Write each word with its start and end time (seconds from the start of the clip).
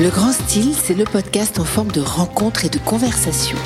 Le 0.00 0.10
Grand 0.10 0.30
Style, 0.30 0.74
c'est 0.80 0.94
le 0.94 1.02
podcast 1.02 1.58
en 1.58 1.64
forme 1.64 1.90
de 1.90 2.00
rencontre 2.00 2.64
et 2.64 2.68
de 2.68 2.78
conversation. 2.78 3.58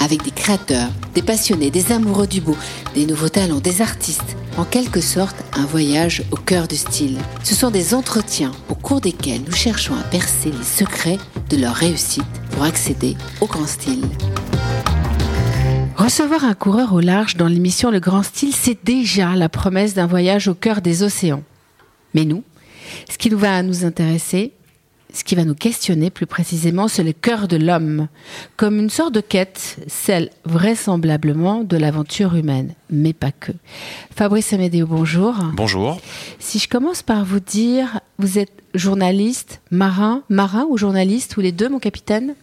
Avec 0.00 0.24
des 0.24 0.32
créateurs, 0.32 0.88
des 1.14 1.22
passionnés, 1.22 1.70
des 1.70 1.92
amoureux 1.92 2.26
du 2.26 2.40
beau, 2.40 2.56
des 2.96 3.06
nouveaux 3.06 3.28
talents, 3.28 3.60
des 3.60 3.80
artistes. 3.80 4.36
En 4.56 4.64
quelque 4.64 5.00
sorte, 5.00 5.36
un 5.56 5.64
voyage 5.64 6.24
au 6.32 6.36
cœur 6.36 6.66
du 6.66 6.74
style. 6.74 7.18
Ce 7.44 7.54
sont 7.54 7.70
des 7.70 7.94
entretiens 7.94 8.50
au 8.68 8.74
cours 8.74 9.00
desquels 9.00 9.42
nous 9.46 9.54
cherchons 9.54 9.94
à 9.94 10.02
percer 10.02 10.50
les 10.50 10.64
secrets 10.64 11.18
de 11.48 11.56
leur 11.56 11.76
réussite 11.76 12.24
pour 12.50 12.64
accéder 12.64 13.16
au 13.40 13.46
grand 13.46 13.68
style. 13.68 14.02
Recevoir 15.96 16.42
un 16.42 16.54
coureur 16.54 16.94
au 16.94 17.00
large 17.00 17.36
dans 17.36 17.46
l'émission 17.46 17.92
Le 17.92 18.00
Grand 18.00 18.24
Style, 18.24 18.54
c'est 18.56 18.84
déjà 18.84 19.36
la 19.36 19.48
promesse 19.48 19.94
d'un 19.94 20.08
voyage 20.08 20.48
au 20.48 20.54
cœur 20.54 20.80
des 20.80 21.04
océans. 21.04 21.44
Mais 22.14 22.24
nous, 22.24 22.42
ce 23.08 23.18
qui 23.18 23.30
nous 23.30 23.38
va 23.38 23.62
nous 23.62 23.84
intéresser, 23.84 24.52
ce 25.12 25.24
qui 25.24 25.34
va 25.34 25.44
nous 25.44 25.54
questionner 25.54 26.10
plus 26.10 26.26
précisément, 26.26 26.86
c'est 26.86 27.02
le 27.02 27.12
cœur 27.12 27.48
de 27.48 27.56
l'homme, 27.56 28.08
comme 28.56 28.78
une 28.78 28.90
sorte 28.90 29.14
de 29.14 29.20
quête, 29.20 29.78
celle 29.86 30.30
vraisemblablement 30.44 31.64
de 31.64 31.76
l'aventure 31.76 32.34
humaine, 32.34 32.74
mais 32.90 33.14
pas 33.14 33.32
que. 33.32 33.52
Fabrice 34.14 34.52
Amédéo, 34.52 34.86
bonjour. 34.86 35.34
Bonjour. 35.54 35.98
Si 36.38 36.58
je 36.58 36.68
commence 36.68 37.02
par 37.02 37.24
vous 37.24 37.40
dire, 37.40 38.00
vous 38.18 38.38
êtes 38.38 38.52
journaliste, 38.74 39.60
marin, 39.70 40.22
marin 40.28 40.66
ou 40.68 40.76
journaliste, 40.76 41.36
ou 41.36 41.40
les 41.40 41.52
deux, 41.52 41.68
mon 41.68 41.78
capitaine? 41.78 42.34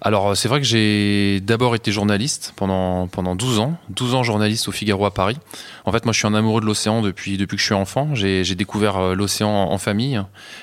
Alors, 0.00 0.36
c'est 0.36 0.48
vrai 0.48 0.60
que 0.60 0.66
j'ai 0.66 1.40
d'abord 1.40 1.74
été 1.74 1.90
journaliste 1.90 2.52
pendant, 2.56 3.08
pendant 3.08 3.34
12 3.34 3.58
ans, 3.58 3.76
12 3.90 4.14
ans 4.14 4.22
journaliste 4.22 4.68
au 4.68 4.72
Figaro 4.72 5.06
à 5.06 5.10
Paris. 5.10 5.38
En 5.86 5.92
fait, 5.92 6.04
moi, 6.04 6.12
je 6.12 6.18
suis 6.18 6.26
un 6.26 6.34
amoureux 6.34 6.60
de 6.60 6.66
l'océan 6.66 7.00
depuis, 7.00 7.36
depuis 7.36 7.56
que 7.56 7.60
je 7.60 7.66
suis 7.66 7.74
enfant. 7.74 8.14
J'ai 8.14 8.54
découvert 8.56 8.96
euh, 8.98 9.14
l'océan 9.14 9.48
en 9.48 9.78
famille. 9.78 10.20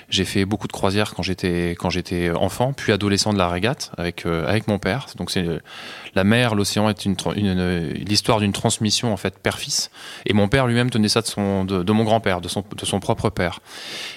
J'ai 0.10 0.26
fait 0.26 0.44
beaucoup 0.44 0.68
de 0.68 0.74
croisières 0.74 1.14
quand 1.14 1.24
j'étais, 1.24 1.72
quand 1.72 1.90
j'étais 1.90 2.30
enfant, 2.32 2.74
puis 2.74 2.92
adolescent 2.92 3.32
de 3.32 3.38
la 3.38 3.48
régate 3.48 3.92
avec, 3.98 4.26
euh, 4.26 4.46
avec 4.48 4.68
mon 4.68 4.80
père. 4.80 5.08
Donc, 5.18 5.32
c'est 5.32 5.46
la 6.14 6.24
mer, 6.24 6.56
l'océan 6.56 6.90
est 6.90 7.06
une, 7.06 7.16
une, 7.36 7.90
l'histoire 7.94 8.40
d'une 8.40 8.52
transmission, 8.52 9.14
en 9.14 9.18
fait, 9.18 9.40
père-fils. 9.40 9.90
Et 10.26 10.34
mon 10.34 10.48
père 10.50 10.68
lui-même 10.68 10.90
tenait 10.90 11.08
ça 11.08 11.22
de 11.22 11.28
son, 11.28 11.64
de, 11.66 11.92
mon 11.92 12.04
grand-père, 12.04 12.42
de 12.42 12.50
son, 12.50 12.64
de 12.76 12.86
son 12.86 13.00
propre 13.00 13.30
père. 13.30 13.62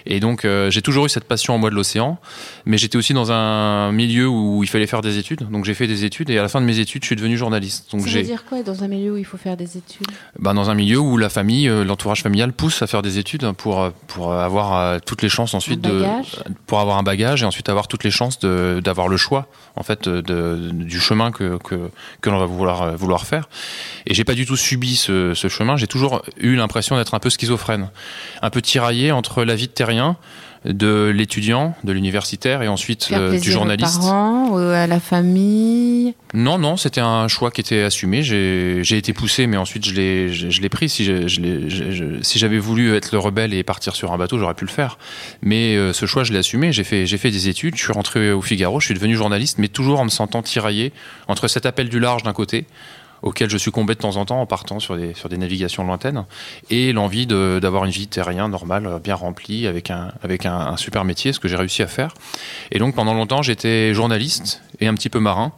Et 0.06 0.20
donc, 0.20 0.46
j'ai 0.68 0.82
toujours 0.82 1.06
eu 1.06 1.08
cette 1.08 1.24
passion 1.24 1.54
en 1.54 1.58
moi 1.58 1.70
de 1.70 1.76
l'océan, 1.76 2.18
mais 2.64 2.78
j'étais 2.78 2.98
aussi 2.98 3.14
dans 3.14 3.30
un 3.32 3.92
milieu 3.92 4.28
où 4.28 4.62
il 4.62 4.68
fallait 4.68 4.86
faire 4.86 5.02
des 5.02 5.18
études. 5.18 5.48
Donc 5.50 5.64
j'ai 5.64 5.74
fait 5.74 5.86
des 5.86 6.04
études 6.04 6.30
et 6.30 6.38
à 6.38 6.42
la 6.42 6.48
fin 6.48 6.60
de 6.60 6.66
mes 6.66 6.78
études, 6.78 7.02
je 7.02 7.06
suis 7.06 7.16
devenu 7.16 7.36
journaliste. 7.36 7.90
Donc 7.92 8.02
ça 8.02 8.10
veut 8.10 8.22
dire 8.22 8.44
quoi 8.44 8.62
dans 8.62 8.82
un 8.82 8.88
milieu 8.88 9.14
où 9.14 9.16
il 9.16 9.24
faut 9.24 9.36
faire 9.36 9.56
des 9.56 9.76
études? 9.76 10.06
Ben, 10.38 10.54
Dans 10.54 10.70
un 10.70 10.74
milieu 10.74 10.95
où 10.96 11.16
la 11.16 11.28
famille, 11.28 11.68
euh, 11.68 11.84
l'entourage 11.84 12.22
familial 12.22 12.52
pousse 12.52 12.82
à 12.82 12.86
faire 12.86 13.02
des 13.02 13.18
études 13.18 13.50
pour, 13.52 13.80
euh, 13.80 13.90
pour 14.06 14.32
avoir 14.32 14.76
euh, 14.76 14.98
toutes 15.04 15.22
les 15.22 15.28
chances 15.28 15.54
ensuite 15.54 15.80
de. 15.80 16.04
Pour 16.66 16.80
avoir 16.80 16.98
un 16.98 17.02
bagage 17.02 17.42
et 17.42 17.46
ensuite 17.46 17.68
avoir 17.68 17.88
toutes 17.88 18.04
les 18.04 18.10
chances 18.10 18.38
d'avoir 18.40 19.08
le 19.08 19.16
choix 19.16 19.48
en 19.76 19.82
fait 19.82 20.08
de, 20.08 20.70
du 20.72 21.00
chemin 21.00 21.30
que, 21.30 21.58
que, 21.58 21.90
que 22.20 22.30
l'on 22.30 22.38
va 22.38 22.46
vouloir, 22.46 22.96
vouloir 22.96 23.26
faire. 23.26 23.48
Et 24.06 24.14
j'ai 24.14 24.24
pas 24.24 24.34
du 24.34 24.46
tout 24.46 24.56
subi 24.56 24.96
ce, 24.96 25.34
ce 25.34 25.48
chemin. 25.48 25.76
J'ai 25.76 25.86
toujours 25.86 26.22
eu 26.38 26.56
l'impression 26.56 26.96
d'être 26.96 27.14
un 27.14 27.18
peu 27.18 27.30
schizophrène, 27.30 27.90
un 28.42 28.50
peu 28.50 28.62
tiraillé 28.62 29.12
entre 29.12 29.44
la 29.44 29.54
vie 29.54 29.66
de 29.66 29.72
terrien 29.72 30.16
de 30.66 31.12
l'étudiant, 31.14 31.74
de 31.84 31.92
l'universitaire 31.92 32.62
et 32.62 32.68
ensuite 32.68 33.08
euh, 33.12 33.38
du 33.38 33.50
journaliste. 33.50 33.98
Aux 33.98 34.06
parents, 34.06 34.56
à 34.56 34.86
la 34.86 35.00
famille 35.00 36.14
Non, 36.34 36.58
non, 36.58 36.76
c'était 36.76 37.00
un 37.00 37.28
choix 37.28 37.50
qui 37.50 37.60
était 37.60 37.82
assumé. 37.82 38.22
J'ai 38.22 38.96
été 38.96 39.12
poussé, 39.12 39.46
mais 39.46 39.56
ensuite 39.56 39.84
je 39.86 39.94
l'ai 39.94 40.68
pris. 40.68 40.88
Si 40.88 42.38
j'avais 42.38 42.58
voulu 42.58 42.94
être 42.94 43.12
le 43.12 43.18
rebelle 43.18 43.54
et 43.54 43.62
partir 43.62 43.94
sur 43.94 44.12
un 44.12 44.18
bateau, 44.18 44.38
j'aurais 44.38 44.54
pu 44.54 44.64
le 44.64 44.70
faire. 44.70 44.98
Mais 45.42 45.76
euh, 45.76 45.92
ce 45.92 46.06
choix, 46.06 46.24
je 46.24 46.32
l'ai 46.32 46.38
assumé. 46.38 46.72
J'ai 46.72 46.84
fait, 46.84 47.06
fait 47.06 47.30
des 47.30 47.48
études, 47.48 47.76
je 47.76 47.82
suis 47.82 47.92
rentré 47.92 48.32
au 48.32 48.42
Figaro, 48.42 48.80
je 48.80 48.86
suis 48.86 48.94
devenu 48.94 49.14
journaliste, 49.16 49.58
mais 49.58 49.68
toujours 49.68 50.00
en 50.00 50.04
me 50.04 50.10
sentant 50.10 50.42
tiraillé 50.42 50.92
entre 51.28 51.48
cet 51.48 51.66
appel 51.66 51.88
du 51.88 52.00
large 52.00 52.22
d'un 52.22 52.32
côté 52.32 52.66
auquel 53.26 53.50
je 53.50 53.58
succombais 53.58 53.94
de 53.94 53.98
temps 53.98 54.16
en 54.16 54.24
temps 54.24 54.40
en 54.40 54.46
partant 54.46 54.78
sur 54.78 54.96
des, 54.96 55.12
sur 55.14 55.28
des 55.28 55.36
navigations 55.36 55.84
lointaines, 55.84 56.24
et 56.70 56.92
l'envie 56.92 57.26
d'avoir 57.26 57.84
une 57.84 57.90
vie 57.90 58.06
terrienne 58.06 58.46
normale, 58.50 59.00
bien 59.02 59.16
remplie, 59.16 59.66
avec 59.66 59.90
un, 59.90 60.12
avec 60.22 60.46
un, 60.46 60.76
super 60.76 61.04
métier, 61.04 61.32
ce 61.32 61.40
que 61.40 61.48
j'ai 61.48 61.56
réussi 61.56 61.82
à 61.82 61.88
faire. 61.88 62.14
Et 62.70 62.78
donc 62.78 62.94
pendant 62.94 63.14
longtemps, 63.14 63.42
j'étais 63.42 63.92
journaliste 63.94 64.62
et 64.80 64.86
un 64.86 64.94
petit 64.94 65.08
peu 65.08 65.18
marin. 65.18 65.52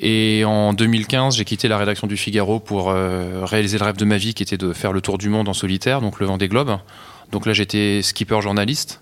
Et 0.00 0.44
en 0.46 0.72
2015, 0.72 1.36
j'ai 1.36 1.44
quitté 1.44 1.68
la 1.68 1.76
rédaction 1.76 2.06
du 2.06 2.16
Figaro 2.16 2.60
pour 2.60 2.90
euh, 2.90 3.44
réaliser 3.44 3.78
le 3.78 3.84
rêve 3.84 3.96
de 3.96 4.04
ma 4.04 4.16
vie, 4.16 4.32
qui 4.32 4.42
était 4.42 4.56
de 4.56 4.72
faire 4.72 4.92
le 4.92 5.02
tour 5.02 5.18
du 5.18 5.28
monde 5.28 5.48
en 5.48 5.54
solitaire, 5.54 6.00
donc 6.00 6.18
le 6.18 6.26
vent 6.26 6.38
des 6.38 6.48
globes. 6.48 6.78
Donc 7.32 7.46
là, 7.46 7.52
j'étais 7.52 8.02
skipper 8.02 8.40
journaliste. 8.40 9.00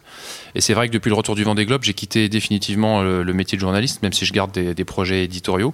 Et 0.55 0.61
c'est 0.61 0.75
vrai 0.75 0.89
que 0.89 0.93
depuis 0.93 1.09
le 1.09 1.15
retour 1.15 1.35
du 1.35 1.45
Vendée 1.45 1.67
Globe, 1.67 1.83
j'ai 1.83 1.95
quitté 1.95 2.29
définitivement 2.29 3.03
le, 3.03 3.33
métier 3.33 3.57
de 3.57 3.61
journaliste, 3.61 4.03
même 4.03 4.12
si 4.12 4.25
je 4.25 4.33
garde 4.33 4.53
des, 4.53 4.85
projets 4.85 5.25
éditoriaux. 5.25 5.73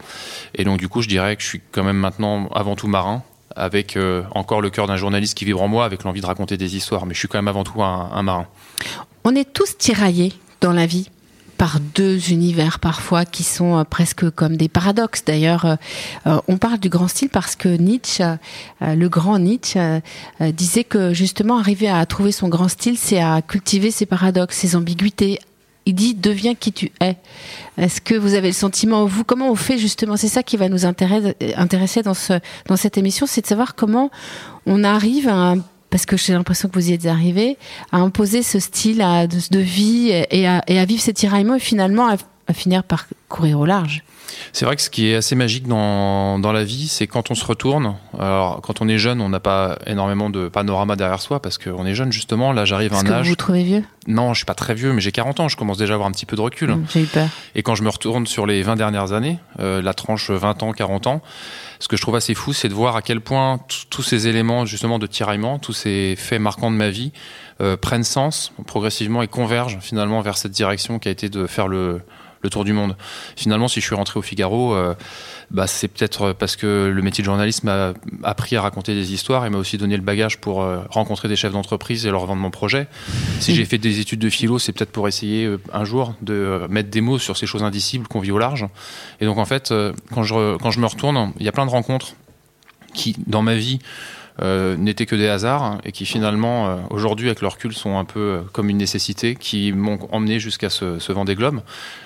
Et 0.55 0.65
donc, 0.65 0.79
du 0.79 0.89
coup, 0.89 1.03
je 1.03 1.09
dirais 1.09 1.37
que 1.37 1.43
je 1.43 1.49
suis 1.49 1.61
quand 1.71 1.85
même 1.85 1.99
maintenant 1.99 2.49
avant 2.55 2.77
tout 2.77 2.89
marin, 2.89 3.23
avec 3.55 3.97
euh, 3.97 4.23
encore 4.35 4.61
le 4.61 4.71
cœur 4.71 4.87
d'un 4.87 4.97
journaliste 4.97 5.37
qui 5.37 5.45
vibre 5.45 5.63
en 5.63 5.69
moi, 5.69 5.85
avec 5.85 6.05
l'envie 6.05 6.21
de 6.21 6.27
raconter 6.27 6.57
des 6.57 6.77
histoires. 6.77 7.07
Mais 7.07 7.15
je 7.15 7.19
suis 7.19 7.29
quand 7.29 7.39
même 7.39 7.49
avant 7.49 7.65
tout 7.65 7.83
un 7.83 8.23
marin. 8.23 8.47
On 9.25 9.35
est 9.35 9.53
tous 9.53 9.77
tiraillés 9.77 10.33
dans 10.61 10.73
la 10.73 10.87
vie 10.87 11.11
par 11.61 11.79
deux 11.79 12.31
univers 12.31 12.79
parfois 12.79 13.27
qui 13.27 13.43
sont 13.43 13.77
euh, 13.77 13.85
presque 13.85 14.31
comme 14.31 14.57
des 14.57 14.71
paradoxes. 14.71 15.27
D'ailleurs, 15.27 15.67
euh, 15.67 15.77
euh, 16.27 16.41
on 16.49 16.57
parle 16.57 16.79
du 16.79 16.89
grand 16.89 17.07
style 17.07 17.29
parce 17.29 17.55
que 17.55 17.69
Nietzsche, 17.69 18.25
le 18.81 19.09
grand 19.09 19.39
Nietzsche, 19.39 19.79
disait 20.41 20.85
que 20.85 21.13
justement 21.13 21.59
arriver 21.59 21.91
à 21.91 22.07
trouver 22.07 22.33
son 22.33 22.49
grand 22.49 22.69
style, 22.69 22.97
c'est 22.97 23.21
à 23.21 23.43
cultiver 23.43 23.91
ses 23.91 24.07
paradoxes, 24.07 24.57
ses 24.57 24.75
ambiguïtés, 24.75 25.39
il 25.85 25.95
dit 25.95 26.15
deviens 26.15 26.55
qui 26.55 26.73
tu 26.73 26.93
es. 27.01 27.17
Est-ce 27.77 28.01
que 28.01 28.15
vous 28.15 28.33
avez 28.33 28.49
le 28.49 28.55
sentiment, 28.55 29.05
vous, 29.05 29.25
comment 29.25 29.51
on 29.51 29.55
fait 29.55 29.77
justement? 29.77 30.17
C'est 30.17 30.29
ça 30.29 30.43
qui 30.43 30.57
va 30.57 30.71
nous 30.71 30.87
intéresser, 30.87 32.03
dans, 32.03 32.15
ce, 32.15 32.35
dans 32.69 32.77
cette 32.77 32.97
émission, 32.97 33.27
c'est 33.27 33.43
de 33.43 33.47
savoir 33.47 33.75
comment 33.75 34.11
on 34.65 34.83
arrive 34.83 35.29
à 35.29 35.35
un 35.35 35.59
parce 35.91 36.07
que 36.07 36.17
j'ai 36.17 36.33
l'impression 36.33 36.69
que 36.69 36.75
vous 36.75 36.91
y 36.91 36.93
êtes 36.93 37.07
arrivé, 37.07 37.59
à 37.93 37.99
imposer 37.99 38.43
ce 38.43 38.59
style 38.59 38.99
de, 38.99 39.59
vie 39.59 40.11
et 40.31 40.47
à, 40.47 40.85
vivre 40.85 41.03
ces 41.03 41.13
tiraillements 41.13 41.57
et 41.57 41.61
finalement 41.61 42.09
à, 42.09 42.17
finir 42.53 42.83
par 42.83 43.07
courir 43.29 43.61
au 43.61 43.67
large. 43.67 44.03
C'est 44.53 44.65
vrai 44.65 44.77
que 44.77 44.83
ce 44.83 44.91
qui 44.91 45.11
est 45.11 45.17
assez 45.17 45.35
magique 45.35 45.67
dans, 45.67 46.39
dans 46.39 46.53
la 46.53 46.65
vie, 46.65 46.89
c'est 46.89 47.07
quand 47.07 47.31
on 47.31 47.35
se 47.35 47.45
retourne. 47.45 47.97
Alors, 48.19 48.61
quand 48.63 48.81
on 48.81 48.89
est 48.89 48.99
jeune, 48.99 49.21
on 49.21 49.29
n'a 49.29 49.41
pas 49.41 49.79
énormément 49.87 50.31
de 50.31 50.49
panorama 50.49 50.97
derrière 50.97 51.21
soi 51.21 51.41
parce 51.41 51.59
qu'on 51.59 51.87
est 51.87 51.95
jeune, 51.95 52.13
justement. 52.13 52.53
Là, 52.53 52.65
j'arrive 52.65 52.95
à 52.95 52.99
un 52.99 53.05
que 53.05 53.13
âge. 53.13 53.25
Vous 53.25 53.31
vous 53.31 53.37
trouvez 53.37 53.63
vieux? 53.63 53.85
Non, 54.07 54.33
je 54.33 54.39
suis 54.39 54.47
pas 54.47 54.55
très 54.55 54.75
vieux, 54.75 54.93
mais 54.93 55.01
j'ai 55.01 55.13
40 55.13 55.41
ans. 55.41 55.49
Je 55.49 55.57
commence 55.57 55.79
déjà 55.79 55.93
à 55.93 55.97
avoir 55.97 56.09
un 56.09 56.13
petit 56.13 56.27
peu 56.27 56.37
de 56.37 56.41
recul. 56.41 56.71
Mmh, 56.71 56.87
j'ai 56.93 57.03
eu 57.03 57.07
peur. 57.07 57.29
Et 57.55 57.63
quand 57.63 57.75
je 57.75 57.83
me 57.83 57.91
retourne 57.91 58.27
sur 58.27 58.47
les 58.47 58.63
20 58.63 58.77
dernières 58.77 59.13
années, 59.13 59.39
euh, 59.61 59.83
la 59.83 59.95
tranche 59.95 60.31
20 60.31 60.63
ans, 60.63 60.73
40 60.73 61.07
ans, 61.07 61.23
ce 61.79 61.89
que 61.89 61.97
je 61.97 62.03
trouve 62.03 62.17
assez 62.17 62.35
fou, 62.35 62.53
c'est 62.53 62.69
de 62.69 62.75
voir 62.75 62.97
à 62.97 63.03
quel 63.03 63.21
point 63.21 63.61
tous 63.89 64.03
ces 64.03 64.29
éléments, 64.29 64.67
justement, 64.67 64.99
de 64.99 65.07
tiraillement, 65.07 65.59
tous 65.59 65.73
ces 65.73 66.15
faits 66.17 66.41
marquants 66.41 66.71
de 66.71 66.77
ma 66.77 66.91
vie, 66.91 67.13
euh, 67.61 67.77
prennent 67.77 68.05
sens 68.05 68.53
progressivement 68.67 69.23
et 69.23 69.29
convergent 69.29 69.79
finalement 69.81 70.21
vers 70.21 70.37
cette 70.37 70.53
direction 70.53 70.99
qui 70.99 71.09
a 71.09 71.11
été 71.11 71.29
de 71.29 71.47
faire 71.47 71.69
le 71.69 72.03
le 72.43 72.51
tour 72.51 72.65
du 72.65 72.73
monde. 72.73 72.97
Finalement, 73.37 73.69
si 73.69 73.81
je 73.81 73.87
suis 73.87 73.95
rentré 73.95 74.19
au 74.19 74.23
Figaro, 74.23 74.75
euh, 74.75 74.95
bah, 75.51 75.67
c'est 75.67 75.89
peut-être 75.89 76.33
parce 76.33 76.57
que 76.57 76.91
le 76.93 77.03
métier 77.03 77.23
de 77.23 77.27
journaliste 77.27 77.65
m'a 77.65 77.93
appris 78.23 78.57
à 78.57 78.63
raconter 78.63 78.95
des 78.95 79.13
histoires 79.13 79.45
et 79.45 79.51
m'a 79.51 79.59
aussi 79.59 79.77
donné 79.79 79.97
le 79.97 80.03
bagage 80.03 80.39
pour 80.39 80.63
euh, 80.63 80.81
rencontrer 80.89 81.29
des 81.29 81.37
chefs 81.37 81.53
d'entreprise 81.53 82.07
et 82.07 82.11
leur 82.11 82.25
vendre 82.27 82.41
mon 82.41 82.51
projet. 82.51 82.89
Si 83.41 83.55
j'ai 83.55 83.65
fait 83.65 83.79
des 83.79 84.01
études 84.01 84.21
de 84.21 84.31
philo, 84.31 84.59
c'est 84.59 84.73
peut-être 84.73 84.93
pour 84.93 85.09
essayer 85.09 85.45
euh, 85.45 85.61
un 85.73 85.85
jour 85.85 86.15
de 86.23 86.67
mettre 86.71 86.91
des 86.91 87.01
mots 87.01 87.19
sur 87.19 87.37
ces 87.37 87.47
choses 87.47 87.63
indicibles 87.63 88.07
qu'on 88.07 88.21
vit 88.21 88.33
au 88.33 88.39
large. 88.39 88.67
Et 89.21 89.27
donc, 89.27 89.39
en 89.39 89.45
fait, 89.45 89.73
quand, 90.13 90.23
je, 90.23 90.57
quand 90.59 90.71
je 90.71 90.81
me 90.81 90.87
retourne, 90.87 91.33
il 91.39 91.45
y 91.45 91.49
a 91.49 91.53
plein 91.53 91.67
de 91.67 91.71
rencontres 91.71 92.15
qui, 92.95 93.17
dans 93.27 93.43
ma 93.43 93.55
vie, 93.55 93.79
euh, 94.43 94.77
n'étaient 94.77 95.07
que 95.07 95.17
des 95.17 95.29
hasards 95.29 95.63
hein, 95.63 95.81
et 95.85 95.93
qui 95.93 96.07
finalement, 96.07 96.69
euh, 96.69 96.77
aujourd'hui, 96.91 97.27
avec 97.27 97.43
leur 97.43 97.53
recul, 97.53 97.75
sont 97.75 97.99
un 97.99 98.07
peu 98.07 98.21
euh, 98.21 98.41
comme 98.53 98.71
une 98.71 98.79
nécessité 98.79 99.35
qui 99.35 99.73
m'ont 99.73 99.99
emmené 100.13 100.41
jusqu'à 100.41 100.71
ce, 100.71 100.99
ce 100.99 101.25
des 101.25 101.35
globes. 101.35 101.61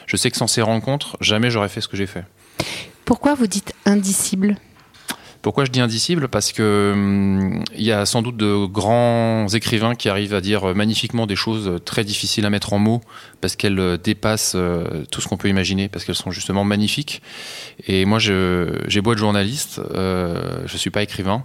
Je 0.07 0.17
sais 0.17 0.31
que 0.31 0.37
sans 0.37 0.49
ces 0.49 0.63
rencontres, 0.63 1.17
jamais 1.21 1.51
j'aurais 1.51 1.69
fait 1.69 1.81
ce 1.81 1.87
que 1.87 1.97
j'ai 1.97 2.07
fait. 2.07 2.25
Pourquoi 3.05 3.35
vous 3.35 3.47
dites 3.47 3.73
indicible? 3.87 4.57
Pourquoi 5.43 5.65
je 5.65 5.71
dis 5.71 5.81
indicible? 5.81 6.27
Parce 6.27 6.53
que 6.53 6.91
hum, 6.93 7.63
il 7.77 7.85
y 7.85 7.93
a 7.93 8.05
sans 8.05 8.23
doute 8.23 8.37
de 8.37 8.67
grands 8.67 9.47
écrivains 9.53 9.95
qui 9.95 10.09
arrivent 10.09 10.35
à 10.35 10.41
dire 10.41 10.75
magnifiquement 10.75 11.27
des 11.27 11.37
choses 11.37 11.79
très 11.85 12.03
difficiles 12.03 12.47
à 12.47 12.51
mettre 12.51 12.73
en 12.73 12.79
mots 12.81 13.03
parce 13.43 13.55
qu'elles 13.55 13.99
dépassent 14.03 14.57
tout 15.13 15.21
ce 15.21 15.29
qu'on 15.29 15.37
peut 15.37 15.49
imaginer, 15.49 15.89
parce 15.89 16.05
qu'elles 16.05 16.15
sont 16.17 16.33
justement 16.33 16.65
magnifiques. 16.65 17.23
Et 17.87 18.07
moi, 18.07 18.19
j'ai 18.19 19.01
beau 19.03 19.13
être 19.13 19.19
journaliste, 19.19 19.81
je 19.95 20.77
suis 20.77 20.91
pas 20.91 21.03
écrivain. 21.03 21.45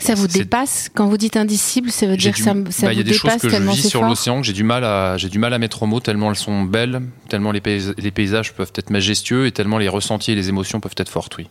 Ça 0.00 0.14
vous 0.14 0.26
dépasse 0.26 0.90
quand 0.94 1.06
vous 1.06 1.16
dites 1.16 1.36
indicible, 1.36 1.90
ça 1.90 2.06
veut 2.06 2.16
dire 2.16 2.32
que 2.32 2.38
ça, 2.38 2.54
ça 2.70 2.86
bah, 2.86 2.92
vous 2.92 2.92
dépasse 2.92 2.92
tellement 2.92 2.92
Il 2.92 2.96
y 2.96 3.00
a 3.00 3.02
des 3.02 3.12
choses 3.12 3.36
que 3.36 3.48
je 3.50 3.82
vis 3.82 3.88
sur 3.88 4.02
l'océan 4.02 4.40
que 4.40 4.46
j'ai 4.46 4.52
du 4.52 4.64
mal 4.64 4.84
à 4.84 5.16
j'ai 5.16 5.28
du 5.28 5.38
mal 5.38 5.52
à 5.52 5.58
mettre 5.58 5.82
en 5.82 5.86
mots 5.86 6.00
tellement 6.00 6.30
elles 6.30 6.36
sont 6.36 6.62
belles, 6.62 7.02
tellement 7.28 7.52
les, 7.52 7.62
les 7.98 8.10
paysages 8.10 8.52
peuvent 8.54 8.72
être 8.74 8.90
majestueux 8.90 9.46
et 9.46 9.52
tellement 9.52 9.78
les 9.78 9.88
ressentis 9.88 10.32
et 10.32 10.34
les 10.34 10.48
émotions 10.48 10.80
peuvent 10.80 10.94
être 10.96 11.10
fortes, 11.10 11.36
oui. 11.36 11.46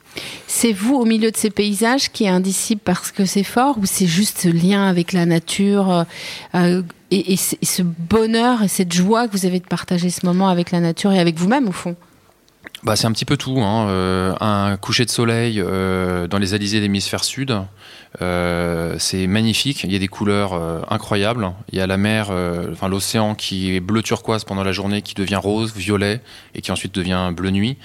C'est 0.48 0.74
vous 0.74 0.96
au 0.96 1.06
milieu 1.06 1.32
de 1.32 1.38
ces 1.38 1.50
paysages 1.50 2.12
qui 2.12 2.26
est 2.26 2.30
indicible 2.30 2.82
parce 2.84 3.12
que 3.12 3.26
c'est 3.26 3.44
fort 3.44 3.78
ou 3.78 3.86
c'est 3.86 4.08
juste 4.08 4.40
ce 4.40 4.50
lien 4.50 4.88
avec 4.88 5.14
la 5.14 5.26
nature 5.26 5.92
euh, 5.92 6.04
euh 6.56 6.82
et, 7.12 7.34
et, 7.34 7.38
ce 7.38 7.82
bonheur 7.82 8.62
et 8.62 8.68
cette 8.68 8.94
joie 8.94 9.28
que 9.28 9.32
vous 9.32 9.48
avez 9.48 9.60
de 9.60 9.66
partager 9.66 10.12
ce 10.12 10.28
moment 10.28 10.48
avec 10.48 10.70
la 10.70 10.80
nature 10.80 11.12
et 11.12 11.20
avec 11.20 11.40
vous-même 11.40 11.68
au 11.68 11.72
fond? 11.72 11.96
Bah, 12.84 12.96
c'est 12.96 13.08
un 13.08 13.12
petit 13.12 13.26
peu 13.26 13.36
tout. 13.36 13.60
Hein. 13.60 13.88
Euh, 13.90 14.34
un 14.40 14.78
coucher 14.78 15.04
de 15.04 15.10
soleil 15.10 15.60
euh, 15.60 16.28
dans 16.28 16.38
les 16.38 16.54
alizés 16.54 16.78
de 16.78 16.84
l'hémisphère 16.84 17.26
sud, 17.26 17.58
euh, 18.22 18.96
c'est 19.00 19.28
magnifique. 19.28 19.84
Il 19.84 19.92
y 19.92 19.96
a 19.98 20.00
des 20.00 20.08
couleurs 20.08 20.54
incroyables. 20.90 21.52
Il 21.72 21.78
y 21.78 21.82
a 21.82 21.88
la 21.88 21.98
mer, 21.98 22.32
enfin 22.72 22.88
l'océan 22.88 23.36
qui 23.36 23.76
est 23.76 23.80
bleu 23.82 24.02
turquoise 24.02 24.46
pendant 24.46 24.64
la 24.64 24.72
journée, 24.72 25.02
qui 25.02 25.14
devient 25.14 25.40
rose, 25.42 25.76
violet 25.76 26.22
et 26.56 26.62
qui 26.62 26.72
ensuite 26.72 26.96
devient 26.96 27.32
bleu 27.36 27.50
nuit. 27.50 27.78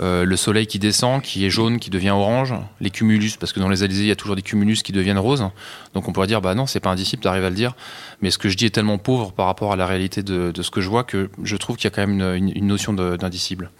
le 0.00 0.36
soleil 0.36 0.66
qui 0.66 0.78
descend, 0.78 1.20
qui 1.20 1.44
est 1.44 1.50
jaune, 1.50 1.78
qui 1.78 1.90
devient 1.90 2.10
orange. 2.10 2.54
Les 2.80 2.90
cumulus, 2.90 3.36
parce 3.38 3.52
que 3.52 3.60
dans 3.60 3.68
les 3.68 3.82
alizés 3.82 4.04
il 4.04 4.08
y 4.08 4.12
a 4.12 4.16
toujours 4.16 4.36
des 4.36 4.42
cumulus 4.42 4.82
qui 4.82 4.92
deviennent 4.92 5.18
roses. 5.18 5.46
Donc 5.92 6.08
on 6.08 6.12
pourrait 6.12 6.28
dire, 6.28 6.40
bah 6.40 6.54
non, 6.54 6.66
c'est 6.66 6.80
pas 6.80 6.90
indicible, 6.90 7.22
t'arrives 7.22 7.44
à 7.44 7.50
le 7.50 7.56
dire. 7.56 7.74
Mais 8.22 8.30
ce 8.30 8.38
que 8.38 8.48
je 8.48 8.56
dis 8.56 8.66
est 8.66 8.74
tellement 8.74 8.98
pauvre 8.98 9.32
par 9.32 9.46
rapport 9.46 9.72
à 9.72 9.76
la 9.76 9.86
réalité 9.86 10.22
de, 10.22 10.52
ce 10.60 10.70
que 10.70 10.80
je 10.80 10.88
vois 10.88 11.04
que 11.04 11.30
je 11.42 11.56
trouve 11.56 11.76
qu'il 11.76 11.84
y 11.84 11.92
a 11.92 11.94
quand 11.94 12.06
même 12.06 12.36
une 12.36 12.66
notion 12.66 12.94
d'indicible. 12.94 13.70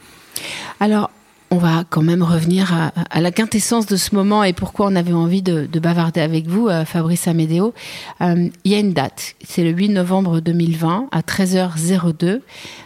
Alors, 0.81 1.11
on 1.53 1.59
va 1.59 1.83
quand 1.89 2.03
même 2.03 2.23
revenir 2.23 2.73
à, 2.73 2.93
à, 3.11 3.21
la 3.21 3.33
quintessence 3.33 3.87
de 3.87 3.97
ce 3.97 4.15
moment 4.15 4.45
et 4.45 4.53
pourquoi 4.53 4.87
on 4.87 4.95
avait 4.95 5.13
envie 5.13 5.43
de, 5.43 5.67
de 5.67 5.81
bavarder 5.81 6.21
avec 6.21 6.47
vous, 6.47 6.69
euh, 6.69 6.85
Fabrice 6.85 7.27
Amédéo. 7.27 7.75
Euh, 8.21 8.49
il 8.63 8.71
y 8.71 8.77
a 8.77 8.79
une 8.79 8.93
date, 8.93 9.35
c'est 9.43 9.65
le 9.65 9.71
8 9.71 9.89
novembre 9.89 10.39
2020 10.41 11.09
à 11.11 11.21
13h02. 11.23 12.41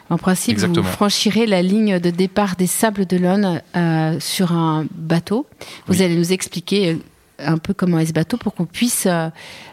En 0.08 0.16
principe, 0.16 0.52
Exactement. 0.52 0.82
vous 0.82 0.90
franchirez 0.92 1.46
la 1.46 1.60
ligne 1.60 1.98
de 1.98 2.08
départ 2.08 2.56
des 2.56 2.66
Sables 2.66 3.04
d'Olonne 3.04 3.60
euh, 3.76 4.18
sur 4.18 4.52
un 4.52 4.86
bateau. 4.94 5.46
Vous 5.86 5.96
Oui. 5.98 6.02
allez 6.02 6.16
nous 6.16 6.32
expliquer 6.32 6.98
un 7.38 7.58
peu 7.58 7.74
comment 7.74 7.98
est 7.98 8.06
ce 8.06 8.12
bateau 8.12 8.38
pour 8.38 8.54
qu'on 8.54 8.64
puisse 8.64 9.04
euh, 9.06 9.28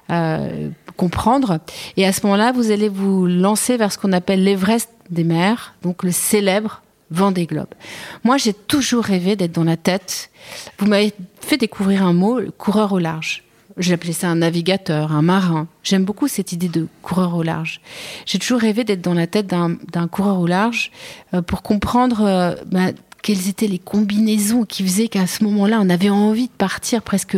euh, 0.10 0.70
comprendre. 0.98 1.60
Et 1.96 2.06
à 2.06 2.12
ce 2.12 2.22
moment-là, 2.24 2.52
vous 2.52 2.72
allez 2.72 2.90
vous 2.90 3.26
lancer 3.26 3.78
vers 3.78 3.92
ce 3.94 3.98
qu'on 3.98 4.12
appelle 4.12 4.44
l'Everest 4.44 4.90
des 5.10 5.24
mers, 5.24 5.76
donc 5.84 6.04
le 6.04 6.12
célèbre 6.12 6.82
Vendée 7.12 7.46
Globe. 7.46 7.68
Moi, 8.24 8.38
j'ai 8.38 8.54
toujours 8.54 9.04
rêvé 9.04 9.36
d'être 9.36 9.52
dans 9.52 9.64
la 9.64 9.78
tête. 9.78 10.32
Vous 10.80 10.88
m'avez 10.88 11.14
fait 11.42 11.58
découvrir 11.58 12.04
un 12.04 12.14
mot, 12.14 12.40
le 12.40 12.52
coureur 12.52 12.94
au 12.94 13.00
large. 13.00 13.44
Appelé 13.92 14.14
ça 14.14 14.28
un 14.28 14.36
navigateur, 14.36 15.12
un 15.12 15.22
marin. 15.22 15.68
J'aime 15.84 16.04
beaucoup 16.04 16.28
cette 16.28 16.52
idée 16.52 16.68
de 16.68 16.88
coureur 17.02 17.36
au 17.36 17.42
large. 17.42 17.82
J'ai 18.26 18.38
toujours 18.38 18.60
rêvé 18.60 18.84
d'être 18.84 19.02
dans 19.02 19.14
la 19.14 19.28
tête 19.28 19.48
d'un 19.48 19.78
d'un 19.92 20.08
coureur 20.08 20.40
au 20.40 20.46
large 20.46 20.92
euh, 21.34 21.42
pour 21.42 21.62
comprendre 21.62 22.22
euh, 22.22 22.56
bah, 22.66 22.92
quelles 23.22 23.48
étaient 23.48 23.68
les 23.68 23.80
combinaisons 23.80 24.66
qui 24.66 24.84
faisaient 24.84 25.08
qu'à 25.08 25.26
ce 25.26 25.44
moment-là, 25.46 25.80
on 25.82 25.90
avait 25.90 26.10
envie 26.10 26.48
de 26.48 26.54
partir 26.54 27.02
presque, 27.02 27.38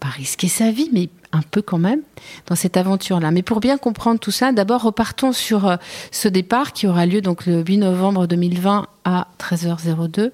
pas 0.00 0.08
risquer 0.08 0.48
sa 0.48 0.70
vie, 0.70 0.90
mais 0.92 1.08
un 1.36 1.42
peu 1.42 1.62
quand 1.62 1.78
même, 1.78 2.00
dans 2.46 2.54
cette 2.54 2.76
aventure-là. 2.76 3.30
Mais 3.30 3.42
pour 3.42 3.60
bien 3.60 3.78
comprendre 3.78 4.18
tout 4.18 4.30
ça, 4.30 4.52
d'abord 4.52 4.82
repartons 4.82 5.32
sur 5.32 5.68
euh, 5.68 5.76
ce 6.10 6.28
départ 6.28 6.72
qui 6.72 6.86
aura 6.86 7.06
lieu 7.06 7.20
donc 7.20 7.46
le 7.46 7.62
8 7.62 7.78
novembre 7.78 8.26
2020 8.26 8.86
à 9.04 9.28
13h02. 9.38 10.32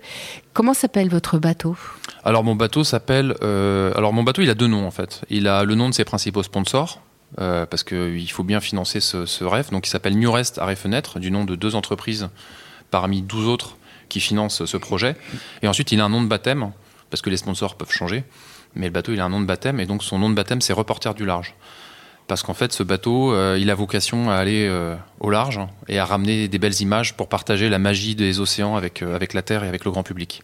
Comment 0.53 0.75
s'appelle 0.75 1.09
votre 1.09 1.39
bateau? 1.39 1.77
Alors 2.25 2.45
mon 2.45 2.55
bateau 2.55 2.85
s'appelle. 2.85 3.35
euh, 3.43 3.93
alors 3.97 4.13
mon 4.13 4.23
bateau, 4.23 4.43
il 4.43 4.51
a 4.51 4.55
deux 4.55 4.69
noms 4.69 4.87
en 4.87 4.91
fait. 4.91 5.23
Il 5.29 5.49
a 5.49 5.65
le 5.65 5.75
nom 5.75 5.89
de 5.89 5.95
ses 5.95 6.05
principaux 6.05 6.43
sponsors. 6.43 7.01
euh, 7.41 7.65
parce 7.65 7.83
qu'il 7.83 8.31
faut 8.31 8.45
bien 8.45 8.61
financer 8.61 9.01
ce, 9.01 9.45
rêve. 9.45 9.71
Donc 9.71 9.87
il 9.87 9.91
s'appelle 9.91 10.19
New 10.19 10.31
Rest 10.31 10.59
Arrêt 10.59 10.77
Fenêtre, 10.77 11.19
du 11.19 11.31
nom 11.31 11.45
de 11.45 11.57
deux 11.57 11.75
entreprises 11.75 12.29
parmi 12.91 13.23
12 13.23 13.49
autres 13.49 13.77
qui 14.09 14.21
financent 14.21 14.67
ce 14.67 14.77
projet. 14.77 15.17
Et 15.63 15.69
ensuite, 15.69 15.93
il 15.93 16.01
a 16.01 16.05
un 16.05 16.11
nom 16.11 16.23
de 16.23 16.29
baptême, 16.29 16.73
parce 17.09 17.23
que 17.23 17.31
les 17.31 17.39
sponsors 17.39 17.77
peuvent 17.77 17.91
changer. 17.91 18.25
Mais 18.75 18.87
le 18.87 18.93
bateau, 18.93 19.13
il 19.13 19.21
a 19.21 19.25
un 19.25 19.29
nom 19.29 19.41
de 19.41 19.47
baptême, 19.47 19.81
et 19.81 19.87
donc 19.87 20.03
son 20.03 20.19
nom 20.19 20.31
de 20.31 20.35
baptême, 20.35 20.61
c'est 20.61 20.73
Reporter 20.73 21.15
du 21.15 21.25
Large. 21.25 21.55
Parce 22.29 22.43
qu'en 22.43 22.55
fait, 22.55 22.73
ce 22.73 22.83
bateau, 22.83 23.35
euh, 23.35 23.59
il 23.61 23.71
a 23.71 23.75
vocation 23.75 24.31
à 24.31 24.37
aller 24.37 24.67
euh, 24.69 24.95
au 25.21 25.29
large 25.29 25.61
et 25.89 25.99
à 25.99 26.05
ramener 26.05 26.49
des 26.49 26.59
belles 26.59 26.81
images 26.81 27.15
pour 27.15 27.29
partager 27.29 27.69
la 27.69 27.79
magie 27.79 28.15
des 28.15 28.41
océans 28.41 28.77
avec, 28.77 29.03
euh, 29.03 29.17
avec 29.17 29.35
la 29.35 29.43
Terre 29.43 29.65
et 29.65 29.69
avec 29.69 29.85
le 29.85 29.91
grand 29.91 30.03
public. 30.03 30.43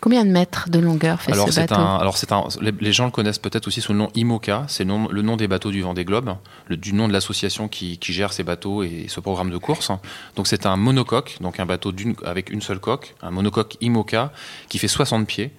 Combien 0.00 0.24
de 0.24 0.30
mètres 0.30 0.68
de 0.70 0.78
longueur 0.78 1.20
fait 1.20 1.32
Alors 1.32 1.52
ce 1.52 1.60
bateau 1.60 1.74
un, 1.74 1.98
alors 1.98 2.16
c'est 2.16 2.32
un, 2.32 2.48
les, 2.60 2.72
les 2.80 2.92
gens 2.92 3.04
le 3.04 3.10
connaissent 3.10 3.38
peut-être 3.38 3.68
aussi 3.68 3.80
sous 3.80 3.92
le 3.92 3.98
nom 3.98 4.08
IMOCA, 4.14 4.64
c'est 4.68 4.84
le 4.84 4.88
nom, 4.88 5.08
le 5.08 5.22
nom 5.22 5.36
des 5.36 5.48
bateaux 5.48 5.70
du 5.70 5.82
Vendée 5.82 6.04
Globe, 6.04 6.34
le, 6.66 6.76
du 6.76 6.92
nom 6.94 7.08
de 7.08 7.12
l'association 7.12 7.68
qui, 7.68 7.98
qui 7.98 8.12
gère 8.12 8.32
ces 8.32 8.42
bateaux 8.42 8.82
et 8.82 9.06
ce 9.08 9.20
programme 9.20 9.50
de 9.50 9.58
course. 9.58 9.92
Donc 10.34 10.46
c'est 10.46 10.66
un 10.66 10.76
monocoque, 10.76 11.36
donc 11.40 11.60
un 11.60 11.66
bateau 11.66 11.92
avec 12.24 12.50
une 12.50 12.62
seule 12.62 12.80
coque, 12.80 13.14
un 13.22 13.30
monocoque 13.30 13.76
IMOCA 13.80 14.32
qui 14.68 14.78
fait 14.78 14.88
60 14.88 15.26
pieds 15.26 15.52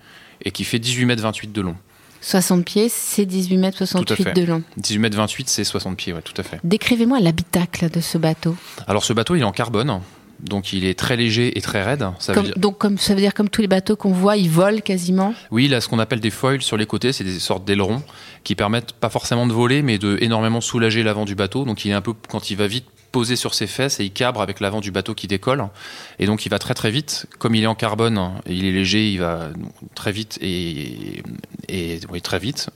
et 0.44 0.52
qui 0.52 0.64
fait 0.64 0.80
18 0.80 1.06
mètres 1.06 1.24
28 1.24 1.52
de 1.52 1.62
long. 1.62 1.76
60 2.22 2.66
pieds, 2.66 2.90
c'est 2.90 3.26
18 3.26 3.58
mètres 3.58 3.78
Tout 3.78 3.84
à 3.84 3.88
68 3.88 4.24
fait. 4.24 4.34
de 4.34 4.44
long. 4.44 4.62
18 4.78 5.00
mètres 5.00 5.18
28, 5.18 5.50
c'est 5.50 5.64
60 5.64 5.96
pieds, 5.98 6.14
ouais, 6.14 6.22
tout 6.22 6.34
à 6.38 6.44
fait. 6.44 6.60
Décrivez-moi 6.64 7.20
l'habitacle 7.20 7.90
de 7.90 8.02
ce 8.02 8.18
bateau. 8.18 8.56
Alors 8.88 9.04
ce 9.04 9.14
bateau, 9.14 9.36
il 9.36 9.42
est 9.42 9.46
en 9.46 9.52
carbone, 9.52 10.02
donc 10.42 10.74
il 10.74 10.86
est 10.86 10.98
très 10.98 11.16
léger 11.18 11.58
et 11.58 11.62
très 11.62 11.84
raide. 11.84 12.06
Ça 12.20 12.34
veut 12.34 12.42
dire- 12.44 12.54
donc, 12.58 12.78
comme 12.78 12.98
ça 12.98 13.14
veut 13.14 13.22
dire 13.22 13.34
comme 13.34 13.50
tous 13.50 13.62
les 13.62 13.68
bateaux 13.68 13.96
qu'on 13.96 14.12
voit, 14.12 14.36
ils 14.38 14.50
volent 14.50 14.80
quasiment. 14.84 15.34
Oui, 15.52 15.66
il 15.66 15.74
a 15.74 15.82
ce 15.82 15.88
qu'on 15.88 16.00
appelle 16.00 16.20
des 16.20 16.30
foils 16.32 16.62
sur 16.62 16.78
les 16.78 16.86
côtés, 16.86 17.14
c'est 17.14 17.24
des 17.24 17.40
sortes 17.40 17.66
d'ailerons 17.66 18.02
qui 18.44 18.56
permettent 18.56 18.94
pas 18.94 19.10
forcément 19.10 19.48
de 19.48 19.54
voler, 19.54 19.82
mais 19.82 19.98
de 19.98 20.18
énormément 20.22 20.62
soulager 20.62 21.04
l'avant 21.04 21.26
du 21.26 21.36
bateau. 21.36 21.64
Donc 21.66 21.86
il 21.86 21.92
est 21.92 21.94
un 21.94 22.02
peu, 22.02 22.14
quand 22.30 22.50
il 22.52 22.56
va 22.58 22.68
vite, 22.68 22.86
posé 23.12 23.36
sur 23.36 23.54
ses 23.54 23.68
fesses 23.68 24.00
et 24.00 24.06
il 24.06 24.12
cabre 24.12 24.42
avec 24.42 24.60
l'avant 24.60 24.82
du 24.82 24.92
bateau 24.92 25.14
qui 25.14 25.28
décolle. 25.28 25.68
Et 26.20 26.26
donc 26.26 26.46
il 26.46 26.50
va 26.50 26.60
très 26.60 26.74
très 26.74 26.92
vite. 26.92 27.26
Comme 27.38 27.56
il 27.56 27.64
est 27.64 27.68
en 27.68 27.76
carbone, 27.76 28.32
il 28.48 28.66
est 28.66 28.72
léger, 28.72 29.12
il 29.12 29.20
va 29.20 29.50
très 29.96 30.12
vite 30.12 30.38
et, 30.42 31.24
et 31.68 32.00
très 32.22 32.40
vite. 32.40 32.70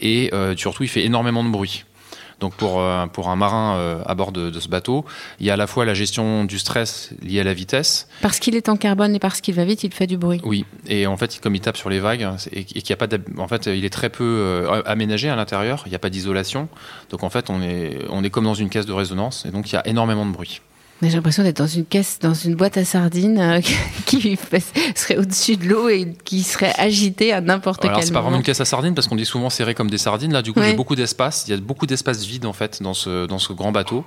Et 0.00 0.30
euh, 0.32 0.56
surtout, 0.56 0.82
il 0.82 0.88
fait 0.88 1.04
énormément 1.04 1.44
de 1.44 1.50
bruit. 1.50 1.84
Donc 2.40 2.54
pour, 2.54 2.80
euh, 2.80 3.06
pour 3.06 3.30
un 3.30 3.36
marin 3.36 3.76
euh, 3.76 4.02
à 4.06 4.14
bord 4.14 4.30
de, 4.30 4.50
de 4.50 4.60
ce 4.60 4.68
bateau, 4.68 5.04
il 5.40 5.46
y 5.46 5.50
a 5.50 5.54
à 5.54 5.56
la 5.56 5.66
fois 5.66 5.84
la 5.84 5.94
gestion 5.94 6.44
du 6.44 6.58
stress 6.58 7.10
lié 7.22 7.40
à 7.40 7.44
la 7.44 7.54
vitesse, 7.54 8.08
Parce 8.22 8.38
qu'il 8.38 8.54
est 8.54 8.68
en 8.68 8.76
carbone 8.76 9.14
et 9.16 9.18
parce 9.18 9.40
qu'il 9.40 9.54
va 9.54 9.64
vite, 9.64 9.82
il 9.82 9.92
fait 9.92 10.06
du 10.06 10.16
bruit. 10.16 10.40
oui, 10.44 10.64
et 10.86 11.06
en 11.06 11.16
fait, 11.16 11.40
comme 11.40 11.54
il 11.56 11.60
tape 11.60 11.76
sur 11.76 11.90
les 11.90 11.98
vagues, 11.98 12.28
et 12.52 12.64
qu'il 12.64 12.90
y 12.90 12.92
a 12.92 12.96
pas, 12.96 13.08
en 13.38 13.48
fait, 13.48 13.66
il 13.66 13.84
est 13.84 13.90
très 13.92 14.08
peu 14.08 14.24
euh, 14.24 14.82
aménagé 14.86 15.28
à 15.28 15.36
l'intérieur. 15.36 15.82
Il 15.86 15.90
n'y 15.90 15.96
a 15.96 15.98
pas 15.98 16.10
d'isolation, 16.10 16.68
donc 17.10 17.24
en 17.24 17.30
fait, 17.30 17.50
on 17.50 17.60
est, 17.60 17.98
on 18.10 18.22
est 18.22 18.30
comme 18.30 18.44
dans 18.44 18.54
une 18.54 18.68
caisse 18.68 18.86
de 18.86 18.92
résonance, 18.92 19.44
et 19.44 19.50
donc 19.50 19.70
il 19.70 19.74
y 19.74 19.78
a 19.78 19.86
énormément 19.86 20.24
de 20.24 20.32
bruit. 20.32 20.60
J'ai 21.00 21.10
l'impression 21.10 21.44
d'être 21.44 21.58
dans 21.58 21.66
une 21.68 21.84
caisse, 21.86 22.18
dans 22.20 22.34
une 22.34 22.56
boîte 22.56 22.76
à 22.76 22.84
sardines 22.84 23.38
euh, 23.38 23.60
qui 24.06 24.36
serait 24.96 25.16
au-dessus 25.16 25.56
de 25.56 25.66
l'eau 25.68 25.88
et 25.88 26.12
qui 26.24 26.42
serait 26.42 26.72
agitée 26.76 27.32
à 27.32 27.40
n'importe 27.40 27.82
quel 27.82 27.92
c'est 28.02 28.08
pas 28.08 28.14
vraiment 28.14 28.30
moment. 28.30 28.36
une 28.38 28.42
caisse 28.42 28.60
à 28.60 28.64
sardines 28.64 28.94
parce 28.96 29.06
qu'on 29.06 29.14
dit 29.14 29.24
souvent 29.24 29.48
serré 29.48 29.74
comme 29.74 29.90
des 29.90 29.98
sardines. 29.98 30.32
Là, 30.32 30.42
du 30.42 30.52
coup, 30.52 30.58
Ouais. 30.58 30.70
j'ai 30.70 30.76
beaucoup 30.76 30.96
d'espace. 30.96 31.44
Il 31.46 31.52
y 31.52 31.54
a 31.54 31.56
beaucoup 31.60 31.86
d'espace 31.86 32.24
vide 32.24 32.46
en 32.46 32.52
fait 32.52 32.82
dans 32.82 32.94
ce 32.94 33.26
dans 33.26 33.38
ce 33.38 33.52
grand 33.52 33.70
bateau, 33.70 34.04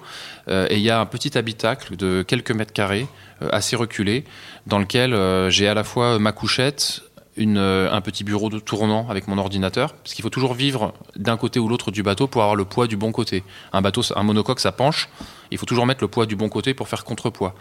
Euh, 0.50 0.68
et 0.70 0.76
il 0.76 0.82
y 0.82 0.90
a 0.90 1.00
un 1.00 1.06
petit 1.06 1.38
habitacle 1.38 1.96
de 1.96 2.24
quelques 2.28 2.52
mètres 2.52 2.74
carrés, 2.74 3.08
euh, 3.42 3.48
assez 3.54 3.76
reculé, 3.78 4.26
dans 4.68 4.80
lequel 4.80 5.16
j'ai 5.50 5.68
à 5.70 5.74
la 5.74 5.84
fois 5.86 6.20
ma 6.20 6.34
couchette. 6.34 7.04
Euh, 7.40 7.90
un 7.90 8.02
petit 8.02 8.26
bureau 8.26 8.50
de 8.50 8.60
tournant 8.60 9.08
avec 9.10 9.30
mon 9.30 9.38
ordinateur, 9.38 9.94
parce 9.94 10.14
qu'il 10.14 10.22
faut 10.22 10.30
toujours 10.30 10.54
vivre 10.54 10.94
d'un 11.16 11.38
côté 11.38 11.60
ou 11.60 11.70
l'autre 11.70 11.90
du 11.90 12.04
bateau 12.04 12.28
pour 12.28 12.42
avoir 12.42 12.58
le 12.58 12.66
poids 12.66 12.88
du 12.88 12.98
bon 12.98 13.14
côté. 13.14 13.46
Un 13.72 13.82
bateau, 13.82 14.02
un 14.14 14.24
monocoque, 14.24 14.60
ça 14.60 14.74
penche, 14.74 15.08
il 15.50 15.58
faut 15.58 15.66
toujours 15.66 15.86
mettre 15.86 16.04
le 16.04 16.10
poids 16.10 16.26
du 16.26 16.36
bon 16.36 16.50
côté 16.50 16.74
pour 16.74 16.90
faire 16.90 17.06
contrepoids. 17.06 17.56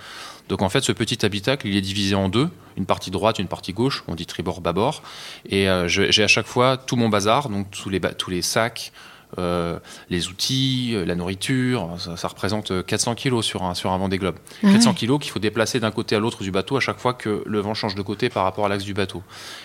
Donc 0.48 0.62
en 0.62 0.68
fait, 0.70 0.80
ce 0.80 0.90
petit 0.90 1.24
habitacle, 1.24 1.68
il 1.68 1.76
est 1.76 1.82
divisé 1.82 2.16
en 2.16 2.28
deux, 2.28 2.48
une 2.76 2.84
partie 2.84 3.12
droite, 3.12 3.38
une 3.38 3.46
partie 3.46 3.72
gauche, 3.72 4.02
on 4.08 4.16
dit 4.16 4.26
tribord-bâbord, 4.26 5.02
et 5.48 5.68
euh, 5.68 5.86
j'ai 5.86 6.24
à 6.24 6.28
chaque 6.28 6.46
fois 6.46 6.76
tout 6.76 6.96
mon 6.96 7.08
bazar, 7.08 7.48
donc 7.48 7.70
tous 7.70 7.90
les, 7.90 8.00
tous 8.00 8.30
les 8.30 8.42
sacs, 8.42 8.90
euh, 9.38 9.78
les 10.08 10.28
outils, 10.28 10.92
euh, 10.94 11.04
la 11.04 11.14
nourriture, 11.14 11.90
ça, 11.98 12.16
ça 12.16 12.28
représente 12.28 12.70
euh, 12.70 12.82
400 12.82 13.14
kilos 13.14 13.44
sur 13.44 13.62
un, 13.62 13.74
sur 13.74 13.92
un 13.92 13.98
Vendée 13.98 14.18
Globe. 14.18 14.36
Ah 14.64 14.72
400 14.72 14.90
ouais. 14.90 14.96
kilos 14.96 15.20
qu'il 15.20 15.30
faut 15.30 15.38
déplacer 15.38 15.80
d'un 15.80 15.90
côté 15.90 16.16
à 16.16 16.18
l'autre 16.18 16.42
du 16.42 16.50
bateau 16.50 16.76
à 16.76 16.80
chaque 16.80 16.98
fois 16.98 17.14
que 17.14 17.42
le 17.46 17.60
vent 17.60 17.74
change 17.74 17.94
de 17.94 18.02
côté 18.02 18.28
par 18.28 18.44
rapport 18.44 18.66
à 18.66 18.68
l'axe 18.68 18.84
du 18.84 18.94
bateau. 18.94 19.22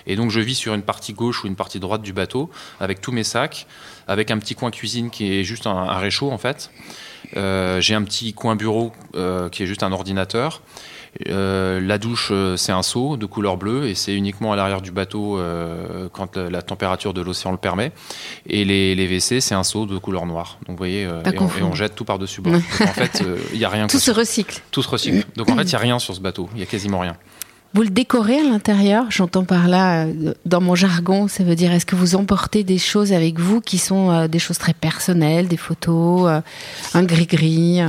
Et 0.08 0.16
donc 0.16 0.30
je 0.30 0.40
vis 0.40 0.56
sur 0.56 0.74
une 0.74 0.84
partie 0.84 1.14
gauche 1.14 1.44
ou 1.44 1.48
une 1.48 1.56
partie 1.56 1.80
droite 1.80 2.02
du 2.02 2.14
bateau 2.14 2.50
avec 2.80 3.02
tous 3.02 3.12
mes 3.12 3.24
sacs, 3.24 3.68
avec 4.08 4.32
un 4.32 4.38
petit 4.38 4.56
coin 4.56 4.72
cuisine 4.72 5.10
qui 5.10 5.34
est 5.34 5.44
juste 5.44 5.68
un, 5.68 5.76
un 5.76 5.98
réchaud 5.98 6.32
en 6.32 6.38
fait. 6.38 6.70
Euh, 7.38 7.82
j'ai 7.82 7.96
un 7.96 8.04
petit 8.04 8.34
coin 8.34 8.56
bureau 8.56 8.92
euh, 9.16 9.50
qui 9.50 9.64
est 9.64 9.66
juste 9.66 9.84
un 9.84 9.92
ordinateur. 9.92 10.62
Euh, 11.30 11.80
la 11.80 11.98
douche, 11.98 12.30
euh, 12.32 12.58
c'est 12.58 12.72
un 12.72 12.84
seau 12.84 13.18
de 13.18 13.26
couleur 13.26 13.58
bleue 13.58 13.88
et 13.88 13.96
c'est 13.96 14.14
uniquement 14.14 14.52
à 14.52 14.56
l'arrière 14.56 14.82
du 14.82 14.92
bateau 14.92 15.38
euh, 15.38 16.10
quand 16.12 16.36
la, 16.36 16.50
la 16.50 16.62
température 16.62 17.14
de 17.14 17.22
l'océan 17.22 17.52
le 17.52 17.58
permet. 17.58 17.92
Et 18.48 18.66
les, 18.66 18.96
les 18.96 19.08
WC, 19.08 19.40
c'est 19.40 19.56
un 19.56 19.64
seau 19.64 19.86
de 19.86 19.98
couleur 19.98 20.26
noire. 20.26 20.58
Donc 20.68 20.72
vous 20.72 20.78
voyez, 20.78 21.06
euh, 21.06 21.22
et, 21.24 21.30
on, 21.30 21.32
et 21.32 21.36
confondre. 21.36 21.68
on 21.72 21.74
jette 21.74 21.96
tout 21.96 22.06
par-dessus 22.06 22.42
bord. 22.42 22.54
Ouais. 22.54 22.60
Donc 22.80 22.90
en 22.90 22.94
fait, 22.94 23.24
il 23.54 23.60
n'y 23.60 23.66
a 23.66 23.70
rien. 23.70 23.88
Tout 23.88 24.00
se 24.00 24.12
recycle. 24.12 24.62
tout 24.72 24.82
se 24.82 24.90
recycle. 24.90 25.26
Donc 25.36 25.50
en 25.50 25.56
fait, 25.56 25.64
il 25.64 25.70
n'y 25.70 25.76
a 25.76 25.80
rien 25.80 26.00
sur 26.00 26.16
ce 26.16 26.20
bateau. 26.20 26.50
Il 26.54 26.58
n'y 26.58 26.64
a 26.64 26.68
quasiment 26.68 27.00
rien. 27.00 27.16
Vous 27.74 27.82
le 27.82 27.90
décorez 27.90 28.40
à 28.40 28.44
l'intérieur 28.44 29.06
J'entends 29.10 29.44
par 29.44 29.68
là, 29.68 30.06
dans 30.46 30.62
mon 30.62 30.76
jargon, 30.76 31.28
ça 31.28 31.44
veut 31.44 31.56
dire 31.56 31.74
est-ce 31.74 31.86
que 31.86 31.98
vous 31.98 32.16
emportez 32.16 32.64
des 32.64 32.78
choses 32.78 33.12
avec 33.12 33.38
vous 33.38 33.60
qui 33.60 33.80
sont 33.80 34.28
des 34.28 34.40
choses 34.40 34.58
très 34.58 34.74
personnelles, 34.74 35.50
des 35.50 35.58
photos, 35.58 36.42
un 36.94 37.04
gris-gris 37.04 37.82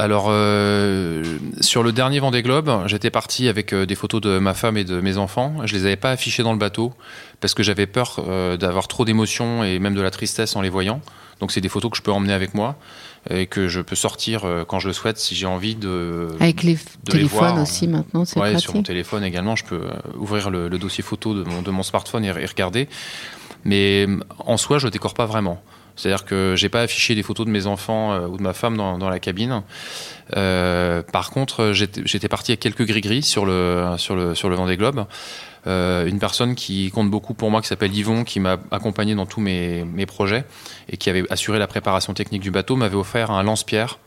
alors, 0.00 0.28
euh, 0.30 1.22
sur 1.60 1.82
le 1.82 1.92
dernier 1.92 2.20
Vendée 2.20 2.40
Globe, 2.42 2.70
j'étais 2.86 3.10
parti 3.10 3.48
avec 3.48 3.74
euh, 3.74 3.84
des 3.84 3.94
photos 3.94 4.22
de 4.22 4.38
ma 4.38 4.54
femme 4.54 4.78
et 4.78 4.84
de 4.84 4.98
mes 4.98 5.18
enfants. 5.18 5.56
Je 5.66 5.74
les 5.74 5.84
avais 5.84 5.96
pas 5.96 6.10
affichées 6.10 6.42
dans 6.42 6.52
le 6.52 6.58
bateau 6.58 6.94
parce 7.40 7.52
que 7.52 7.62
j'avais 7.62 7.86
peur 7.86 8.16
euh, 8.26 8.56
d'avoir 8.56 8.88
trop 8.88 9.04
d'émotions 9.04 9.62
et 9.62 9.78
même 9.78 9.94
de 9.94 10.00
la 10.00 10.10
tristesse 10.10 10.56
en 10.56 10.62
les 10.62 10.70
voyant. 10.70 11.02
Donc, 11.40 11.52
c'est 11.52 11.60
des 11.60 11.68
photos 11.68 11.90
que 11.90 11.98
je 11.98 12.02
peux 12.02 12.12
emmener 12.12 12.32
avec 12.32 12.54
moi 12.54 12.76
et 13.28 13.46
que 13.46 13.68
je 13.68 13.82
peux 13.82 13.94
sortir 13.94 14.46
quand 14.68 14.78
je 14.78 14.88
le 14.88 14.94
souhaite 14.94 15.18
si 15.18 15.34
j'ai 15.34 15.44
envie 15.46 15.74
de. 15.74 16.28
Avec 16.40 16.62
les 16.62 16.74
de 17.04 17.10
téléphones 17.10 17.58
aussi 17.58 17.86
maintenant, 17.86 18.24
c'est 18.24 18.40
Ouais, 18.40 18.52
pratique. 18.52 18.62
sur 18.64 18.74
mon 18.74 18.82
téléphone 18.82 19.22
également, 19.22 19.54
je 19.56 19.64
peux 19.66 19.82
ouvrir 20.16 20.48
le, 20.48 20.68
le 20.68 20.78
dossier 20.78 21.04
photo 21.04 21.34
de 21.34 21.44
mon, 21.44 21.60
de 21.60 21.70
mon 21.70 21.82
smartphone 21.82 22.24
et, 22.24 22.28
et 22.28 22.46
regarder. 22.46 22.88
Mais 23.64 24.06
en 24.38 24.56
soi, 24.56 24.78
je 24.78 24.88
décore 24.88 25.12
pas 25.12 25.26
vraiment. 25.26 25.62
C'est-à-dire 26.00 26.24
que 26.24 26.54
j'ai 26.56 26.70
pas 26.70 26.80
affiché 26.80 27.14
des 27.14 27.22
photos 27.22 27.44
de 27.44 27.50
mes 27.50 27.66
enfants 27.66 28.12
euh, 28.12 28.26
ou 28.26 28.38
de 28.38 28.42
ma 28.42 28.54
femme 28.54 28.76
dans, 28.76 28.96
dans 28.96 29.10
la 29.10 29.18
cabine. 29.18 29.62
Euh, 30.36 31.02
par 31.02 31.30
contre, 31.30 31.72
j'étais 31.72 32.28
parti 32.28 32.52
avec 32.52 32.60
quelques 32.60 32.86
gris-gris 32.86 33.22
sur 33.22 33.44
le 33.44 33.94
sur 33.98 34.16
le 34.16 34.34
sur 34.34 34.48
le 34.48 34.56
Vendée 34.56 34.76
Globe. 34.76 35.06
Euh, 35.66 36.06
une 36.06 36.18
personne 36.18 36.54
qui 36.54 36.90
compte 36.90 37.10
beaucoup 37.10 37.34
pour 37.34 37.50
moi, 37.50 37.60
qui 37.60 37.68
s'appelle 37.68 37.94
Yvon, 37.94 38.24
qui 38.24 38.40
m'a 38.40 38.56
accompagné 38.70 39.14
dans 39.14 39.26
tous 39.26 39.40
mes, 39.40 39.84
mes 39.84 40.06
projets 40.06 40.44
et 40.88 40.96
qui 40.96 41.10
avait 41.10 41.30
assuré 41.30 41.58
la 41.58 41.66
préparation 41.66 42.14
technique 42.14 42.40
du 42.40 42.50
bateau, 42.50 42.76
m'avait 42.76 42.96
offert 42.96 43.30
un 43.30 43.42
lance-pierre 43.42 43.98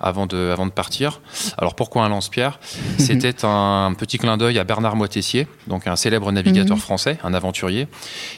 avant 0.00 0.26
de, 0.26 0.50
avant 0.52 0.66
de 0.66 0.70
partir. 0.72 1.20
Alors 1.58 1.74
pourquoi 1.74 2.04
un 2.04 2.08
lance-pierre? 2.08 2.58
C'était 2.98 3.44
un 3.44 3.94
petit 3.98 4.18
clin 4.18 4.36
d'œil 4.36 4.58
à 4.58 4.64
Bernard 4.64 4.96
Moitessier, 4.96 5.46
donc 5.66 5.86
un 5.86 5.96
célèbre 5.96 6.30
navigateur 6.32 6.76
Mhm. 6.76 6.82
français, 6.82 7.18
un 7.24 7.34
aventurier, 7.34 7.88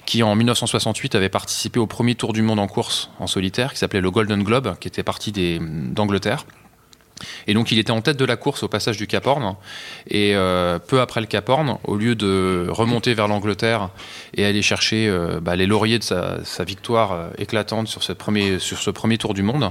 qui 0.04 0.22
en 0.22 0.34
1968 0.34 1.14
avait 1.14 1.28
participé 1.28 1.78
au 1.80 1.86
premier 1.86 2.14
tour 2.14 2.32
du 2.32 2.42
monde 2.42 2.58
en 2.58 2.66
course 2.66 3.10
en 3.18 3.26
solitaire, 3.26 3.72
qui 3.72 3.78
s'appelait 3.78 4.00
le 4.00 4.10
Golden 4.10 4.42
Globe, 4.42 4.76
qui 4.78 4.88
était 4.88 5.02
parti 5.02 5.32
d'Angleterre. 5.60 6.44
Et 7.46 7.54
donc 7.54 7.72
il 7.72 7.78
était 7.78 7.90
en 7.90 8.02
tête 8.02 8.18
de 8.18 8.24
la 8.24 8.36
course 8.36 8.62
au 8.62 8.68
passage 8.68 8.96
du 8.96 9.06
Cap 9.06 9.26
Horn. 9.26 9.56
Et 10.08 10.34
euh, 10.34 10.78
peu 10.78 11.00
après 11.00 11.20
le 11.20 11.26
Cap 11.26 11.48
Horn, 11.48 11.78
au 11.84 11.96
lieu 11.96 12.14
de 12.14 12.66
remonter 12.68 13.14
vers 13.14 13.28
l'Angleterre 13.28 13.90
et 14.34 14.44
aller 14.44 14.62
chercher 14.62 15.08
euh, 15.08 15.40
bah, 15.40 15.56
les 15.56 15.66
lauriers 15.66 15.98
de 15.98 16.04
sa, 16.04 16.44
sa 16.44 16.64
victoire 16.64 17.12
euh, 17.12 17.28
éclatante 17.38 17.88
sur 17.88 18.02
ce, 18.02 18.12
premier, 18.12 18.58
sur 18.58 18.78
ce 18.78 18.90
premier 18.90 19.18
tour 19.18 19.34
du 19.34 19.42
monde, 19.42 19.70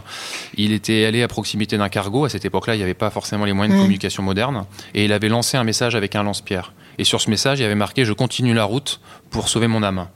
il 0.57 0.71
était 0.71 1.05
allé 1.05 1.21
à 1.21 1.27
proximité 1.27 1.77
d'un 1.77 1.89
cargo. 1.89 2.25
À 2.25 2.29
cette 2.29 2.45
époque-là, 2.45 2.75
il 2.75 2.77
n'y 2.77 2.83
avait 2.83 2.93
pas 2.93 3.09
forcément 3.09 3.45
les 3.45 3.53
moyens 3.53 3.73
de 3.73 3.75
Mm. 3.75 3.81
communication 3.81 4.23
modernes. 4.23 4.65
Et 4.93 5.05
il 5.05 5.13
avait 5.13 5.29
lancé 5.29 5.57
un 5.57 5.63
message 5.63 5.95
avec 5.95 6.15
un 6.15 6.23
lance-pierre. 6.23 6.73
Et 6.97 7.03
sur 7.03 7.19
ce 7.21 7.29
message, 7.29 7.59
il 7.59 7.63
y 7.63 7.65
avait 7.65 7.75
marqué 7.75 8.05
Je 8.05 8.13
continue 8.13 8.53
la 8.53 8.63
route 8.63 8.99
pour 9.35 9.49
sauver 9.49 9.67
mon 9.67 9.83
âme. 9.83 10.07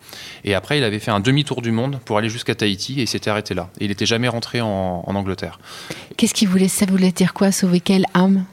Et 0.43 0.55
après, 0.55 0.77
il 0.77 0.83
avait 0.83 0.99
fait 0.99 1.11
un 1.11 1.19
demi-tour 1.19 1.61
du 1.61 1.71
monde 1.71 1.99
pour 2.05 2.17
aller 2.17 2.29
jusqu'à 2.29 2.55
Tahiti 2.55 2.99
et 2.99 3.03
il 3.03 3.07
s'était 3.07 3.29
arrêté 3.29 3.53
là. 3.53 3.69
Et 3.79 3.85
il 3.85 3.89
n'était 3.89 4.05
jamais 4.05 4.27
rentré 4.27 4.61
en, 4.61 5.03
en 5.05 5.15
Angleterre. 5.15 5.59
Qu'est-ce 6.17 6.33
qu'il 6.33 6.47
voulait 6.47 6.67
Ça 6.69 6.85
voulait 6.85 7.11
dire 7.11 7.33
quoi 7.33 7.51
Sauver 7.51 7.79
quelle 7.81 8.05
âme? 8.13 8.45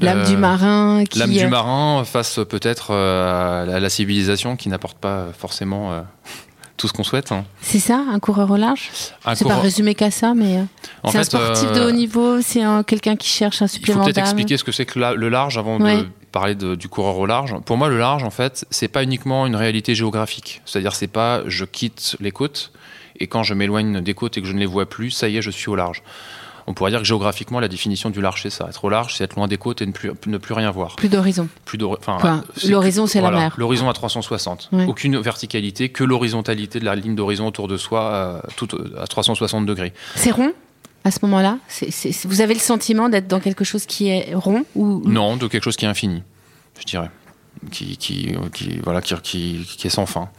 L'âme 0.00 0.18
Euh, 0.20 0.26
du 0.26 0.36
marin 0.36 1.04
qui, 1.08 1.18
L'âme 1.18 1.30
euh, 1.32 1.38
du 1.40 1.46
marin 1.48 2.04
face 2.04 2.38
peut-être 2.48 2.88
euh, 2.92 3.62
à 3.62 3.66
la, 3.66 3.80
la 3.80 3.88
civilisation 3.90 4.54
qui 4.56 4.68
n'apporte 4.68 4.98
pas 4.98 5.26
forcément 5.36 5.92
euh, 5.92 6.00
tout 6.76 6.86
ce 6.86 6.92
qu'on 6.92 7.02
souhaite. 7.02 7.32
hein. 7.32 7.44
C'est 7.60 7.80
ça, 7.80 8.04
un 8.12 8.18
coureur 8.20 8.50
au 8.50 8.56
large? 8.56 8.90
C'est 9.34 9.48
pas 9.48 9.56
résumé 9.58 9.94
qu'à 9.94 10.10
ça, 10.10 10.32
mais 10.34 10.58
euh, 10.58 10.62
c'est 11.10 11.18
un 11.18 11.24
sportif 11.24 11.72
de 11.72 11.80
euh, 11.80 11.88
haut 11.88 11.92
niveau, 11.92 12.40
c'est 12.40 12.62
un- 12.62 12.82
quelqu'un 12.84 13.16
qui 13.16 13.28
cherche 13.28 13.62
un 13.62 13.66
Il 13.66 13.68
faut 13.68 13.74
supplément 13.76 14.04
peut-être 14.04 14.18
expliquer 14.18 14.56
ce 14.56 14.64
que 14.64 14.72
c'est 14.72 14.86
que 14.86 14.98
la- 14.98 15.14
le 15.14 15.28
large 15.28 15.58
avant 15.58 15.78
Ouais. 15.80 15.96
de 16.02 16.06
parler 16.32 16.54
de- 16.54 16.74
du 16.74 16.88
coureur 16.88 17.18
au 17.18 17.26
large. 17.26 17.54
Pour 17.64 17.76
moi, 17.76 17.88
le 17.88 17.98
large, 17.98 18.22
en 18.24 18.30
fait, 18.30 18.66
c'est 18.70 18.88
pas 18.88 19.02
uniquement 19.02 19.46
une 19.46 19.56
réalité 19.56 19.94
géographique. 19.94 20.62
C'est-à-dire, 20.64 20.94
c'est 20.94 21.06
pas 21.08 21.42
je 21.46 21.64
quitte 21.64 22.16
les 22.20 22.30
côtes 22.30 22.72
et 23.18 23.26
quand 23.26 23.42
je 23.42 23.54
m'éloigne 23.54 24.00
des 24.00 24.14
côtes 24.14 24.38
et 24.38 24.40
que 24.42 24.46
je 24.46 24.52
ne 24.52 24.58
les 24.60 24.66
vois 24.66 24.86
plus, 24.86 25.10
ça 25.10 25.28
y 25.28 25.36
est, 25.36 25.42
je 25.42 25.50
suis 25.50 25.68
au 25.68 25.76
large. 25.76 26.02
On 26.66 26.74
pourrait 26.74 26.90
dire 26.92 27.00
que 27.00 27.06
géographiquement, 27.06 27.58
la 27.58 27.66
définition 27.66 28.10
du 28.10 28.20
large, 28.20 28.42
c'est 28.42 28.50
ça. 28.50 28.66
Être 28.68 28.84
au 28.84 28.90
large, 28.90 29.16
c'est 29.16 29.24
être 29.24 29.34
loin 29.34 29.48
des 29.48 29.56
côtes 29.56 29.82
et 29.82 29.86
ne 29.86 29.90
plus, 29.92 30.12
ne 30.26 30.38
plus 30.38 30.54
rien 30.54 30.70
voir. 30.70 30.94
Plus 30.94 31.08
d'horizon. 31.08 31.48
Plus 31.64 31.78
enfin, 31.82 32.44
l'horizon, 32.68 33.06
c'est 33.08 33.20
la 33.20 33.30
mer. 33.32 33.54
L'horizon 33.56 33.88
à 33.88 33.92
360. 33.92 34.68
Ouais. 34.70 34.84
Aucune 34.86 35.18
verticalité, 35.18 35.88
que 35.88 36.04
l'horizontalité 36.04 36.78
de 36.78 36.84
la 36.84 36.94
ligne 36.94 37.16
d'horizon 37.16 37.48
autour 37.48 37.66
de 37.66 37.76
soi, 37.76 38.02
euh, 38.02 38.40
tout, 38.56 38.68
à 39.00 39.06
360 39.08 39.66
degrés. 39.66 39.92
C'est 40.14 40.30
rond? 40.30 40.52
À 41.04 41.10
ce 41.10 41.18
moment-là 41.22 41.58
Vous 42.24 42.40
avez 42.40 42.54
le 42.54 42.60
sentiment 42.60 43.08
d'être 43.08 43.26
dans 43.28 43.40
quelque 43.40 43.64
chose 43.64 43.86
qui 43.86 44.08
est 44.08 44.34
rond 44.34 44.64
ou 44.74 45.02
Non, 45.06 45.36
de 45.36 45.46
quelque 45.46 45.64
chose 45.64 45.76
qui 45.76 45.84
est 45.84 45.88
infini, 45.88 46.22
je 46.78 46.84
dirais. 46.84 47.10
Qui, 47.70 47.98
qui, 47.98 48.32
qui- 48.54 48.78
voilà, 48.84 49.02
qui, 49.02 49.66
est 49.84 49.88
sans 49.90 50.06
fin. 50.06 50.30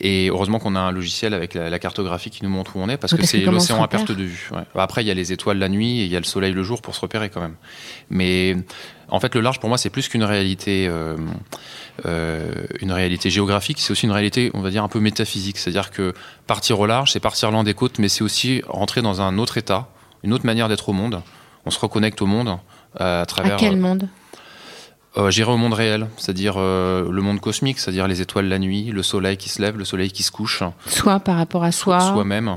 Et 0.00 0.28
heureusement 0.28 0.58
qu'on 0.58 0.76
a 0.76 0.80
un 0.80 0.92
logiciel 0.92 1.34
avec 1.34 1.52
la, 1.52 1.68
la 1.68 1.78
cartographie 1.78 2.30
qui 2.30 2.42
nous 2.42 2.48
montre 2.48 2.76
où 2.76 2.80
on 2.80 2.88
est, 2.88 2.96
parce 2.96 3.12
Oui, 3.12 3.18
que 3.18 3.26
c'est 3.26 3.40
l'océan 3.40 3.82
à 3.82 3.88
perte 3.88 4.12
de 4.12 4.22
vue. 4.24 4.48
ouais. 4.52 4.62
Après, 4.74 5.02
il 5.04 5.06
y 5.06 5.10
a 5.10 5.14
les 5.14 5.30
étoiles 5.32 5.58
la 5.58 5.68
nuit 5.68 6.00
et 6.00 6.04
il 6.04 6.10
y 6.10 6.16
a 6.16 6.20
le 6.20 6.24
soleil 6.24 6.52
le 6.54 6.62
jour 6.62 6.80
pour 6.80 6.94
se 6.94 7.00
repérer 7.00 7.28
quand 7.28 7.40
même. 7.42 7.56
Mais 8.08 8.56
en 9.08 9.20
fait, 9.20 9.34
le 9.34 9.42
large, 9.42 9.60
pour 9.60 9.68
moi, 9.68 9.76
c'est 9.76 9.90
plus 9.90 10.08
qu'une 10.08 10.24
réalité, 10.24 10.86
euh, 10.88 11.16
euh, 12.06 12.50
une 12.80 12.92
réalité 12.92 13.28
géographique, 13.28 13.78
c'est 13.80 13.90
aussi 13.90 14.06
une 14.06 14.12
réalité, 14.12 14.50
on 14.54 14.60
va 14.62 14.70
dire, 14.70 14.84
un 14.84 14.88
peu 14.88 15.00
métaphysique. 15.00 15.58
C'est-à-dire 15.58 15.90
que 15.90 16.14
partir 16.46 16.80
au 16.80 16.86
large, 16.86 17.12
c'est 17.12 17.20
partir 17.20 17.50
loin 17.50 17.64
des 17.64 17.74
côtes, 17.74 17.98
mais 17.98 18.08
c'est 18.08 18.24
aussi 18.24 18.62
rentrer 18.68 19.02
dans 19.02 19.20
un 19.20 19.36
autre 19.38 19.58
état, 19.58 19.88
une 20.24 20.32
autre 20.32 20.46
manière 20.46 20.68
d'être 20.68 20.88
au 20.88 20.92
monde. 20.92 21.22
On 21.66 21.70
se 21.70 21.78
reconnecte 21.78 22.20
au 22.22 22.26
monde 22.26 22.48
euh, 23.00 23.18
à 23.18 23.20
à 23.22 23.26
travers. 23.26 23.56
quel 23.56 23.76
monde? 23.76 24.08
Euh, 25.16 25.30
J'irai 25.30 25.52
au 25.52 25.56
monde 25.56 25.74
réel, 25.74 26.08
c'est-à-dire 26.16 26.54
euh, 26.58 27.08
le 27.08 27.22
monde 27.22 27.40
cosmique, 27.40 27.78
c'est-à-dire 27.78 28.08
les 28.08 28.20
étoiles 28.20 28.46
la 28.48 28.58
nuit, 28.58 28.86
le 28.90 29.02
soleil 29.02 29.36
qui 29.36 29.48
se 29.48 29.62
lève, 29.62 29.78
le 29.78 29.84
soleil 29.84 30.10
qui 30.10 30.22
se 30.24 30.32
couche, 30.32 30.62
Soit 30.86 31.20
par 31.20 31.36
rapport 31.36 31.62
à 31.62 31.70
soi. 31.70 32.00
soi-même. 32.00 32.56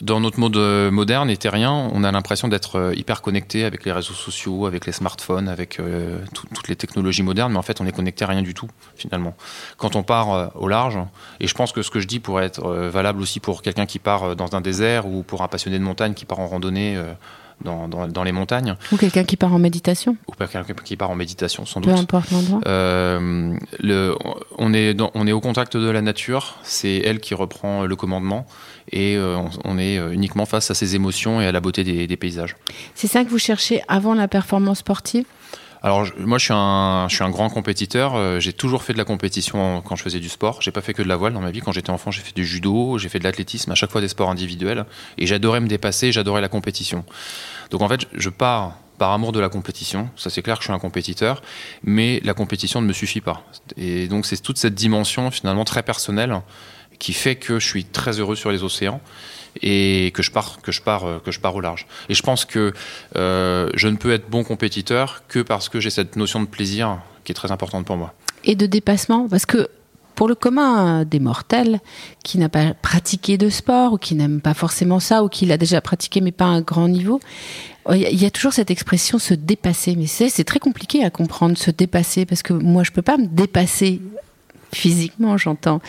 Dans 0.00 0.20
notre 0.20 0.38
monde 0.38 0.56
euh, 0.56 0.90
moderne 0.92 1.28
et 1.28 1.36
terrien, 1.36 1.72
on 1.92 2.04
a 2.04 2.12
l'impression 2.12 2.46
d'être 2.46 2.76
euh, 2.78 2.94
hyper 2.94 3.20
connecté 3.20 3.64
avec 3.64 3.84
les 3.84 3.90
réseaux 3.90 4.14
sociaux, 4.14 4.66
avec 4.66 4.86
les 4.86 4.92
smartphones, 4.92 5.48
avec 5.48 5.80
euh, 5.80 6.18
tout- 6.34 6.46
toutes 6.54 6.68
les 6.68 6.76
technologies 6.76 7.24
modernes, 7.24 7.50
mais 7.52 7.58
en 7.58 7.62
fait, 7.62 7.80
on 7.80 7.86
est 7.86 7.90
connecté 7.92 8.24
à 8.24 8.28
rien 8.28 8.42
du 8.42 8.54
tout, 8.54 8.68
finalement. 8.94 9.34
Quand 9.76 9.96
on 9.96 10.04
part 10.04 10.32
euh, 10.32 10.46
au 10.54 10.68
large, 10.68 10.98
et 11.40 11.48
je 11.48 11.54
pense 11.54 11.72
que 11.72 11.82
ce 11.82 11.90
que 11.90 11.98
je 11.98 12.06
dis 12.06 12.20
pourrait 12.20 12.44
être 12.44 12.64
euh, 12.64 12.90
valable 12.90 13.20
aussi 13.20 13.40
pour 13.40 13.60
quelqu'un 13.60 13.86
qui 13.86 13.98
part 13.98 14.36
dans 14.36 14.54
un 14.54 14.60
désert 14.60 15.06
ou 15.06 15.24
pour 15.24 15.42
un 15.42 15.48
passionné 15.48 15.78
de 15.80 15.84
montagne 15.84 16.14
qui 16.14 16.24
part 16.26 16.38
en 16.38 16.46
randonnée 16.46 16.96
dans, 17.64 17.88
dans- 17.88 18.06
dans 18.06 18.22
les 18.22 18.30
montagnes, 18.30 18.76
Ou 18.92 18.96
quelqu'un 18.96 19.24
qui 19.24 19.36
part 19.36 19.52
en 19.52 19.58
méditation. 19.58 20.16
ou 20.28 20.32
quelqu'un 20.32 20.62
qui 20.84 20.96
part 20.96 21.10
en 21.10 21.16
méditation, 21.16 21.66
sans 21.66 21.80
Peu 21.80 21.90
doute. 21.90 21.98
importe 21.98 22.30
l'endroit. 22.30 22.60
Euh, 22.68 23.52
le, 23.80 24.14
on, 24.58 24.72
est 24.72 24.94
dans- 24.94 25.10
on 25.14 25.26
est 25.26 25.32
au 25.32 25.40
contact 25.40 25.76
de 25.76 25.90
la 25.90 26.02
nature, 26.02 26.54
c'est 26.62 26.98
elle 26.98 27.18
qui 27.18 27.34
reprend 27.34 27.82
le 27.84 27.96
commandement 27.96 28.46
et 28.92 29.16
euh, 29.16 29.36
on, 29.36 29.50
on 29.64 29.78
est 29.78 29.98
euh, 29.98 30.12
uniquement 30.12 30.46
face 30.46 30.70
à 30.70 30.74
ses 30.74 30.94
émotions 30.94 31.40
et 31.40 31.46
à 31.46 31.52
la 31.52 31.60
beauté 31.60 31.84
des, 31.84 32.06
des 32.06 32.16
paysages. 32.16 32.56
C'est 32.94 33.08
ça 33.08 33.24
que 33.24 33.30
vous 33.30 33.38
cherchez 33.38 33.82
avant 33.88 34.14
la 34.14 34.28
performance 34.28 34.78
sportive? 34.78 35.24
Alors 35.80 36.06
moi 36.18 36.38
je 36.38 36.44
suis 36.46 36.54
un, 36.54 37.06
je 37.08 37.14
suis 37.14 37.22
un 37.22 37.30
grand 37.30 37.50
compétiteur, 37.50 38.16
euh, 38.16 38.40
j'ai 38.40 38.52
toujours 38.52 38.82
fait 38.82 38.94
de 38.94 38.98
la 38.98 39.04
compétition 39.04 39.80
quand 39.82 39.94
je 39.94 40.02
faisais 40.02 40.18
du 40.18 40.28
sport, 40.28 40.60
j'ai 40.60 40.72
pas 40.72 40.80
fait 40.80 40.92
que 40.92 41.02
de 41.02 41.08
la 41.08 41.14
voile 41.14 41.32
dans 41.32 41.40
ma 41.40 41.52
vie, 41.52 41.60
quand 41.60 41.70
j'étais 41.70 41.90
enfant 41.90 42.10
j'ai 42.10 42.22
fait 42.22 42.34
du 42.34 42.44
judo, 42.44 42.98
j'ai 42.98 43.08
fait 43.08 43.20
de 43.20 43.24
l'athlétisme, 43.24 43.70
à 43.70 43.76
chaque 43.76 43.92
fois 43.92 44.00
des 44.00 44.08
sports 44.08 44.28
individuels. 44.28 44.86
Et 45.18 45.26
j'adorais 45.28 45.60
me 45.60 45.68
dépasser, 45.68 46.10
j'adorais 46.10 46.40
la 46.40 46.48
compétition. 46.48 47.04
Donc 47.70 47.80
en 47.82 47.88
fait 47.88 48.08
je 48.12 48.28
pars 48.28 48.76
par 48.98 49.12
amour 49.12 49.30
de 49.30 49.38
la 49.38 49.48
compétition, 49.48 50.10
ça 50.16 50.30
c'est 50.30 50.42
clair 50.42 50.56
que 50.56 50.64
je 50.64 50.66
suis 50.66 50.74
un 50.74 50.80
compétiteur, 50.80 51.42
mais 51.84 52.20
la 52.24 52.34
compétition 52.34 52.82
ne 52.82 52.86
me 52.88 52.92
suffit 52.92 53.20
pas. 53.20 53.44
Et 53.76 54.08
donc 54.08 54.26
c'est 54.26 54.42
toute 54.42 54.58
cette 54.58 54.74
dimension 54.74 55.30
finalement 55.30 55.64
très 55.64 55.84
personnelle 55.84 56.40
qui 56.98 57.12
fait 57.12 57.36
que 57.36 57.58
je 57.58 57.66
suis 57.66 57.84
très 57.84 58.18
heureux 58.20 58.36
sur 58.36 58.50
les 58.50 58.62
océans 58.62 59.00
et 59.62 60.12
que 60.14 60.22
je 60.22 60.30
pars 60.30 60.60
que 60.62 60.72
je 60.72 60.82
pars 60.82 61.04
euh, 61.04 61.18
que 61.24 61.30
je 61.32 61.40
pars 61.40 61.54
au 61.54 61.60
large. 61.60 61.86
Et 62.08 62.14
je 62.14 62.22
pense 62.22 62.44
que 62.44 62.72
euh, 63.16 63.70
je 63.74 63.88
ne 63.88 63.96
peux 63.96 64.12
être 64.12 64.28
bon 64.30 64.44
compétiteur 64.44 65.22
que 65.28 65.40
parce 65.40 65.68
que 65.68 65.80
j'ai 65.80 65.90
cette 65.90 66.16
notion 66.16 66.40
de 66.40 66.46
plaisir 66.46 66.98
qui 67.24 67.32
est 67.32 67.34
très 67.34 67.50
importante 67.52 67.84
pour 67.86 67.96
moi. 67.96 68.14
et 68.44 68.54
de 68.56 68.66
dépassement 68.66 69.28
Parce 69.28 69.46
que 69.46 69.68
pour 70.14 70.26
le 70.28 70.34
commun 70.34 71.04
des 71.04 71.20
mortels 71.20 71.78
qui 72.24 72.38
n'a 72.38 72.48
pas 72.48 72.74
pratiqué 72.74 73.38
de 73.38 73.48
sport 73.50 73.92
ou 73.94 73.98
qui 73.98 74.14
n'aime 74.16 74.40
pas 74.40 74.54
forcément 74.54 74.98
ça 75.00 75.22
ou 75.22 75.28
qui 75.28 75.46
l'a 75.46 75.56
déjà 75.56 75.80
pratiqué 75.80 76.20
mais 76.20 76.32
pas 76.32 76.46
à 76.46 76.48
un 76.48 76.60
grand 76.60 76.88
niveau, 76.88 77.20
il 77.90 77.98
y 77.98 78.06
a- 78.06 78.10
il 78.10 78.20
y 78.20 78.26
a 78.26 78.30
toujours 78.30 78.52
cette 78.52 78.70
expression 78.70 79.18
se 79.18 79.32
dépasser. 79.34 79.94
Mais 79.96 80.06
c'est 80.06 80.44
très 80.44 80.58
compliqué 80.58 81.04
à 81.04 81.10
comprendre 81.10 81.56
se 81.56 81.70
dépasser 81.70 82.26
parce 82.26 82.42
que 82.42 82.52
moi 82.52 82.82
je 82.84 82.90
peux 82.90 83.02
pas 83.02 83.16
me 83.16 83.26
dépasser 83.26 84.00
physiquement, 84.72 85.36
j'entends. 85.38 85.80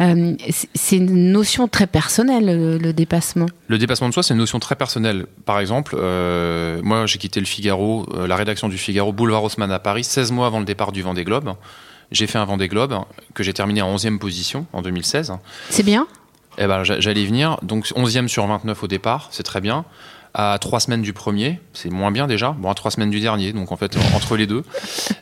Euh, 0.00 0.34
c'est- 0.74 0.96
une 0.96 1.32
notion 1.32 1.68
très 1.68 1.86
personnelle 1.86 2.46
le, 2.46 2.78
le 2.78 2.92
dépassement. 2.92 3.46
Le 3.68 3.78
dépassement 3.78 4.08
de 4.08 4.14
soi, 4.14 4.22
c'est 4.22 4.34
une 4.34 4.40
notion 4.40 4.58
très 4.58 4.76
personnelle. 4.76 5.26
Par 5.44 5.58
exemple, 5.60 5.96
euh, 5.98 6.80
moi 6.82 7.06
j'ai 7.06 7.18
quitté 7.18 7.40
le 7.40 7.46
Figaro, 7.46 8.06
euh, 8.14 8.26
la 8.26 8.36
rédaction 8.36 8.68
du 8.68 8.78
Figaro, 8.78 9.12
boulevard 9.12 9.44
Haussmann 9.44 9.70
à 9.72 9.78
Paris, 9.78 10.04
16 10.04 10.32
mois 10.32 10.46
avant 10.46 10.58
le 10.58 10.64
départ 10.64 10.92
du 10.92 11.02
Vendée 11.02 11.24
Globe. 11.24 11.54
J'ai 12.10 12.26
fait 12.26 12.38
un 12.38 12.44
Vendée 12.44 12.68
Globe 12.68 12.94
que 13.34 13.42
j'ai 13.42 13.54
terminé 13.54 13.80
en 13.82 13.94
11e 13.94 14.18
position 14.18 14.66
en 14.72 14.82
2016. 14.82 15.32
C'est 15.70 15.82
bien? 15.82 16.06
Eh 16.58 16.66
ben, 16.66 16.84
j'a- 16.84 17.00
j'allais 17.00 17.22
y 17.22 17.26
venir. 17.26 17.56
Donc 17.62 17.90
11e 17.96 18.28
sur 18.28 18.46
29 18.46 18.82
au 18.82 18.86
départ, 18.86 19.28
c'est 19.30 19.42
très 19.42 19.62
bien. 19.62 19.86
À 20.34 20.58
trois 20.58 20.80
semaines 20.80 21.02
du 21.02 21.12
premier, 21.12 21.60
c'est 21.74 21.90
moins 21.90 22.10
bien 22.10 22.26
déjà, 22.26 22.52
bon 22.58 22.70
à 22.70 22.74
trois 22.74 22.90
semaines 22.90 23.10
du 23.10 23.20
dernier, 23.20 23.52
donc 23.52 23.70
en 23.70 23.76
fait 23.76 23.96
entre 24.14 24.36
les 24.36 24.46
deux. 24.46 24.64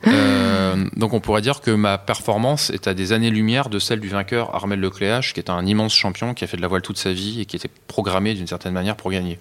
Euh, 0.07 0.87
donc 0.97 1.12
on 1.12 1.21
pourrait 1.21 1.43
dire 1.43 1.61
que 1.61 1.73
ma 1.73 1.99
performance 1.99 2.71
est 2.71 2.87
à 2.87 2.95
des 2.95 3.12
années-lumière 3.12 3.69
de 3.71 3.79
celle 3.79 4.00
du 4.00 4.09
vainqueur 4.09 4.55
Armel 4.55 4.79
Lecléache, 4.81 5.35
qui 5.35 5.40
est 5.40 5.50
un 5.50 5.67
immense 5.67 5.95
champion, 5.95 6.35
qui 6.35 6.45
a 6.45 6.47
fait 6.47 6.57
de 6.57 6.62
la 6.62 6.69
voile 6.69 6.83
toute 6.83 6.99
sa 6.99 7.12
vie 7.12 7.40
et 7.40 7.45
qui 7.45 7.57
était 7.57 7.71
programmé 7.88 8.35
d'une 8.35 8.47
certaine 8.47 8.73
manière 8.73 8.97
pour 8.97 9.11
gagner. 9.11 9.38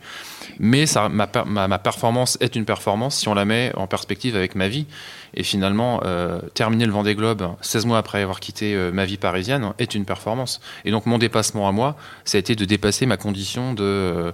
Mais 0.59 0.85
ma, 1.11 1.27
ma, 1.45 1.79
performance 1.79 2.37
est 2.41 2.55
une 2.55 2.65
performance 2.65 3.15
si 3.17 3.27
on 3.27 3.33
la 3.33 3.45
met 3.45 3.71
en 3.75 3.87
perspective 3.87 4.35
avec 4.35 4.55
ma 4.55 4.67
vie. 4.67 4.87
Et 5.35 5.43
finalement, 5.43 6.01
euh, 6.05 6.39
terminer 6.55 6.85
le 6.85 6.91
Vendée 6.91 7.13
Globe 7.13 7.47
16 7.61 7.85
mois 7.85 7.99
après 7.99 8.21
avoir 8.21 8.39
quitté 8.39 8.73
euh, 8.73 8.91
ma 8.91 9.05
vie 9.05 9.17
parisienne 9.17 9.73
est 9.77 9.93
une 9.93 10.05
performance. 10.05 10.59
Et 10.85 10.91
donc 10.91 11.05
mon 11.05 11.19
dépassement 11.19 11.67
à 11.67 11.71
moi, 11.71 11.95
ça 12.25 12.37
a 12.37 12.39
été 12.39 12.55
de 12.55 12.65
dépasser 12.65 13.05
ma 13.05 13.15
condition 13.15 13.73
de 13.73 14.33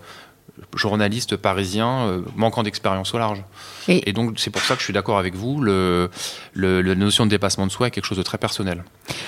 journaliste 0.75 1.35
parisien 1.35 2.07
euh, 2.07 2.21
manquant 2.35 2.63
d'expérience 2.63 3.13
au 3.13 3.17
large. 3.17 3.43
Et, 3.87 4.13
donc 4.13 4.33
c'est 4.37 4.49
pour 4.49 4.61
ça 4.61 4.73
que 4.75 4.79
je 4.79 4.85
suis 4.85 4.93
d'accord 4.93 5.17
avec 5.17 5.35
vous, 5.35 5.61
le, 5.61 6.09
la 6.55 6.95
notion 6.95 7.25
de 7.25 7.29
dépassement 7.31 7.67
de 7.67 7.71
soi 7.71 7.87
est 7.87 7.91
quelque 7.91 8.05
chose 8.05 8.17
de 8.17 8.23
très 8.23 8.37
personnel. 8.37 8.83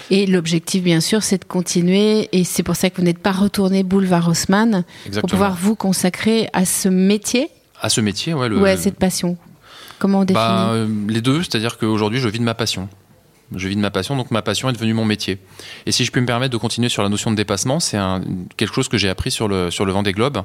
Et 0.09 0.25
l'objectif 0.25 0.83
bien 0.83 0.99
sûr 0.99 1.23
c'est 1.23 1.39
de 1.39 1.45
continuer 1.45 2.29
et 2.31 2.43
c'est 2.43 2.63
pour 2.63 2.75
ça 2.75 2.89
que 2.89 2.97
vous 2.97 3.03
n'êtes 3.03 3.19
pas 3.19 3.31
retourné 3.31 3.83
boulevard 3.83 4.27
Haussmann 4.29 4.83
pour 5.19 5.29
pouvoir 5.29 5.55
vous 5.55 5.75
consacrer 5.75 6.49
à 6.53 6.65
ce 6.65 6.89
métier 6.89 7.49
À 7.81 7.89
ce 7.89 8.01
métier, 8.01 8.33
ouais. 8.33 8.49
Le, 8.49 8.59
ou 8.59 8.65
à 8.65 8.77
cette 8.77 8.97
passion? 8.97 9.37
Comment 9.99 10.19
on 10.19 10.23
définit? 10.25 10.45
bah, 10.45 10.69
euh, 10.73 10.87
Les 11.07 11.21
deux, 11.21 11.43
c'est-à-dire 11.43 11.77
qu'aujourd'hui 11.77 12.19
je 12.19 12.27
vis 12.29 12.39
de 12.39 12.43
ma 12.43 12.53
passion. 12.53 12.89
Je 13.55 13.69
vis 13.69 13.75
de 13.75 13.81
ma 13.81 13.91
passion, 13.91 14.17
donc 14.17 14.29
ma 14.29 14.41
passion 14.41 14.69
est 14.69 14.73
devenue 14.73 14.93
mon 14.93 15.05
métier. 15.05 15.39
Et 15.85 15.93
si 15.93 16.03
je 16.03 16.11
peux 16.11 16.19
me 16.19 16.25
permettre 16.25 16.51
de 16.51 16.57
continuer 16.57 16.89
sur 16.89 17.01
la 17.01 17.07
notion 17.07 17.31
de 17.31 17.35
dépassement, 17.35 17.79
c'est 17.79 17.97
quelque 18.57 18.73
chose 18.73 18.89
que 18.89 18.97
j'ai 18.97 19.07
appris 19.07 19.31
sur 19.31 19.47
le, 19.47 19.71
sur 19.71 19.85
le 19.85 19.93
Vendée 19.93 20.11
Globe. 20.11 20.43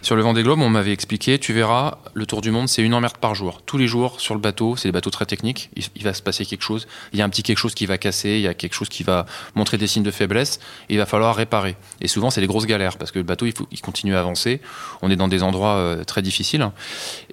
Sur 0.00 0.16
le 0.16 0.22
Vendée 0.22 0.42
Globe, 0.42 0.60
on 0.60 0.70
m'avait 0.70 0.92
expliqué, 0.92 1.38
tu 1.38 1.52
verras, 1.52 1.98
le 2.14 2.24
tour 2.24 2.40
du 2.40 2.50
monde, 2.50 2.68
c'est 2.68 2.82
une 2.82 2.94
emmerde 2.94 3.18
par 3.18 3.34
jour. 3.34 3.60
Tous 3.66 3.76
les 3.76 3.86
jours, 3.86 4.20
sur 4.20 4.34
le 4.34 4.40
bateau, 4.40 4.76
c'est 4.76 4.88
des 4.88 4.92
bateaux 4.92 5.10
très 5.10 5.26
techniques, 5.26 5.70
il, 5.76 6.02
va 6.02 6.14
se 6.14 6.22
passer 6.22 6.46
quelque 6.46 6.62
chose. 6.62 6.88
Il 7.12 7.18
y 7.18 7.22
a 7.22 7.24
un 7.26 7.28
petit 7.28 7.42
quelque 7.42 7.58
chose 7.58 7.74
qui 7.74 7.84
va 7.84 7.98
casser, 7.98 8.30
il 8.30 8.40
y 8.40 8.48
a 8.48 8.54
quelque 8.54 8.74
chose 8.74 8.88
qui 8.88 9.02
va 9.02 9.26
montrer 9.54 9.76
des 9.76 9.86
signes 9.86 10.02
de 10.02 10.10
faiblesse, 10.10 10.58
il 10.88 10.96
va 10.96 11.04
falloir 11.04 11.36
réparer. 11.36 11.76
Et 12.00 12.08
souvent, 12.08 12.30
c'est 12.30 12.40
des 12.40 12.46
grosses 12.46 12.66
galères, 12.66 12.96
parce 12.96 13.12
que 13.12 13.18
le 13.18 13.24
bateau, 13.24 13.44
il, 13.44 13.52
faut, 13.52 13.68
il 13.70 13.82
continue 13.82 14.14
à 14.14 14.20
avancer. 14.20 14.62
On 15.02 15.10
est 15.10 15.16
dans 15.16 15.28
des 15.28 15.42
endroits 15.42 15.76
euh, 15.76 16.04
très 16.04 16.22
difficiles. 16.22 16.66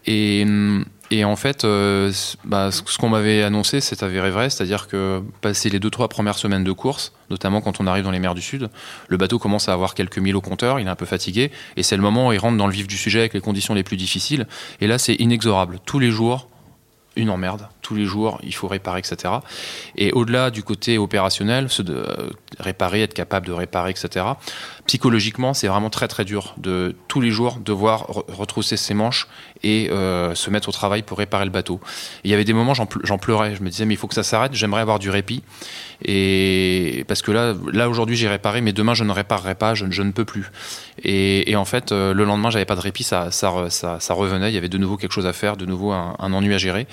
Et 0.06 0.44
hum, 0.46 0.86
et 1.12 1.24
en 1.24 1.36
fait, 1.36 1.66
euh, 1.66 2.12
bah, 2.46 2.72
ce 2.72 2.98
qu'on 2.98 3.10
m'avait 3.10 3.44
annoncé, 3.44 3.80
c'est 3.80 4.02
avéré 4.02 4.32
vrai, 4.32 4.50
c'est-à-dire 4.50 4.88
que 4.88 5.22
passer 5.42 5.70
les 5.70 5.80
deux 5.80 5.92
trois 5.92 6.08
premières 6.08 6.38
semaines 6.38 6.64
de 6.64 6.72
course, 6.72 7.14
notamment 7.30 7.62
quand 7.62 7.80
on 7.80 7.88
arrive 7.88 8.04
dans 8.04 8.12
les 8.12 8.20
mers 8.20 8.34
du 8.34 8.42
Sud, 8.42 8.70
le 9.08 9.18
bateau 9.18 9.38
commence 9.38 9.70
à 9.70 9.74
avoir 9.74 9.94
quelques 9.94 10.18
milles 10.18 10.36
au 10.36 10.42
compteur, 10.42 10.80
il 10.80 10.88
est 10.88 10.90
un 10.90 10.96
peu 10.96 11.06
fatigué, 11.06 11.52
et 11.78 11.84
c'est 11.84 11.96
le 11.96 12.02
moment 12.02 12.28
où 12.28 12.34
il 12.34 12.40
rentre 12.40 12.58
dans 12.58 12.68
le 12.68 12.74
vif 12.74 12.88
du 12.88 12.98
sujet 12.98 13.20
avec 13.20 13.34
les 13.34 13.42
conditions 13.42 13.76
les 13.76 13.84
plus 13.84 13.98
difficiles. 13.98 14.48
Et 14.82 14.88
là, 14.88 14.98
c'est 14.98 15.16
inexorable. 15.16 15.80
Tous 15.86 16.00
les 16.00 16.10
jours, 16.10 16.50
une 17.16 17.30
emmerde. 17.30 17.68
Tous 17.86 17.94
les 17.94 18.06
jours, 18.06 18.40
il 18.42 18.56
faut 18.56 18.68
réparer, 18.68 18.98
etc. 18.98 19.32
Et 19.96 20.12
au-delà 20.12 20.50
du 20.50 20.64
côté 20.64 20.98
opérationnel, 20.98 21.70
ce 21.70 21.84
de 21.84 21.94
euh, 21.94 22.32
réparer, 22.60 23.04
être 23.04 23.14
capable 23.14 23.46
de 23.46 23.52
réparer, 23.52 23.92
etc. 23.92 24.26
Psychologiquement, 24.88 25.54
c'est 25.54 25.68
vraiment 25.68 25.92
très 25.92 26.08
très 26.08 26.26
dur 26.26 26.56
de 26.58 26.96
tous 27.08 27.22
les 27.22 27.30
jours 27.30 27.60
devoir 27.64 28.08
retrousser 28.28 28.76
ses 28.76 28.96
manches 28.96 29.28
et 29.62 29.90
euh, 29.92 30.34
se 30.34 30.50
mettre 30.50 30.70
au 30.70 30.72
travail 30.72 31.04
pour 31.04 31.20
réparer 31.20 31.46
le 31.46 31.52
bateau. 31.52 31.80
il 32.24 32.32
y 32.32 32.34
avait 32.34 32.44
des 32.44 32.54
moments, 32.54 32.74
j'en 32.74 33.18
pleurais. 33.18 33.56
Je 33.56 33.62
me 33.62 33.70
disais, 33.70 33.86
mais 33.86 33.94
il 33.94 33.98
faut 33.98 34.08
que 34.08 34.16
ça 34.16 34.24
s'arrête. 34.24 34.54
J'aimerais 34.54 34.82
avoir 34.82 34.98
du 34.98 35.12
répit. 35.12 35.44
Et 36.04 37.06
parce 37.08 37.22
que 37.22 37.32
là, 37.32 37.54
là 37.72 37.88
aujourd'hui, 37.88 38.16
j'ai 38.16 38.28
réparé, 38.28 38.62
mais 38.62 38.74
demain, 38.74 38.96
je 38.96 39.04
ne 39.04 39.12
réparerai 39.12 39.54
pas. 39.54 39.76
Je, 39.76 40.02
ne 40.02 40.12
peux 40.12 40.26
plus. 40.26 40.52
Et, 41.04 41.56
en 41.56 41.66
fait, 41.66 41.92
euh, 41.92 42.14
le 42.14 42.26
lendemain, 42.26 42.50
j'avais 42.50 42.66
pas 42.66 42.76
de 42.76 42.82
répit. 42.82 43.04
Ça, 43.04 43.30
revenait. 43.50 44.52
Il 44.52 44.56
y 44.56 44.58
avait 44.58 44.70
de 44.70 44.78
nouveau 44.78 44.98
quelque 44.98 45.14
chose 45.14 45.28
à 45.28 45.34
faire, 45.34 45.56
de 45.56 45.66
nouveau 45.66 45.92
un 45.92 46.34
ennui 46.34 46.54
à 46.54 46.58
gérer. 46.58 46.88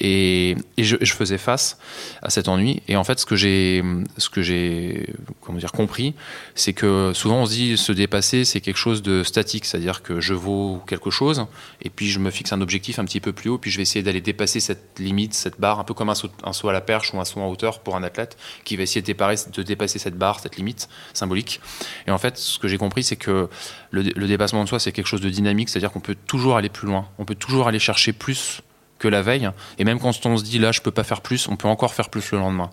Et, 0.00 0.56
je, 0.78 0.96
faisais 1.12 1.38
face 1.38 1.78
à 2.22 2.30
cet 2.30 2.48
ennui. 2.48 2.82
Et 2.86 2.96
en 2.96 3.04
fait, 3.04 3.18
ce 3.18 3.26
que 3.26 3.36
j'ai, 3.36 3.82
ce 4.16 4.28
que 4.28 4.42
j'ai, 4.42 5.06
comment 5.40 5.58
dire, 5.58 5.72
compris, 5.72 6.14
c'est 6.54 6.72
que 6.72 7.12
souvent 7.14 7.42
on 7.42 7.46
se 7.46 7.50
dit 7.50 7.76
se 7.76 7.92
dépasser, 7.92 8.44
c'est 8.44 8.60
quelque 8.60 8.76
chose 8.76 9.02
de 9.02 9.22
statique, 9.24 9.64
c'est-à-dire 9.64 10.02
que 10.02 10.20
je 10.20 10.34
vaux 10.34 10.80
quelque 10.86 11.10
chose, 11.10 11.46
et 11.82 11.90
puis 11.90 12.08
je 12.08 12.18
me 12.18 12.30
fixe 12.30 12.52
un 12.52 12.60
objectif 12.60 12.98
un 12.98 13.04
petit 13.04 13.20
peu 13.20 13.32
plus 13.32 13.50
haut, 13.50 13.58
puis 13.58 13.70
je 13.70 13.76
vais 13.76 13.82
essayer 13.82 14.02
d'aller 14.02 14.20
dépasser 14.20 14.60
cette 14.60 14.98
limite, 14.98 15.34
cette 15.34 15.60
barre, 15.60 15.80
un 15.80 15.84
peu 15.84 15.94
comme 15.94 16.10
un 16.10 16.14
saut, 16.14 16.68
à 16.68 16.72
la 16.72 16.80
perche 16.80 17.12
ou 17.12 17.20
un 17.20 17.24
saut 17.24 17.40
en 17.40 17.48
hauteur 17.48 17.80
pour 17.80 17.96
un 17.96 18.02
athlète 18.02 18.36
qui 18.64 18.76
va 18.76 18.84
essayer 18.84 19.02
de, 19.02 19.62
dépasser 19.62 19.98
cette 19.98 20.16
barre, 20.16 20.40
cette 20.40 20.56
limite 20.56 20.88
symbolique. 21.12 21.60
Et 22.06 22.10
en 22.10 22.18
fait, 22.18 22.38
ce 22.38 22.58
que 22.58 22.68
j'ai 22.68 22.78
compris, 22.78 23.02
c'est 23.02 23.16
que 23.16 23.48
le 23.90 24.26
dépassement 24.26 24.62
de 24.62 24.68
soi, 24.68 24.78
c'est 24.78 24.92
quelque 24.92 25.06
chose 25.06 25.20
de 25.20 25.30
dynamique, 25.30 25.68
c'est-à-dire 25.68 25.90
qu'on 25.90 26.00
peut 26.00 26.16
toujours 26.26 26.56
aller 26.56 26.68
plus 26.68 26.86
loin, 26.86 27.08
on 27.18 27.24
peut 27.24 27.34
toujours 27.34 27.68
aller 27.68 27.78
chercher 27.78 28.12
plus 28.12 28.62
que 28.98 29.08
la 29.08 29.22
veille. 29.22 29.50
Et 29.78 29.84
même 29.84 29.98
quand 29.98 30.26
on 30.26 30.36
se 30.36 30.44
dit 30.44 30.58
là, 30.58 30.72
je 30.72 30.80
peux 30.80 30.90
pas 30.90 31.04
faire 31.04 31.20
plus, 31.20 31.48
on 31.48 31.56
peut 31.56 31.68
encore 31.68 31.94
faire 31.94 32.10
plus 32.10 32.32
le 32.32 32.38
lendemain. 32.38 32.70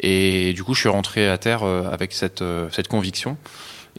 Et 0.00 0.52
du 0.52 0.64
coup, 0.64 0.74
je 0.74 0.80
suis 0.80 0.88
rentré 0.88 1.28
à 1.28 1.38
terre 1.38 1.62
euh, 1.62 1.90
avec 1.90 2.12
cette, 2.12 2.42
euh, 2.42 2.68
cette 2.70 2.88
conviction. 2.88 3.36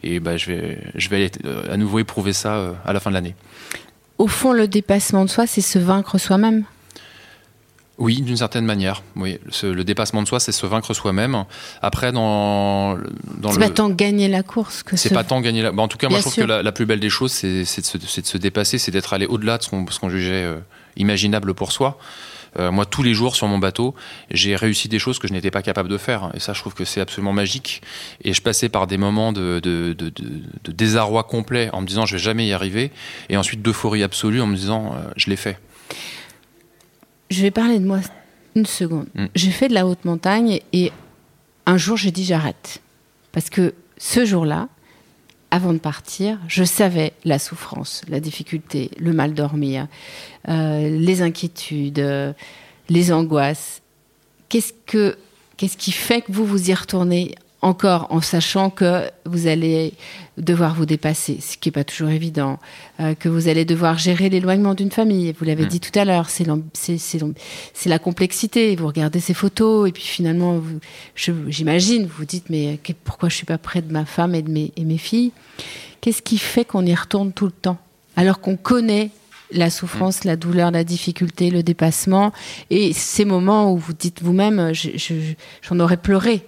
Et 0.02 0.20
bah, 0.20 0.36
je 0.36 0.50
vais, 0.50 0.78
je 0.94 1.08
vais 1.08 1.30
euh, 1.44 1.72
à 1.72 1.76
nouveau 1.76 1.98
éprouver 1.98 2.32
ça 2.32 2.74
à 2.84 2.92
la 2.92 3.00
fin 3.00 3.10
de 3.10 3.14
l'année. 3.14 3.34
Au 4.18 4.26
fond, 4.26 4.52
le 4.52 4.68
dépassement 4.68 5.24
de 5.24 5.30
soi, 5.30 5.46
c'est 5.46 5.60
se 5.60 5.78
vaincre 5.78 6.18
soi-même 6.18 6.64
oui, 8.02 8.20
d'une 8.20 8.36
certaine 8.36 8.64
manière. 8.64 9.02
Oui, 9.16 9.38
le 9.62 9.82
dépassement 9.82 10.22
de 10.22 10.28
soi, 10.28 10.40
c'est 10.40 10.52
se 10.52 10.66
vaincre 10.66 10.92
soi-même. 10.94 11.44
Après, 11.80 12.12
dans, 12.12 12.96
dans 13.38 13.52
c'est 13.52 13.60
pas 13.60 13.70
tant 13.70 13.90
gagner 13.90 14.28
la 14.28 14.42
course 14.42 14.82
que. 14.82 14.96
C'est 14.96 15.14
pas 15.14 15.24
tant 15.24 15.40
gagner 15.40 15.62
la. 15.62 15.72
en 15.72 15.88
tout 15.88 15.98
cas, 15.98 16.08
moi, 16.08 16.18
je 16.18 16.22
trouve 16.22 16.34
que 16.34 16.42
la, 16.42 16.72
plus 16.72 16.86
belle 16.86 17.00
des 17.00 17.10
choses, 17.10 17.32
c'est, 17.32 17.60
de, 17.60 17.64
se, 17.64 17.98
de, 17.98 18.06
se, 18.06 18.38
dépasser, 18.38 18.78
c'est 18.78 18.90
d'être 18.90 19.12
allé 19.12 19.26
au-delà 19.26 19.58
de 19.58 19.62
ce 19.62 19.68
qu'on, 19.70 19.86
ce 19.88 19.98
qu'on 19.98 20.10
jugeait 20.10 20.48
imaginable 20.96 21.54
pour 21.54 21.72
soi. 21.72 21.98
Euh, 22.58 22.70
moi, 22.70 22.84
tous 22.84 23.02
les 23.02 23.14
jours 23.14 23.34
sur 23.34 23.48
mon 23.48 23.58
bateau, 23.58 23.94
j'ai 24.30 24.56
réussi 24.56 24.88
des 24.88 24.98
choses 24.98 25.18
que 25.18 25.26
je 25.26 25.32
n'étais 25.32 25.50
pas 25.50 25.62
capable 25.62 25.88
de 25.88 25.96
faire. 25.96 26.30
Et 26.34 26.40
ça, 26.40 26.52
je 26.52 26.60
trouve 26.60 26.74
que 26.74 26.84
c'est 26.84 27.00
absolument 27.00 27.32
magique. 27.32 27.82
Et 28.22 28.34
je 28.34 28.42
passais 28.42 28.68
par 28.68 28.86
des 28.86 28.98
moments 28.98 29.32
de, 29.32 29.60
de, 29.62 29.94
de, 29.94 30.10
de, 30.10 30.72
désarroi 30.72 31.24
complet 31.24 31.70
en 31.72 31.80
me 31.80 31.86
disant 31.86 32.04
je 32.04 32.16
vais 32.16 32.22
jamais 32.22 32.46
y 32.46 32.52
arriver. 32.52 32.90
Et 33.28 33.36
ensuite 33.36 33.62
d'euphorie 33.62 34.02
absolue 34.02 34.42
en 34.42 34.46
me 34.46 34.56
disant 34.56 34.94
euh, 34.94 35.10
je 35.16 35.30
l'ai 35.30 35.36
fait. 35.36 35.58
Je 37.32 37.40
vais 37.40 37.50
parler 37.50 37.78
de 37.78 37.86
moi 37.86 38.00
une 38.54 38.66
seconde. 38.66 39.06
Mm. 39.14 39.26
J'ai 39.34 39.50
fait 39.50 39.68
de 39.68 39.74
la 39.74 39.86
haute 39.86 40.04
montagne 40.04 40.60
et 40.74 40.92
un 41.64 41.78
jour 41.78 41.96
j'ai 41.96 42.10
dit 42.10 42.24
j'arrête. 42.24 42.82
Parce 43.32 43.48
que 43.48 43.74
ce 43.96 44.26
jour-là, 44.26 44.68
avant 45.50 45.72
de 45.72 45.78
partir, 45.78 46.38
je 46.46 46.62
savais 46.62 47.14
la 47.24 47.38
souffrance, 47.38 48.02
la 48.08 48.20
difficulté, 48.20 48.90
le 48.98 49.12
mal 49.12 49.32
dormir, 49.32 49.86
euh, 50.48 50.90
les 50.90 51.22
inquiétudes, 51.22 52.00
euh, 52.00 52.34
les 52.90 53.12
angoisses. 53.12 53.80
Qu'est-ce 54.50 54.74
que 54.84 55.16
qu'est-ce 55.56 55.78
qui 55.78 55.92
fait 55.92 56.20
que 56.20 56.32
vous 56.32 56.44
vous 56.44 56.70
y 56.70 56.74
retournez 56.74 57.34
encore 57.62 58.08
en 58.10 58.20
sachant 58.20 58.70
que 58.70 59.08
vous 59.24 59.46
allez 59.46 59.94
devoir 60.36 60.74
vous 60.74 60.84
dépasser, 60.84 61.38
ce 61.40 61.56
qui 61.56 61.68
n'est 61.68 61.72
pas 61.72 61.84
toujours 61.84 62.10
évident, 62.10 62.58
euh, 63.00 63.14
que 63.14 63.28
vous 63.28 63.48
allez 63.48 63.64
devoir 63.64 63.98
gérer 63.98 64.28
l'éloignement 64.28 64.74
d'une 64.74 64.90
famille. 64.90 65.32
Vous 65.38 65.44
l'avez 65.44 65.64
mm. 65.64 65.68
dit 65.68 65.80
tout 65.80 65.96
à 65.98 66.04
l'heure, 66.04 66.28
c'est 66.28 66.44
la 67.86 67.98
complexité. 68.00 68.74
Vous 68.74 68.88
regardez 68.88 69.20
ces 69.20 69.34
photos 69.34 69.88
et 69.88 69.92
puis 69.92 70.02
finalement, 70.02 70.60
j'imagine, 71.14 72.02
vous 72.04 72.14
vous 72.18 72.24
dites 72.24 72.50
mais 72.50 72.78
pourquoi 73.04 73.28
je 73.28 73.36
suis 73.36 73.46
pas 73.46 73.58
près 73.58 73.80
de 73.80 73.92
ma 73.92 74.04
femme 74.04 74.34
et 74.34 74.42
de 74.42 74.50
mes, 74.50 74.72
et 74.76 74.84
mes 74.84 74.98
filles? 74.98 75.30
Qu'est-ce 76.00 76.22
qui 76.22 76.38
fait 76.38 76.64
qu'on 76.64 76.84
y 76.84 76.94
retourne 76.94 77.32
tout 77.32 77.46
le 77.46 77.52
temps? 77.52 77.78
Alors 78.16 78.40
qu'on 78.40 78.56
connaît 78.56 79.10
la 79.52 79.70
souffrance, 79.70 80.24
mm. 80.24 80.28
la 80.28 80.36
douleur, 80.36 80.70
la 80.72 80.82
difficulté, 80.82 81.50
le 81.50 81.62
dépassement 81.62 82.32
et 82.70 82.92
ces 82.92 83.24
moments 83.24 83.72
où 83.72 83.76
vous 83.76 83.92
dites 83.92 84.20
vous-même 84.20 84.72
j'en 84.74 85.78
aurais 85.78 85.96
pleuré 85.96 86.44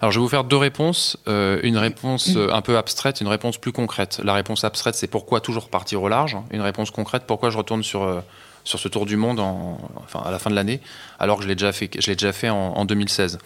alors 0.00 0.12
je 0.12 0.18
vais 0.18 0.22
vous 0.22 0.28
faire 0.28 0.44
deux 0.44 0.56
réponses, 0.56 1.16
euh, 1.28 1.60
une 1.62 1.76
réponse 1.76 2.30
euh, 2.36 2.52
un 2.52 2.62
peu 2.62 2.76
abstraite, 2.76 3.20
une 3.20 3.28
réponse 3.28 3.58
plus 3.58 3.72
concrète. 3.72 4.20
La 4.22 4.34
réponse 4.34 4.64
abstraite, 4.64 4.94
c'est 4.94 5.06
pourquoi 5.06 5.40
toujours 5.40 5.68
partir 5.68 6.02
au 6.02 6.08
large. 6.08 6.36
Une 6.50 6.60
réponse 6.60 6.90
concrète, 6.90 7.24
pourquoi 7.26 7.50
je 7.50 7.58
retourne 7.58 7.82
sur 7.82 8.02
euh, 8.02 8.20
sur 8.66 8.78
ce 8.78 8.88
tour 8.88 9.04
du 9.04 9.16
monde 9.16 9.40
en, 9.40 9.78
enfin, 9.96 10.22
à 10.24 10.30
la 10.30 10.38
fin 10.38 10.48
de 10.48 10.54
l'année, 10.54 10.80
alors 11.18 11.36
que 11.36 11.42
je 11.42 11.48
l'ai 11.48 11.54
déjà 11.54 11.70
fait, 11.70 11.90
je 12.00 12.06
l'ai 12.06 12.16
déjà 12.16 12.32
fait 12.32 12.48
en, 12.48 12.86
2016. 12.86 13.38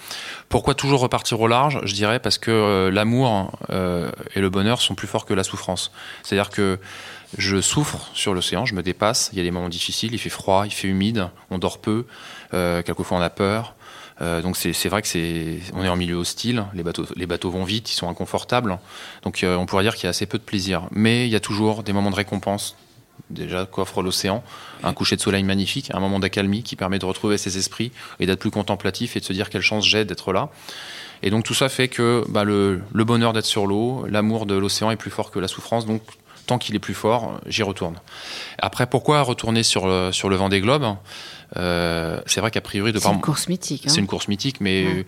Pourquoi 0.49 0.75
toujours 0.75 1.01
repartir 1.01 1.41
au 1.41 1.49
large? 1.49 1.81
Je 1.83 1.93
dirais 1.93 2.21
parce 2.21 2.39
que 2.39 2.89
l'amour 2.89 3.51
et 3.69 4.41
le 4.41 4.49
bonheur 4.49 4.81
sont 4.81 4.95
plus 4.95 5.09
forts 5.09 5.27
que 5.27 5.35
la 5.35 5.43
souffrance. 5.43 5.91
C'est-à-dire 6.23 6.51
que 6.51 6.79
je 7.37 7.61
souffre 7.61 8.09
sur 8.15 8.33
l'océan, 8.33 8.65
je 8.65 8.77
me 8.77 8.83
dépasse. 8.85 9.31
Il 9.33 9.39
y 9.39 9.41
a 9.41 9.45
des 9.45 9.51
moments 9.51 9.69
difficiles, 9.69 10.15
il 10.15 10.21
fait 10.21 10.31
froid, 10.31 10.67
il 10.67 10.73
fait 10.73 10.87
humide, 10.87 11.29
on 11.51 11.59
dort 11.59 11.79
peu, 11.79 12.07
quelquefois 12.53 13.19
on 13.19 13.21
a 13.21 13.31
peur. 13.31 13.75
Euh, 14.21 14.43
donc 14.43 14.57
c'est 14.57 14.89
vrai 14.89 15.03
que 15.03 15.09
c'est 15.09 15.61
on 15.75 15.85
est 15.85 15.89
en 15.89 15.97
milieu 15.97 16.17
hostile, 16.17 16.65
les 16.75 16.83
bateaux, 16.83 17.07
les 17.15 17.27
bateaux 17.27 17.51
vont 17.51 17.65
vite, 17.65 17.91
ils 17.91 17.95
sont 17.95 18.09
inconfortables. 18.09 18.79
Donc 19.23 19.43
euh, 19.43 19.57
on 19.57 19.67
pourrait 19.67 19.85
dire 19.85 19.95
qu'il 19.95 20.05
y 20.05 20.07
a 20.07 20.11
assez 20.11 20.27
peu 20.27 20.39
de 20.39 20.43
plaisir. 20.43 20.89
Mais 20.91 21.27
il 21.27 21.31
y 21.31 21.37
a 21.37 21.41
toujours 21.41 21.83
des 21.83 21.93
moments 21.93 22.11
de 22.11 22.17
récompense 22.17 22.77
déjà 23.31 23.67
qu'offre 23.67 24.03
l'océan, 24.03 24.43
un 24.83 24.93
coucher 24.93 25.17
de 25.17 25.21
soleil 25.21 25.43
magnifique, 25.43 25.91
un 25.93 26.01
moment 26.01 26.19
d'accalmie 26.19 26.63
qui 26.63 26.77
permet 26.77 26.99
de 26.99 27.05
retrouver 27.05 27.37
ses 27.37 27.59
esprits 27.59 27.93
et 28.21 28.27
d'être 28.27 28.39
plus 28.39 28.51
contemplatif 28.51 29.17
et 29.17 29.21
de 29.21 29.25
se 29.25 29.33
dire 29.33 29.51
quelle 29.51 29.63
chance 29.63 29.87
j'ai 29.87 30.05
d'être 30.05 30.33
là. 30.33 30.49
Et 31.23 31.31
donc 31.31 31.45
tout 31.45 31.55
ça 31.55 31.69
fait 31.69 31.89
que 31.89 32.25
bah, 32.29 32.45
le, 32.45 32.81
le 32.93 33.05
bonheur 33.05 33.33
d'être 33.33 33.45
sur 33.45 33.67
l'eau, 33.67 34.07
l'amour 34.09 34.47
de 34.47 34.55
l'océan 34.55 34.91
est 34.91 34.97
plus 34.97 35.11
fort 35.11 35.31
que 35.31 35.39
la 35.39 35.49
souffrance. 35.49 35.85
Donc 35.85 36.03
tant 36.49 36.59
qu'il 36.59 36.75
est 36.75 36.81
plus 36.81 36.95
fort, 36.95 37.41
j'y 37.47 37.63
retourne. 37.63 37.95
Après, 38.59 38.87
pourquoi 38.87 39.23
retourner 39.23 39.63
sur 39.63 39.87
le, 39.87 40.11
sur 40.13 40.29
le 40.29 40.35
Vendée 40.37 40.61
Globe 40.61 40.97
euh, 41.57 42.21
C'est 42.27 42.41
vrai 42.41 42.51
qu'a 42.51 42.61
priori, 42.61 42.93
de 42.93 42.99
C'est 42.99 43.09
une 43.09 43.21
course 43.21 43.49
mythique. 43.49 43.85
hein. 43.87 43.91
c'est 43.91 44.01
une 44.01 44.07
course 44.07 44.29
mythique, 44.29 44.61
mais 44.61 44.85
Ouais. 44.87 45.07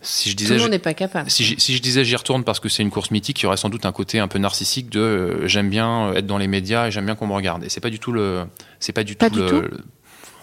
si 0.00 0.30
je 0.30 0.34
Tout 0.34 0.38
disais, 0.38 0.54
le 0.56 0.60
monde 0.62 0.70
n'est 0.70 0.78
pas 0.78 0.94
capable. 0.94 1.30
si, 1.30 1.44
je 1.44 1.82
disais 1.82 2.04
j'y 2.04 2.14
retourne 2.16 2.44
parce 2.44 2.60
que 2.60 2.68
c'est 2.68 2.82
une 2.82 2.90
course 2.90 3.10
mythique, 3.10 3.40
il 3.40 3.44
y 3.44 3.46
aurait 3.46 3.56
sans 3.56 3.68
doute 3.70 3.86
un 3.86 3.92
côté 3.92 4.18
un 4.20 4.28
peu 4.28 4.38
narcissique 4.38 4.90
de 4.90 5.00
euh, 5.00 5.48
j'aime 5.48 5.70
bien 5.70 6.12
être 6.14 6.26
dans 6.26 6.38
les 6.38 6.46
médias 6.48 6.86
et 6.86 6.90
j'aime 6.90 7.06
bien 7.06 7.14
qu'on 7.14 7.26
me 7.26 7.34
regarde. 7.34 7.64
Et 7.64 7.68
c'est 7.68 7.80
pas 7.80 7.90
du 7.90 7.98
tout 7.98 8.12
le, 8.12 8.44
c'est 8.80 8.92
pas 8.92 9.04
du 9.04 9.14
Pas 9.16 9.28
tout 9.30 9.34
du 9.36 9.40
le. 9.42 9.48
tout 9.48 9.54
le- 9.60 9.84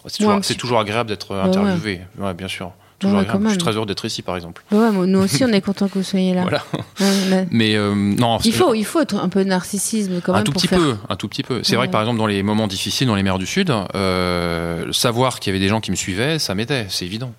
c'est 0.05 0.53
Ou 0.53 0.57
toujours, 0.57 0.79
agréable 0.79 1.09
d'être 1.09 1.35
ouais. 1.35 1.41
interviewé. 1.41 2.01
Ouais, 2.17 2.33
bien 2.33 2.47
sûr. 2.47 2.71
Toujours 2.99 3.15
ouais, 3.17 3.21
agréable. 3.23 3.43
quand 3.43 3.49
Je 3.49 3.53
suis 3.55 3.63
très 3.63 3.71
heureux 3.75 3.85
d'être 3.85 4.05
ici, 4.05 4.21
par 4.21 4.35
exemple. 4.35 4.61
Bah 4.71 4.77
ouais, 4.77 4.91
moi, 4.91 5.05
nous 5.07 5.19
aussi, 5.19 5.43
on 5.45 5.47
est 5.49 5.61
content 5.61 5.87
que 5.87 5.93
vous 5.93 6.03
soyez 6.03 6.33
là. 6.33 6.41
Voilà. 6.41 6.63
Ouais, 6.73 6.81
mais- 7.29 7.47
Mais 7.51 7.75
euh, 7.75 7.95
non, 7.95 8.37
Il 8.43 8.53
faut, 8.53 8.73
il 8.73 8.83
faut 8.83 8.99
être 8.99 9.15
un 9.15 9.29
peu 9.29 9.43
de 9.43 9.49
narcissisme 9.49 10.19
quand 10.21 10.33
un 10.33 10.37
même 10.37 10.43
tout 10.43 10.51
pour 10.51 10.61
petit 10.61 10.67
faire. 10.67 10.79
peu, 10.79 10.95
un 11.07 11.15
tout 11.15 11.27
petit 11.29 11.43
peu. 11.43 11.61
C'est 11.63 11.71
Ouais. 11.71 11.77
vrai 11.77 11.87
que 11.87 11.91
par 11.93 12.01
exemple 12.01 12.17
dans 12.19 12.27
les 12.27 12.43
moments 12.43 12.67
difficiles 12.67 13.07
dans 13.07 13.15
les 13.15 13.23
mers 13.23 13.39
du 13.39 13.45
Sud, 13.45 13.73
euh, 13.95 14.91
savoir 14.91 15.39
qu'il 15.39 15.51
y 15.51 15.55
avait 15.55 15.63
des 15.63 15.69
gens 15.69 15.79
qui 15.81 15.91
me 15.91 15.95
suivaient, 15.95 16.39
ça 16.39 16.55
m'aidait, 16.55 16.87
c'est 16.89 17.05
évident. 17.05 17.33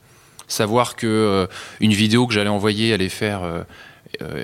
Savoir 0.48 0.96
que 0.96 1.06
euh, 1.06 1.46
une 1.80 1.92
vidéo 1.92 2.26
que 2.26 2.34
j'allais 2.34 2.48
envoyer 2.50 2.92
allait 2.92 3.08
faire 3.08 3.42
euh, 3.44 3.62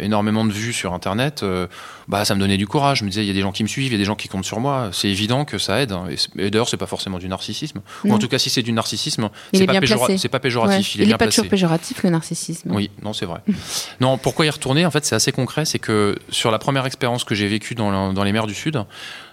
énormément 0.02 0.44
de 0.44 0.52
vues 0.52 0.72
sur 0.72 0.92
Internet, 0.94 1.42
euh, 1.42 1.66
bah 2.08 2.24
ça 2.24 2.34
me 2.34 2.40
donnait 2.40 2.56
du 2.56 2.66
courage. 2.66 2.98
Je 3.00 3.04
me 3.04 3.10
disais 3.10 3.22
il 3.24 3.26
y 3.26 3.30
a 3.30 3.34
des 3.34 3.40
gens 3.40 3.52
qui 3.52 3.62
me 3.62 3.68
suivent, 3.68 3.86
il 3.88 3.92
y 3.92 3.94
a 3.96 3.98
des 3.98 4.04
gens 4.04 4.14
qui 4.14 4.28
comptent 4.28 4.44
sur 4.44 4.60
moi. 4.60 4.90
C'est 4.92 5.08
évident 5.08 5.44
que 5.44 5.58
ça 5.58 5.80
aide. 5.82 5.94
Et, 6.10 6.16
c'est- 6.16 6.30
et 6.38 6.50
d'ailleurs 6.50 6.68
c'est 6.68 6.76
pas 6.76 6.86
forcément 6.86 7.18
du 7.18 7.28
narcissisme. 7.28 7.80
Ou 8.04 8.12
en 8.12 8.18
tout 8.18 8.28
cas 8.28 8.38
si 8.38 8.48
c'est 8.50 8.62
du 8.62 8.72
narcissisme, 8.72 9.28
Il 9.52 9.58
c'est 9.58 9.64
est 9.64 9.66
pas, 9.66 9.72
pas 9.74 9.78
Ouais. 9.80 10.40
péjoratif. 10.40 10.94
Il 10.94 11.00
est 11.00 11.04
Il 11.04 11.06
bien 11.08 11.14
n'est 11.14 11.18
pas 11.18 11.24
placé. 11.26 11.36
toujours 11.42 11.50
péjoratif 11.50 12.02
le 12.02 12.10
narcissisme. 12.10 12.70
Oui, 12.72 12.90
non, 13.02 13.12
c'est 13.12 13.26
vrai. 13.26 13.40
non, 14.00 14.18
pourquoi 14.18 14.46
y 14.46 14.50
retourner? 14.50 14.86
En 14.86 14.90
fait, 14.90 15.04
c'est 15.04 15.14
assez 15.14 15.32
concret. 15.32 15.64
C'est 15.64 15.78
que 15.78 16.16
sur 16.30 16.50
la 16.50 16.58
première 16.58 16.86
expérience 16.86 17.24
que 17.24 17.34
j'ai 17.34 17.48
vécue 17.48 17.74
dans, 17.74 17.90
le- 18.08 18.14
dans 18.14 18.24
les 18.24 18.32
mers 18.32 18.46
du 18.46 18.54
Sud, 18.54 18.82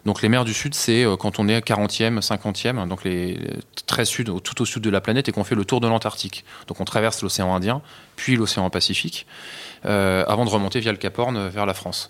donc 0.06 0.22
les 0.22 0.30
mers 0.30 0.44
du 0.46 0.54
Sud, 0.54 0.74
c'est 0.74 1.04
euh, 1.06 1.16
quand 1.16 1.40
on 1.40 1.48
est 1.48 1.56
à 1.56 1.62
40e, 1.62 2.20
50e, 2.22 2.88
donc 2.88 3.04
les, 3.04 3.38
très 3.86 4.06
sud, 4.06 4.32
tout 4.44 4.62
au 4.62 4.66
sud 4.66 4.82
de 4.84 4.90
la 4.90 5.00
planète, 5.02 5.30
et 5.30 5.32
qu'on 5.32 5.44
fait 5.44 5.56
le 5.56 5.64
tour 5.66 5.80
de 5.80 5.88
l'Antarctique. 5.88 6.44
Donc 6.68 6.82
on 6.82 6.86
traverse 6.86 7.22
l'océan 7.22 7.54
Indien, 7.56 7.82
puis 8.16 8.36
l'océan 8.36 8.70
Pacifique, 8.70 9.26
euh, 9.26 9.73
avant 9.84 10.46
de 10.46 10.50
remonter 10.50 10.80
via 10.80 10.92
le 10.92 10.98
Cap 10.98 11.18
Horn 11.18 11.38
euh, 11.38 11.50
vers 11.50 11.66
la 11.66 11.74
France. 11.74 12.10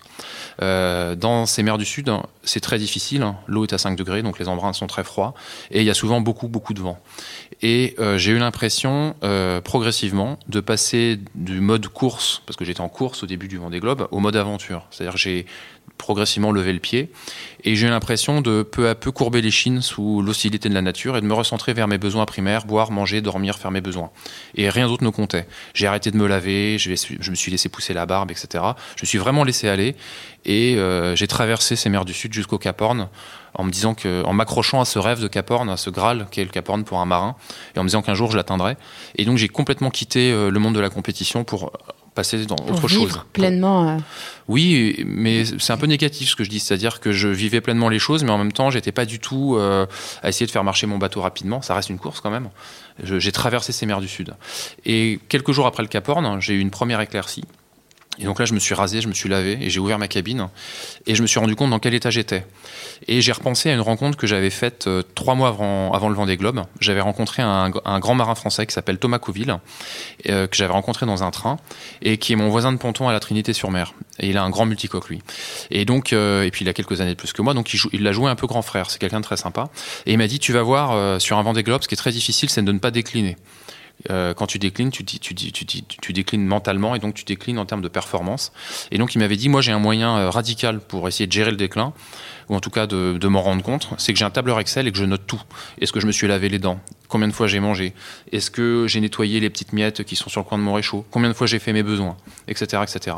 Euh, 0.62 1.14
dans 1.14 1.46
ces 1.46 1.62
mers 1.62 1.78
du 1.78 1.84
Sud, 1.84 2.10
c'est 2.42 2.60
très 2.60 2.78
difficile. 2.78 3.26
L'eau 3.46 3.64
est 3.64 3.72
à 3.72 3.78
5 3.78 3.96
degrés, 3.96 4.22
donc 4.22 4.38
les 4.38 4.48
embruns 4.48 4.72
sont 4.72 4.86
très 4.86 5.04
froids, 5.04 5.34
et 5.70 5.80
il 5.80 5.86
y 5.86 5.90
a 5.90 5.94
souvent 5.94 6.20
beaucoup, 6.20 6.48
beaucoup 6.48 6.74
de 6.74 6.80
vent. 6.80 6.98
Et 7.62 7.94
euh, 7.98 8.18
j'ai 8.18 8.32
eu 8.32 8.38
l'impression, 8.38 9.14
euh, 9.24 9.60
progressivement, 9.60 10.38
de 10.48 10.60
passer 10.60 11.18
du 11.34 11.60
mode 11.60 11.88
course, 11.88 12.42
parce 12.46 12.56
que 12.56 12.64
j'étais 12.64 12.80
en 12.80 12.88
course 12.88 13.22
au 13.22 13.26
début 13.26 13.48
du 13.48 13.58
Vendée 13.58 13.80
Globe, 13.80 14.08
au 14.10 14.20
mode 14.20 14.36
aventure. 14.36 14.86
C'est-à-dire 14.90 15.16
j'ai 15.16 15.46
progressivement 15.98 16.50
levé 16.50 16.72
le 16.72 16.80
pied, 16.80 17.10
et 17.62 17.76
j'ai 17.76 17.86
eu 17.86 17.90
l'impression 17.90 18.40
de 18.40 18.62
peu 18.62 18.88
à 18.88 18.94
peu 18.94 19.12
courber 19.12 19.40
les 19.40 19.50
chines 19.50 19.80
sous 19.80 20.22
l'hostilité 20.22 20.68
de 20.68 20.74
la 20.74 20.82
nature 20.82 21.16
et 21.16 21.20
de 21.20 21.26
me 21.26 21.34
recentrer 21.34 21.72
vers 21.72 21.86
mes 21.86 21.98
besoins 21.98 22.26
primaires, 22.26 22.66
boire, 22.66 22.90
manger, 22.90 23.20
dormir, 23.20 23.58
faire 23.58 23.70
mes 23.70 23.80
besoins. 23.80 24.10
Et 24.56 24.68
rien 24.68 24.88
d'autre 24.88 25.04
ne 25.04 25.10
comptait. 25.10 25.46
J'ai 25.72 25.86
arrêté 25.86 26.10
de 26.10 26.16
me 26.16 26.26
laver, 26.26 26.78
je 26.78 26.90
me 27.30 27.34
suis 27.36 27.50
laissé 27.50 27.63
pousser 27.68 27.94
la 27.94 28.06
barbe, 28.06 28.30
etc. 28.30 28.64
Je 28.96 29.06
suis 29.06 29.18
vraiment 29.18 29.44
laissé 29.44 29.68
aller, 29.68 29.96
et 30.44 30.76
euh, 30.76 31.16
j'ai 31.16 31.26
traversé 31.26 31.76
ces 31.76 31.88
mers 31.88 32.04
du 32.04 32.12
Sud 32.12 32.32
jusqu'au 32.32 32.58
Cap 32.58 32.80
Horn, 32.80 33.08
en 33.54 33.64
me 33.64 33.70
disant 33.70 33.94
que, 33.94 34.24
en 34.24 34.32
m'accrochant 34.32 34.80
à 34.80 34.84
ce 34.84 34.98
rêve 34.98 35.20
de 35.20 35.28
Cap 35.28 35.50
Horn, 35.50 35.68
à 35.70 35.76
ce 35.76 35.90
Graal 35.90 36.26
qu'est 36.30 36.44
le 36.44 36.50
Cap 36.50 36.68
Horn 36.68 36.84
pour 36.84 37.00
un 37.00 37.06
marin, 37.06 37.36
et 37.74 37.78
en 37.78 37.82
me 37.82 37.88
disant 37.88 38.02
qu'un 38.02 38.14
jour 38.14 38.30
je 38.30 38.36
l'atteindrai. 38.36 38.76
Et 39.16 39.24
donc 39.24 39.38
j'ai 39.38 39.48
complètement 39.48 39.90
quitté 39.90 40.32
euh, 40.32 40.50
le 40.50 40.60
monde 40.60 40.74
de 40.74 40.80
la 40.80 40.90
compétition 40.90 41.44
pour 41.44 41.72
passer 42.14 42.46
dans 42.46 42.56
Pour 42.56 42.70
autre 42.76 42.86
vivre 42.86 43.10
chose. 43.10 43.20
pleinement. 43.32 43.88
euh, 43.88 43.96
Oui, 44.48 45.02
mais 45.06 45.44
c'est 45.44 45.72
un 45.72 45.76
peu 45.76 45.86
négatif 45.86 46.28
ce 46.30 46.36
que 46.36 46.44
je 46.44 46.50
dis, 46.50 46.60
c'est-à-dire 46.60 47.00
que 47.00 47.12
je 47.12 47.28
vivais 47.28 47.60
pleinement 47.60 47.88
les 47.88 47.98
choses, 47.98 48.22
mais 48.24 48.30
en 48.30 48.38
même 48.38 48.52
temps, 48.52 48.70
j'étais 48.70 48.92
pas 48.92 49.04
du 49.04 49.18
tout 49.18 49.56
euh, 49.56 49.86
à 50.22 50.28
essayer 50.28 50.46
de 50.46 50.50
faire 50.50 50.64
marcher 50.64 50.86
mon 50.86 50.98
bateau 50.98 51.20
rapidement. 51.22 51.60
Ça 51.62 51.74
reste 51.74 51.90
une 51.90 51.98
course 51.98 52.20
quand 52.20 52.30
même. 52.30 52.50
J'ai 53.02 53.32
traversé 53.32 53.72
ces 53.72 53.86
mers 53.86 54.00
du 54.00 54.08
Sud. 54.08 54.34
Et 54.86 55.18
quelques 55.28 55.50
jours 55.52 55.66
après 55.66 55.82
le 55.82 55.88
Cap 55.88 56.08
Horn, 56.08 56.40
j'ai 56.40 56.54
eu 56.54 56.60
une 56.60 56.70
première 56.70 57.00
éclaircie. 57.00 57.44
Et 58.18 58.24
donc 58.24 58.38
là, 58.38 58.44
je 58.44 58.54
me 58.54 58.58
suis 58.60 58.74
rasé, 58.74 59.00
je 59.00 59.08
me 59.08 59.12
suis 59.12 59.28
lavé 59.28 59.58
et 59.60 59.70
j'ai 59.70 59.80
ouvert 59.80 59.98
ma 59.98 60.06
cabine 60.08 60.48
et 61.06 61.14
je 61.14 61.22
me 61.22 61.26
suis 61.26 61.40
rendu 61.40 61.56
compte 61.56 61.70
dans 61.70 61.78
quel 61.78 61.94
état 61.94 62.10
j'étais. 62.10 62.46
Et 63.08 63.20
j'ai 63.20 63.32
repensé 63.32 63.70
à 63.70 63.74
une 63.74 63.80
rencontre 63.80 64.16
que 64.16 64.26
j'avais 64.26 64.50
faite 64.50 64.86
euh, 64.86 65.02
trois 65.14 65.34
mois 65.34 65.48
avant, 65.48 65.92
avant 65.92 66.08
le 66.08 66.14
Vendée 66.14 66.36
Globe. 66.36 66.62
J'avais 66.80 67.00
rencontré 67.00 67.42
un, 67.42 67.70
grand 67.70 68.14
marin 68.14 68.34
français 68.34 68.66
qui 68.66 68.72
s'appelle 68.72 68.98
Thomas 68.98 69.18
Couville, 69.18 69.58
euh, 70.28 70.46
que 70.46 70.56
j'avais 70.56 70.72
rencontré 70.72 71.06
dans 71.06 71.24
un 71.24 71.30
train 71.30 71.56
et 72.02 72.18
qui 72.18 72.32
est 72.32 72.36
mon 72.36 72.48
voisin 72.50 72.72
de 72.72 72.78
ponton 72.78 73.08
à 73.08 73.12
la 73.12 73.20
Trinité-sur-Mer. 73.20 73.94
Et 74.20 74.28
il 74.28 74.38
a 74.38 74.42
un 74.44 74.50
grand 74.50 74.66
multicoque, 74.66 75.08
lui. 75.08 75.20
Et 75.70 75.84
donc, 75.84 76.12
euh, 76.12 76.44
et 76.44 76.50
puis 76.52 76.64
il 76.64 76.68
a 76.68 76.72
quelques 76.72 77.00
années 77.00 77.10
de 77.10 77.18
plus 77.18 77.32
que 77.32 77.42
moi, 77.42 77.52
donc 77.52 77.74
il, 77.74 77.76
joue- 77.78 77.90
il 77.92 78.02
l'a 78.04 78.12
joué 78.12 78.30
un 78.30 78.36
peu 78.36 78.46
grand 78.46 78.62
frère. 78.62 78.90
C'est 78.90 79.00
quelqu'un 79.00 79.20
de 79.20 79.24
très 79.24 79.36
sympa. 79.36 79.70
Et 80.06 80.12
il 80.12 80.18
m'a 80.18 80.28
dit, 80.28 80.38
tu 80.38 80.52
vas 80.52 80.62
voir, 80.62 81.20
sur 81.20 81.36
un 81.36 81.42
Vendée 81.42 81.64
Globe, 81.64 81.82
ce 81.82 81.88
qui 81.88 81.94
est 81.94 81.96
très 81.96 82.12
difficile, 82.12 82.48
c'est 82.48 82.62
de 82.62 82.72
ne 82.72 82.78
pas 82.78 82.90
décliner. 82.92 83.36
Euh, 84.10 84.34
quand 84.34 84.46
tu 84.46 84.58
déclines, 84.58 84.90
tu, 84.90 85.04
tu, 85.04 85.18
tu, 85.18 85.52
tu 85.54 86.12
déclines 86.12 86.44
mentalement 86.46 86.94
et 86.94 86.98
donc 86.98 87.14
tu 87.14 87.24
déclines 87.24 87.58
en 87.58 87.64
termes 87.64 87.80
de 87.80 87.88
performance. 87.88 88.52
Et 88.90 88.98
donc 88.98 89.14
il 89.14 89.18
m'avait 89.18 89.36
dit, 89.36 89.48
moi 89.48 89.62
j'ai 89.62 89.72
un 89.72 89.78
moyen 89.78 90.16
euh, 90.16 90.30
radical 90.30 90.80
pour 90.80 91.08
essayer 91.08 91.26
de 91.26 91.32
gérer 91.32 91.50
le 91.50 91.56
déclin, 91.56 91.92
ou 92.48 92.54
en 92.54 92.60
tout 92.60 92.70
cas 92.70 92.86
de, 92.86 93.16
de 93.18 93.28
m'en 93.28 93.40
rendre 93.40 93.62
compte, 93.62 93.88
c'est 93.96 94.12
que 94.12 94.18
j'ai 94.18 94.24
un 94.24 94.30
tableur 94.30 94.60
Excel 94.60 94.86
et 94.86 94.92
que 94.92 94.98
je 94.98 95.04
note 95.04 95.26
tout. 95.26 95.40
Est-ce 95.80 95.92
que 95.92 96.00
je 96.00 96.06
me 96.06 96.12
suis 96.12 96.26
lavé 96.26 96.48
les 96.48 96.58
dents? 96.58 96.80
Combien 97.08 97.28
de 97.28 97.32
fois 97.32 97.46
j'ai 97.46 97.60
mangé? 97.60 97.94
Est-ce 98.32 98.50
que 98.50 98.86
j'ai 98.88 99.00
nettoyé 99.00 99.40
les 99.40 99.48
petites 99.48 99.72
miettes 99.72 100.04
qui 100.04 100.16
sont 100.16 100.28
sur 100.28 100.40
le 100.40 100.46
coin 100.46 100.58
de 100.58 100.62
mon 100.62 100.74
réchaud? 100.74 101.06
Combien 101.10 101.30
de 101.30 101.34
fois 101.34 101.46
j'ai 101.46 101.58
fait 101.58 101.72
mes 101.72 101.82
besoins? 101.82 102.16
Etc. 102.48 102.82
etc. 102.82 103.16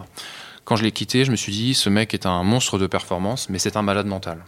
Quand 0.64 0.76
je 0.76 0.82
l'ai 0.82 0.92
quitté, 0.92 1.24
je 1.24 1.30
me 1.30 1.36
suis 1.36 1.52
dit, 1.52 1.74
ce 1.74 1.88
mec 1.88 2.12
est 2.12 2.26
un 2.26 2.42
monstre 2.42 2.78
de 2.78 2.86
performance, 2.86 3.48
mais 3.48 3.58
c'est 3.58 3.76
un 3.76 3.82
malade 3.82 4.06
mental. 4.06 4.44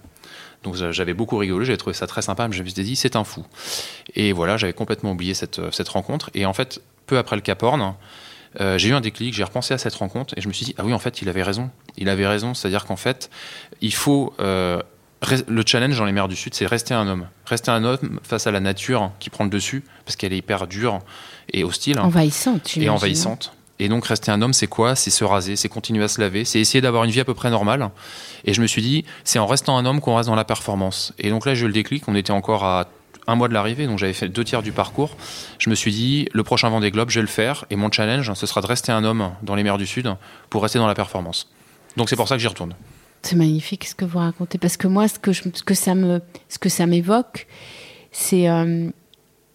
Donc 0.65 0.75
j'avais 0.75 1.15
beaucoup 1.15 1.37
rigolé, 1.37 1.65
j'avais 1.65 1.77
trouvé 1.79 1.95
ça 1.95 2.07
très 2.07 2.23
sympa, 2.23 2.49
mais 2.49 2.57
je 2.57 2.63
me 2.63 2.69
suis 2.69 2.83
dit, 2.83 2.97
c'est 2.97 3.17
un 3.17 3.25
fou. 3.25 3.45
Et 4.15 4.33
voilà, 4.33 4.57
j'avais 4.57 4.73
complètement 4.73 5.13
oublié 5.13 5.35
cette, 5.35 5.61
cette 5.73 5.89
rencontre. 5.89 6.31
Et 6.35 6.47
en 6.47 6.53
fait, 6.53 6.81
peu 7.07 7.17
après 7.19 7.37
le 7.37 7.43
Cap 7.43 7.63
Horn, 7.63 7.95
euh, 8.61 8.77
j'ai 8.79 8.89
eu 8.89 8.93
un 8.95 9.01
déclic, 9.01 9.35
j'ai 9.35 9.45
repensé 9.45 9.75
à 9.75 9.79
cette 9.79 9.95
rencontre 9.95 10.35
et 10.37 10.41
je 10.41 10.49
me 10.49 10.53
suis 10.53 10.65
dit, 10.67 10.75
ah 10.79 10.83
oui, 10.85 10.93
en 10.93 10.99
fait, 10.99 11.23
il 11.23 11.29
avait 11.29 11.43
raison. 11.43 11.71
Il 11.97 12.09
avait 12.09 12.27
raison, 12.27 12.55
c'est-à-dire 12.55 12.87
qu'en 12.87 12.97
fait, 12.97 13.31
il 13.81 13.95
faut. 13.95 14.35
euh, 14.41 14.81
le 15.49 15.63
challenge 15.67 15.99
dans 15.99 16.05
les 16.05 16.13
mers 16.13 16.29
du 16.29 16.37
Sud, 16.37 16.55
c'est 16.55 16.65
rester 16.67 16.95
un 16.95 17.09
homme. 17.09 17.27
Rester 17.45 17.73
un 17.73 17.83
homme 17.83 18.21
face 18.23 18.47
à 18.47 18.53
la 18.53 18.61
nature 18.61 19.11
qui 19.19 19.31
prend 19.31 19.43
le 19.43 19.51
dessus, 19.51 19.83
parce 20.05 20.15
qu'elle 20.15 20.33
est 20.33 20.39
hyper 20.39 20.69
dure 20.69 21.01
et 21.53 21.65
hostile 21.65 21.99
Envahissante. 21.99 22.67
et 22.69 22.71
j'imagine. 22.75 22.91
envahissante. 22.91 23.53
Et 23.79 23.89
donc 23.89 24.05
rester 24.07 24.31
un 24.31 24.43
homme, 24.43 24.53
c'est 24.53 24.67
quoi? 24.67 24.95
C'est 24.95 25.11
se 25.11 25.25
raser, 25.25 25.57
c'est 25.57 25.69
continuer 25.69 26.05
à 26.05 26.09
se 26.09 26.21
laver, 26.21 26.45
c'est 26.45 26.61
essayer 26.61 26.81
d'avoir 26.81 27.05
une 27.05 27.11
vie 27.11 27.21
à 27.21 27.25
peu 27.25 27.35
près 27.35 27.51
normale. 27.51 27.91
Et 28.45 28.55
je 28.55 28.61
me 28.61 28.67
suis 28.67 28.83
dit, 28.83 29.05
c'est 29.25 29.39
en 29.39 29.47
restant 29.47 29.77
un 29.79 29.87
homme 29.87 30.01
qu'on 30.01 30.17
reste 30.17 30.29
dans 30.29 30.35
la 30.35 30.45
performance. 30.45 31.13
Et 31.19 31.31
donc 31.31 31.47
là, 31.47 31.55
eu 31.55 31.67
le 31.67 31.73
déclic, 31.73 32.09
on 32.09 32.15
était 32.15 32.33
encore 32.33 32.65
à 32.65 32.89
un 33.29 33.35
mois 33.35 33.49
de 33.49 33.55
l'arrivée, 33.55 33.87
donc 33.87 33.99
j'avais 33.99 34.15
fait 34.15 34.29
deux 34.29 34.43
tiers 34.43 34.63
du 34.63 34.73
parcours. 34.73 35.17
Je 35.59 35.71
me 35.71 35.75
suis 35.75 35.93
dit, 35.93 36.29
le 36.33 36.43
prochain 36.43 36.71
Vendée 36.71 36.91
Globe, 36.91 37.11
je 37.11 37.21
vais 37.21 37.23
le 37.23 37.29
faire. 37.29 37.67
Et 37.71 37.77
mon 37.77 37.91
challenge, 37.93 38.33
ce 38.33 38.47
sera 38.47 38.63
de 38.63 38.67
rester 38.67 38.91
un 38.91 39.05
homme 39.05 39.33
dans 39.43 39.55
les 39.55 39.63
mers 39.63 39.79
du 39.79 39.87
Sud 39.87 40.13
pour 40.51 40.63
rester 40.63 40.79
dans 40.79 40.87
la 40.87 40.95
performance. 40.95 41.51
Donc 41.97 42.09
c'est 42.09 42.17
pour 42.17 42.27
ça 42.27 42.37
que 42.37 42.41
j'y 42.41 42.49
retourne. 42.49 42.75
C'est 43.23 43.37
magnifique 43.37 43.85
ce 43.85 43.95
que 43.95 44.05
vous 44.05 44.19
racontez 44.19 44.59
parce 44.59 44.77
que 44.77 44.89
moi, 44.89 45.07
je, 45.07 45.43
ce 45.53 45.63
que 46.59 46.69
ça 46.69 46.87
m'évoque, 46.87 47.47
c'est, 48.13 48.49
euh, 48.49 48.91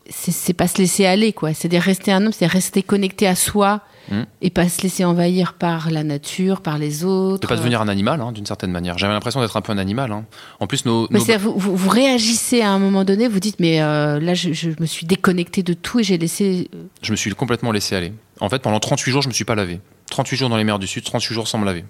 c'est, 0.10 0.54
pas 0.54 0.68
se 0.68 0.78
laisser 0.80 1.06
aller, 1.06 1.34
quoi. 1.34 1.54
C'est 1.54 1.70
de 1.70 1.78
rester 1.78 2.12
un 2.12 2.26
homme, 2.26 2.34
c'est 2.34 2.46
rester 2.48 2.84
connecté 2.84 3.28
à 3.28 3.36
soi 3.36 3.82
Mm. 4.10 4.24
et 4.42 4.50
pas 4.50 4.68
se 4.68 4.82
laisser 4.82 5.06
envahir 5.06 5.54
par 5.54 5.90
la 5.90 6.04
nature, 6.04 6.60
par 6.60 6.78
les 6.78 7.06
autres. 7.06 7.44
De 7.44 7.48
pas 7.48 7.56
devenir 7.56 7.80
un 7.82 7.88
animal, 7.88 8.20
hein, 8.20 8.34
d'une 8.34 8.46
certaine 8.46 8.70
manière. 8.72 8.98
J'avais 8.98 9.14
l'impression 9.14 9.40
d'être 9.40 9.56
un 9.56 9.62
peu 9.62 9.72
un 9.72 9.78
animal. 9.78 10.12
hein. 10.12 10.26
En 10.60 10.68
plus, 10.68 10.86
nos, 10.86 11.08
Mais 11.10 11.20
nos- 11.20 11.24
c'est-à-dire, 11.24 11.50
vous, 11.50 11.58
vous, 11.58 11.78
vous 11.78 11.90
réagissez 11.90 12.60
à 12.60 12.70
un 12.72 12.80
moment 12.80 13.06
donné, 13.06 13.30
vous 13.30 13.40
dites, 13.40 13.62
mais 13.62 13.82
euh, 13.82 14.20
là, 14.20 14.34
je, 14.34 14.52
je 14.52 14.72
me 14.78 14.86
suis 14.88 15.06
déconnecté 15.06 15.64
de 15.64 15.72
tout 15.72 16.02
et 16.02 16.04
j'ai 16.04 16.18
laissé. 16.18 16.68
euh, 16.76 16.80
je 17.02 17.12
me 17.12 17.16
suis 17.16 17.32
complètement 17.34 17.72
laissé 17.72 17.96
aller. 17.96 18.12
En 18.42 18.50
fait, 18.50 18.60
pendant 18.62 18.82
38 18.82 19.10
jours, 19.10 19.22
je 19.22 19.30
me 19.30 19.34
suis 19.34 19.46
pas 19.46 19.56
lavé. 19.56 19.80
38 20.12 20.36
jours 20.36 20.50
dans 20.50 20.58
les 20.58 20.66
mers 20.66 20.80
du 20.80 20.88
Sud, 20.88 21.06
38 21.06 21.34
jours 21.34 21.48
sans 21.48 21.58
me 21.60 21.66
laver. 21.66 21.86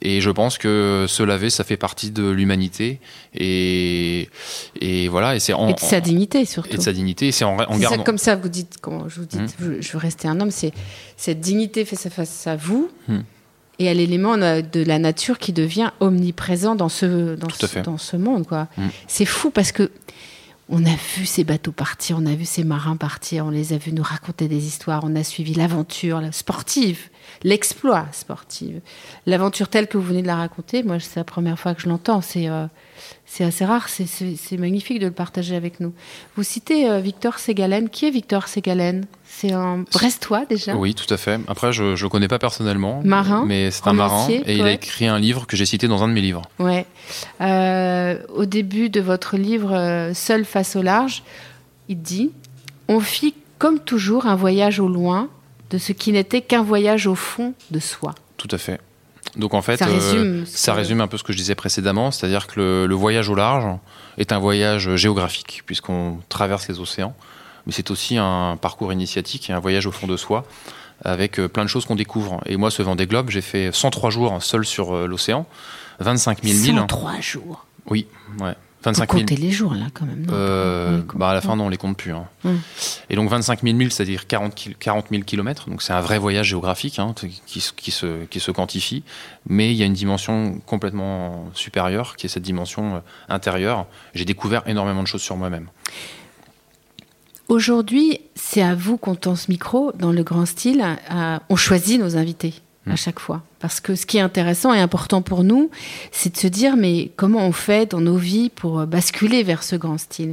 Et 0.00 0.20
je 0.20 0.30
pense 0.30 0.58
que 0.58 1.06
se 1.08 1.22
laver, 1.22 1.48
ça 1.50 1.62
fait 1.62 1.76
partie 1.76 2.10
de 2.10 2.28
l'humanité. 2.28 2.98
Et, 3.34 4.28
et 4.80 5.08
voilà, 5.08 5.36
et 5.36 5.40
c'est 5.40 5.52
en, 5.52 5.68
et 5.68 5.74
de 5.74 5.78
sa 5.80 6.00
dignité, 6.00 6.44
surtout. 6.44 6.72
et 6.74 6.76
de 6.76 6.82
sa 6.82 6.92
dignité. 6.92 7.28
Et 7.28 7.32
c'est 7.32 7.44
en, 7.44 7.56
en 7.56 7.66
C'est 7.66 7.72
ça, 7.74 7.78
gardant. 7.78 8.02
comme 8.04 8.18
ça, 8.18 8.34
vous 8.34 8.48
dites, 8.48 8.76
quand 8.80 9.08
je 9.08 9.20
vous 9.20 9.26
dis, 9.26 9.38
Mm. 9.38 9.46
je, 9.60 9.80
je 9.80 9.92
veux 9.92 9.98
rester 9.98 10.26
un 10.28 10.40
homme, 10.40 10.50
c'est 10.50 10.72
cette 11.16 11.40
dignité 11.40 11.84
face 11.84 12.06
à 12.06 12.10
face 12.10 12.46
à 12.48 12.56
vous 12.56 12.90
Mm. 13.08 13.18
et 13.78 13.88
à 13.88 13.94
l'élément 13.94 14.36
de 14.36 14.82
la 14.84 14.98
nature 14.98 15.38
qui 15.38 15.52
devient 15.52 15.90
omniprésent 16.00 16.74
dans 16.74 16.88
ce, 16.88 17.36
dans 17.36 17.48
ce, 17.50 17.66
fait. 17.66 17.82
dans 17.82 17.98
ce 17.98 18.16
monde. 18.16 18.46
quoi. 18.46 18.66
Mm. 18.76 18.88
C'est 19.06 19.24
fou 19.26 19.50
parce 19.50 19.70
que 19.72 19.90
on 20.72 20.86
a 20.86 20.96
vu 21.16 21.26
ces 21.26 21.44
bateaux 21.44 21.70
partir, 21.70 22.16
on 22.18 22.24
a 22.24 22.34
vu 22.34 22.46
ces 22.46 22.64
marins 22.64 22.96
partir, 22.96 23.44
on 23.44 23.50
les 23.50 23.74
a 23.74 23.76
vus 23.76 23.92
nous 23.92 24.02
raconter 24.02 24.48
des 24.48 24.66
histoires, 24.66 25.02
on 25.04 25.14
a 25.14 25.22
suivi 25.22 25.52
l'aventure 25.52 26.22
la 26.22 26.32
sportive, 26.32 27.10
l'exploit 27.42 28.06
sportif, 28.10 28.76
l'aventure 29.26 29.68
telle 29.68 29.86
que 29.86 29.98
vous 29.98 30.04
venez 30.04 30.22
de 30.22 30.26
la 30.26 30.36
raconter. 30.36 30.82
Moi, 30.82 30.98
c'est 30.98 31.20
la 31.20 31.24
première 31.24 31.58
fois 31.58 31.74
que 31.74 31.82
je 31.82 31.90
l'entends. 31.90 32.22
C'est 32.22 32.48
euh, 32.48 32.66
assez 33.40 33.64
rare, 33.66 33.90
c'est 33.90 34.58
magnifique 34.58 34.98
de 34.98 35.06
le 35.06 35.12
partager 35.12 35.56
avec 35.56 35.78
nous. 35.78 35.92
Vous 36.36 36.42
citez 36.42 36.88
euh, 36.88 37.00
Victor 37.00 37.38
Ségalen. 37.38 37.90
Qui 37.90 38.06
est 38.06 38.10
Victor 38.10 38.48
Ségalen 38.48 39.04
C'est 39.34 39.52
un 39.52 39.84
Brestois 39.90 40.44
déjà 40.44 40.74
Oui, 40.76 40.94
tout 40.94 41.12
à 41.12 41.16
fait. 41.16 41.40
Après, 41.48 41.72
je 41.72 41.82
ne 41.82 41.96
le 41.96 42.08
connais 42.08 42.28
pas 42.28 42.38
personnellement. 42.38 43.00
Marin, 43.04 43.44
Mais 43.46 43.70
c'est 43.70 43.86
un 43.88 43.92
marin. 43.92 44.28
Et 44.28 44.56
il 44.56 44.62
a 44.62 44.72
écrit 44.72 45.06
un 45.06 45.18
livre 45.18 45.46
que 45.46 45.56
j'ai 45.56 45.66
cité 45.66 45.88
dans 45.88 46.02
un 46.02 46.08
de 46.08 46.12
mes 46.12 46.20
livres. 46.20 46.42
Ouais. 46.58 46.86
au 47.40 48.44
début 48.44 48.88
de 48.88 49.00
votre 49.00 49.36
livre 49.36 50.12
Seul 50.14 50.44
face 50.44 50.76
au 50.76 50.82
large, 50.82 51.22
il 51.88 52.00
dit 52.00 52.30
On 52.88 53.00
fit 53.00 53.34
comme 53.58 53.80
toujours 53.80 54.26
un 54.26 54.36
voyage 54.36 54.80
au 54.80 54.88
loin 54.88 55.28
de 55.70 55.78
ce 55.78 55.92
qui 55.92 56.12
n'était 56.12 56.42
qu'un 56.42 56.62
voyage 56.62 57.06
au 57.06 57.14
fond 57.14 57.54
de 57.70 57.80
soi. 57.80 58.14
Tout 58.36 58.48
à 58.50 58.58
fait. 58.58 58.80
Donc 59.36 59.54
en 59.54 59.62
fait, 59.62 59.78
ça 59.78 59.86
résume, 59.86 60.44
ça 60.46 60.74
résume 60.74 61.00
un 61.00 61.06
peu 61.06 61.16
ce 61.16 61.22
que 61.22 61.32
je 61.32 61.38
disais 61.38 61.54
précédemment, 61.54 62.10
c'est-à-dire 62.10 62.46
que 62.46 62.86
le, 62.86 62.94
voyage 62.94 63.30
au 63.30 63.34
large 63.34 63.78
est 64.18 64.32
un 64.32 64.38
voyage 64.38 64.94
géographique, 64.96 65.62
puisqu'on 65.64 66.18
traverse 66.28 66.68
les 66.68 66.80
océans, 66.80 67.14
mais 67.66 67.72
c'est 67.72 67.90
aussi 67.90 68.16
un 68.18 68.56
parcours 68.60 68.92
initiatique 68.92 69.50
et 69.50 69.52
un 69.52 69.60
voyage 69.60 69.86
au 69.86 69.92
fond 69.92 70.06
de 70.06 70.16
soi, 70.16 70.44
avec 71.04 71.38
euh, 71.38 71.48
plein 71.48 71.64
de 71.64 71.68
choses 71.68 71.84
qu'on 71.84 71.96
découvre. 71.96 72.40
Et 72.46 72.56
moi, 72.56 72.70
ce 72.70 72.82
Vendée 72.82 73.06
Globe, 73.06 73.30
j'ai 73.30 73.40
fait 73.40 73.72
103 73.72 74.10
jours 74.10 74.42
seul 74.42 74.64
sur 74.64 74.94
euh, 74.94 75.06
l'océan, 75.06 75.46
25 76.00 76.42
000 76.42 76.58
milles. 76.58 76.76
103 76.80 77.20
jours 77.20 77.66
Oui, 77.86 78.06
ouais. 78.40 78.54
25 78.84 79.12
000. 79.12 79.20
compter 79.20 79.36
les 79.36 79.50
jours 79.52 79.74
là 79.74 79.86
quand 79.94 80.04
même. 80.04 80.26
Euh, 80.32 81.02
bah 81.14 81.30
à 81.30 81.34
la 81.34 81.40
fin 81.40 81.54
non, 81.54 81.66
on 81.66 81.68
les 81.68 81.76
compte 81.76 81.96
plus. 81.96 82.12
Hein. 82.12 82.26
Et 83.10 83.14
donc 83.14 83.30
25 83.30 83.62
000 83.62 83.76
milles, 83.76 83.92
c'est-à-dire 83.92 84.26
40, 84.26 84.76
40 84.78 85.06
000 85.10 85.22
kilomètres. 85.22 85.70
Donc 85.70 85.82
c'est 85.82 85.92
un 85.92 86.00
vrai 86.00 86.18
voyage 86.18 86.48
géographique 86.48 86.98
hein, 86.98 87.14
qui, 87.14 87.40
qui, 87.76 87.90
se, 87.92 88.24
qui 88.24 88.40
se 88.40 88.50
quantifie. 88.50 89.04
Mais 89.46 89.70
il 89.70 89.76
y 89.76 89.84
a 89.84 89.86
une 89.86 89.92
dimension 89.92 90.60
complètement 90.66 91.48
supérieure, 91.54 92.16
qui 92.16 92.26
est 92.26 92.28
cette 92.28 92.42
dimension 92.42 93.02
intérieure. 93.28 93.86
J'ai 94.14 94.24
découvert 94.24 94.66
énormément 94.66 95.02
de 95.02 95.08
choses 95.08 95.22
sur 95.22 95.36
moi-même. 95.36 95.68
Aujourd'hui, 97.52 98.18
c'est 98.34 98.62
à 98.62 98.74
vous 98.74 98.96
qu'on 98.96 99.14
tend 99.14 99.36
ce 99.36 99.50
micro 99.50 99.92
dans 99.92 100.10
le 100.10 100.22
grand 100.22 100.46
style. 100.46 100.82
on 101.50 101.56
choisit 101.56 102.00
nos 102.00 102.16
invités 102.16 102.54
à 102.86 102.94
hmm. 102.94 102.96
chaque 102.96 103.20
fois. 103.20 103.42
Parce 103.60 103.78
que 103.78 103.94
ce 103.94 104.06
qui 104.06 104.16
est 104.16 104.22
intéressant 104.22 104.72
et 104.72 104.80
important 104.80 105.20
pour 105.20 105.44
nous, 105.44 105.68
c'est 106.12 106.32
de 106.32 106.38
se 106.38 106.46
dire, 106.46 106.78
mais 106.78 107.10
comment 107.14 107.46
on 107.46 107.52
fait 107.52 107.90
dans 107.90 108.00
nos 108.00 108.16
vies 108.16 108.48
pour 108.48 108.86
basculer 108.86 109.42
vers 109.42 109.64
ce 109.64 109.76
grand 109.76 109.98
style? 109.98 110.30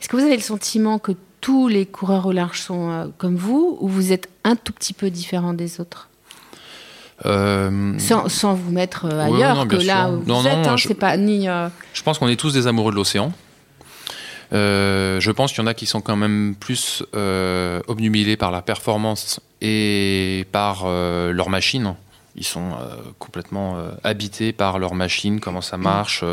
Est-ce 0.00 0.08
que 0.08 0.14
vous 0.14 0.22
avez 0.22 0.36
le 0.36 0.42
sentiment 0.42 1.00
que 1.00 1.10
tous 1.40 1.66
les 1.66 1.86
coureurs 1.86 2.26
au 2.26 2.32
large 2.32 2.60
sont 2.60 2.92
euh, 2.92 3.06
comme 3.18 3.34
vous, 3.34 3.76
ou 3.80 3.88
vous 3.88 4.12
êtes 4.12 4.28
un 4.44 4.54
tout 4.54 4.72
petit 4.72 4.92
peu 4.92 5.10
différent 5.10 5.54
des 5.54 5.80
autres? 5.80 6.08
Euh, 7.26 7.98
sans, 7.98 8.54
vous 8.54 8.70
mettre 8.70 9.06
euh, 9.06 9.26
ailleurs 9.26 9.66
que 9.66 9.74
là 9.74 10.08
où 10.08 10.20
vous 10.20 10.46
êtes, 10.46 10.68
hein, 10.68 10.76
je, 10.76 10.92
pas 10.92 11.16
ni. 11.16 11.46
Je 11.46 12.02
pense 12.04 12.20
qu'on 12.20 12.28
est 12.28 12.36
tous 12.36 12.54
des 12.54 12.68
amoureux 12.68 12.92
de 12.92 12.96
l'océan. 12.96 13.32
Je 14.52 15.30
pense 15.30 15.52
qu'il 15.52 15.62
y 15.62 15.64
en 15.64 15.68
a 15.68 15.74
qui 15.74 15.86
sont 15.86 16.00
quand 16.00 16.16
même 16.16 16.54
plus 16.58 17.02
obnubilés 17.12 18.36
par 18.36 18.50
la 18.50 18.62
performance 18.62 19.40
et 19.60 20.46
par 20.52 20.82
euh, 20.84 21.32
leur 21.32 21.50
machine. 21.50 21.94
Ils 22.36 22.44
sont 22.44 22.72
euh, 22.72 22.96
complètement 23.18 23.76
euh, 23.76 23.90
habités 24.04 24.52
par 24.52 24.78
leur 24.78 24.94
machine, 24.94 25.40
comment 25.40 25.60
ça 25.60 25.76
marche. 25.76 26.24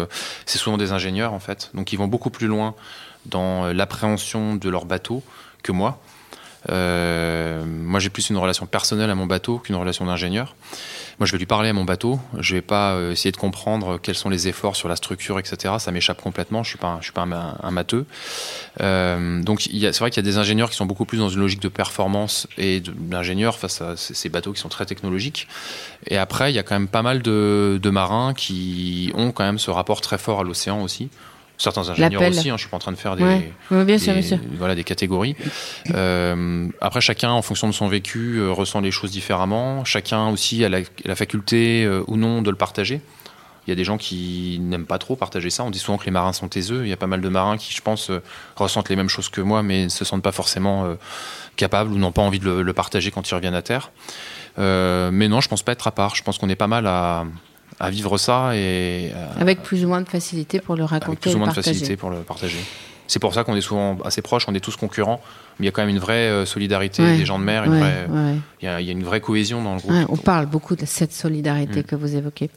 c'est 0.45 0.57
souvent 0.57 0.77
des 0.77 0.91
ingénieurs 0.91 1.33
en 1.33 1.39
fait, 1.39 1.71
donc 1.73 1.91
ils 1.91 1.97
vont 1.97 2.07
beaucoup 2.07 2.29
plus 2.29 2.47
loin 2.47 2.75
dans 3.25 3.73
l'appréhension 3.73 4.55
de 4.55 4.69
leur 4.69 4.85
bateau 4.85 5.23
que 5.63 5.71
moi. 5.71 5.99
moi, 6.69 7.99
j'ai 7.99 8.09
plus 8.09 8.29
une 8.29 8.37
relation 8.37 8.65
personnelle 8.65 9.09
à 9.09 9.15
mon 9.15 9.25
bateau 9.25 9.57
qu'une 9.57 9.75
relation 9.75 10.05
d'ingénieur. 10.05 10.55
Moi, 11.19 11.25
je 11.25 11.31
vais 11.31 11.39
lui 11.39 11.47
parler 11.47 11.69
à 11.69 11.73
mon 11.73 11.83
bateau. 11.83 12.19
Je 12.37 12.53
vais 12.53 12.61
pas 12.61 12.93
euh, 12.93 13.11
essayer 13.11 13.31
de 13.31 13.37
comprendre 13.37 13.97
quels 13.97 14.15
sont 14.15 14.29
les 14.29 14.47
efforts 14.47 14.75
sur 14.75 14.87
la 14.87 14.95
structure, 14.95 15.39
etc. 15.39 15.73
Ça 15.79 15.91
m'échappe 15.91 16.21
complètement. 16.21 16.61
Je 16.61 16.69
suis 16.69 16.77
pas, 16.77 16.97
je 16.99 17.05
suis 17.05 17.13
pas 17.13 17.23
un, 17.23 17.57
un 17.61 17.71
matheux. 17.71 18.05
Euh, 18.81 19.41
donc, 19.41 19.61
c'est 19.61 19.97
vrai 19.97 20.11
qu'il 20.11 20.23
y 20.23 20.27
a 20.27 20.29
des 20.29 20.37
ingénieurs 20.37 20.69
qui 20.69 20.75
sont 20.75 20.85
beaucoup 20.85 21.05
plus 21.05 21.17
dans 21.17 21.29
une 21.29 21.39
logique 21.39 21.61
de 21.61 21.69
performance 21.69 22.47
et 22.59 22.81
d'ingénieurs 22.81 23.57
face 23.57 23.81
à 23.81 23.97
ces 23.97 24.29
bateaux 24.29 24.53
qui 24.53 24.61
sont 24.61 24.69
très 24.69 24.85
technologiques. 24.85 25.47
Et 26.05 26.17
après, 26.17 26.51
il 26.51 26.55
y 26.55 26.59
a 26.59 26.63
quand 26.63 26.75
même 26.75 26.87
pas 26.87 27.01
mal 27.01 27.23
de, 27.23 27.79
de 27.81 27.89
marins 27.89 28.35
qui 28.35 29.11
ont 29.15 29.31
quand 29.31 29.43
même 29.43 29.59
ce 29.59 29.71
rapport 29.71 30.01
très 30.01 30.19
fort 30.19 30.41
à 30.41 30.43
l'océan 30.43 30.83
aussi 30.83 31.09
certains 31.57 31.89
ingénieurs 31.89 32.21
aussi. 32.21 32.49
Hein, 32.49 32.55
je 32.55 32.61
suis 32.61 32.69
pas 32.69 32.77
en 32.77 32.79
train 32.79 32.91
de 32.91 32.97
faire 32.97 33.15
des, 33.15 33.51
voilà 34.57 34.75
des 34.75 34.83
catégories. 34.83 35.35
Euh, 35.93 36.67
après, 36.81 37.01
chacun, 37.01 37.31
en 37.31 37.41
fonction 37.41 37.67
de 37.67 37.73
son 37.73 37.87
vécu, 37.87 38.37
euh, 38.37 38.51
ressent 38.51 38.79
les 38.79 38.91
choses 38.91 39.11
différemment. 39.11 39.83
Chacun 39.83 40.29
aussi 40.29 40.63
a 40.63 40.69
la, 40.69 41.15
faculté 41.15 41.83
euh, 41.83 42.03
ou 42.07 42.17
non 42.17 42.41
de 42.41 42.49
le 42.49 42.55
partager. 42.55 43.01
Il 43.65 43.71
y 43.71 43.73
a 43.73 43.75
des 43.75 43.83
gens 43.83 43.97
qui 43.97 44.59
n'aiment 44.61 44.85
pas 44.85 44.97
trop 44.97 45.17
partager 45.17 45.49
ça. 45.49 45.63
On 45.63 45.71
dit 45.71 45.79
souvent 45.79 45.97
que 45.97 46.05
les 46.05 46.11
marins 46.11 46.31
sont 46.31 46.47
taiseux. 46.47 46.85
Il 46.85 46.89
y 46.89 46.93
a 46.93 46.97
pas 46.97 47.07
mal 47.07 47.19
de 47.19 47.27
marins 47.27 47.57
qui, 47.57 47.73
je 47.73 47.81
pense, 47.81 48.11
ressentent 48.55 48.87
les 48.87 48.95
mêmes 48.95 49.09
choses 49.09 49.27
que 49.27 49.41
moi, 49.41 49.61
mais 49.61 49.83
ne 49.83 49.89
se 49.89 50.05
sentent 50.05 50.23
pas 50.23 50.31
forcément 50.31 50.95
capables 51.57 51.91
ou 51.91 51.97
n'ont 51.97 52.13
pas 52.13 52.21
envie 52.21 52.39
de 52.39 52.45
le, 52.45 52.61
le, 52.61 52.73
partager 52.73 53.11
quand 53.11 53.29
ils 53.29 53.35
reviennent 53.35 53.55
à 53.55 53.61
terre. 53.61 53.91
mais 54.57 55.27
non, 55.27 55.41
je 55.41 55.49
pense 55.49 55.63
pas 55.63 55.73
être 55.73 55.85
à 55.85 55.91
part. 55.91 56.15
Je 56.15 56.23
pense 56.23 56.37
qu'on 56.37 56.47
est 56.47 56.55
pas 56.55 56.67
mal 56.67 56.87
à, 56.87 57.25
à 57.79 57.89
vivre 57.89 58.17
ça 58.17 58.55
et 58.55 59.11
euh, 59.13 59.27
avec 59.39 59.61
plus 59.61 59.85
ou 59.85 59.87
moins 59.87 60.01
de 60.01 60.09
facilité 60.09 60.59
pour 60.59 60.75
le 60.75 60.83
raconter. 60.83 61.11
Avec 61.11 61.19
plus 61.21 61.35
ou 61.35 61.37
moins 61.37 61.47
de 61.47 61.53
facilité 61.53 61.95
pour 61.95 62.09
le 62.09 62.17
partager. 62.19 62.57
C'est 63.07 63.19
pour 63.19 63.33
ça 63.33 63.45
qu'on 63.45 63.55
est 63.55 63.61
souvent 63.61 63.97
assez 64.03 64.21
proches, 64.21 64.45
on 64.49 64.53
est 64.53 64.59
tous 64.59 64.75
concurrents, 64.75 65.21
mais 65.59 65.65
il 65.65 65.67
y 65.67 65.69
a 65.69 65.71
quand 65.71 65.81
même 65.81 65.95
une 65.95 65.99
vraie 65.99 66.27
euh, 66.27 66.45
solidarité 66.45 67.03
des 67.17 67.25
gens 67.25 67.39
de 67.39 67.43
mer, 67.43 67.63
il, 67.65 68.65
y 68.65 68.67
a, 68.67 68.79
une 68.81 69.03
vraie 69.03 69.21
cohésion 69.21 69.63
dans 69.63 69.75
le 69.75 69.79
groupe. 69.79 69.95
on 70.09 70.17
parle 70.17 70.45
beaucoup 70.45 70.75
de 70.75 70.85
cette 70.85 71.13
solidarité 71.13 71.79
mm. 71.79 71.83
que 71.83 71.95
vous 71.95 72.15
évoquez. 72.15 72.49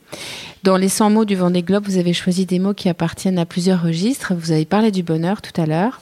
Dans 0.65 0.77
les 0.77 0.89
100 0.89 1.11
mots 1.11 1.25
du 1.25 1.37
Vendée 1.37 1.63
Globe, 1.63 1.85
vous 1.87 1.99
avez 1.99 2.13
choisi 2.13 2.47
des 2.47 2.59
mots 2.59 2.75
qui 2.75 2.89
appartiennent 2.89 3.39
à 3.39 3.47
plusieurs 3.47 3.81
registres. 3.81 4.35
Vous 4.35 4.51
avez 4.51 4.65
parlé 4.65 4.91
du 4.91 5.05
bonheur 5.05 5.41
tout 5.41 5.59
à 5.61 5.67
l'heure. 5.67 6.01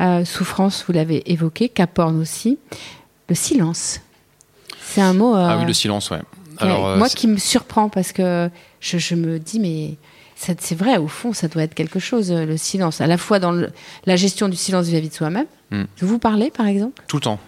Euh, 0.00 0.24
souffrance, 0.24 0.84
vous 0.86 0.92
l'avez 0.92 1.30
évoqué. 1.30 1.68
Caporne 1.68 2.20
aussi. 2.20 2.58
Le 3.28 3.34
silence. 3.34 4.00
C'est 4.82 5.00
un 5.00 5.14
mot. 5.14 5.34
Ah 5.34 5.56
oui, 5.58 5.64
le 5.64 5.72
silence, 5.72 6.10
ouais. 6.10 6.20
Euh, 6.62 6.96
moi 6.96 7.08
qui 7.08 7.26
me 7.26 7.36
surprend 7.36 7.88
parce 7.88 8.12
que 8.12 8.50
je, 8.80 9.14
me 9.14 9.38
dis, 9.38 9.60
mais 9.60 9.94
c'est 10.36 10.74
vrai, 10.74 10.96
au 10.96 11.08
fond, 11.08 11.32
ça 11.32 11.48
doit 11.48 11.62
être 11.62 11.74
quelque 11.74 11.98
chose, 11.98 12.30
euh, 12.30 12.44
le 12.44 12.56
silence, 12.56 13.00
à 13.00 13.06
la 13.06 13.18
fois 13.18 13.38
dans 13.38 13.52
la 14.06 14.16
gestion 14.16 14.48
du 14.48 14.56
silence 14.56 14.86
vis-à-vis 14.86 15.08
de 15.08 15.14
soi-même. 15.14 15.46
Hmm. 15.70 15.84
Vous 16.00 16.18
parlez, 16.18 16.50
par 16.50 16.66
exemple? 16.66 17.02
Tout 17.08 17.16
le 17.16 17.22
temps. 17.22 17.40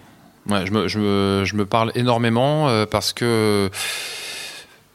Ouais, 0.49 0.65
je, 0.65 0.71
me, 0.71 0.87
je, 0.87 0.99
me, 0.99 1.43
je 1.45 1.55
me 1.55 1.65
parle 1.65 1.91
énormément 1.95 2.67
euh, 2.69 2.85
parce 2.85 3.13
que 3.13 3.69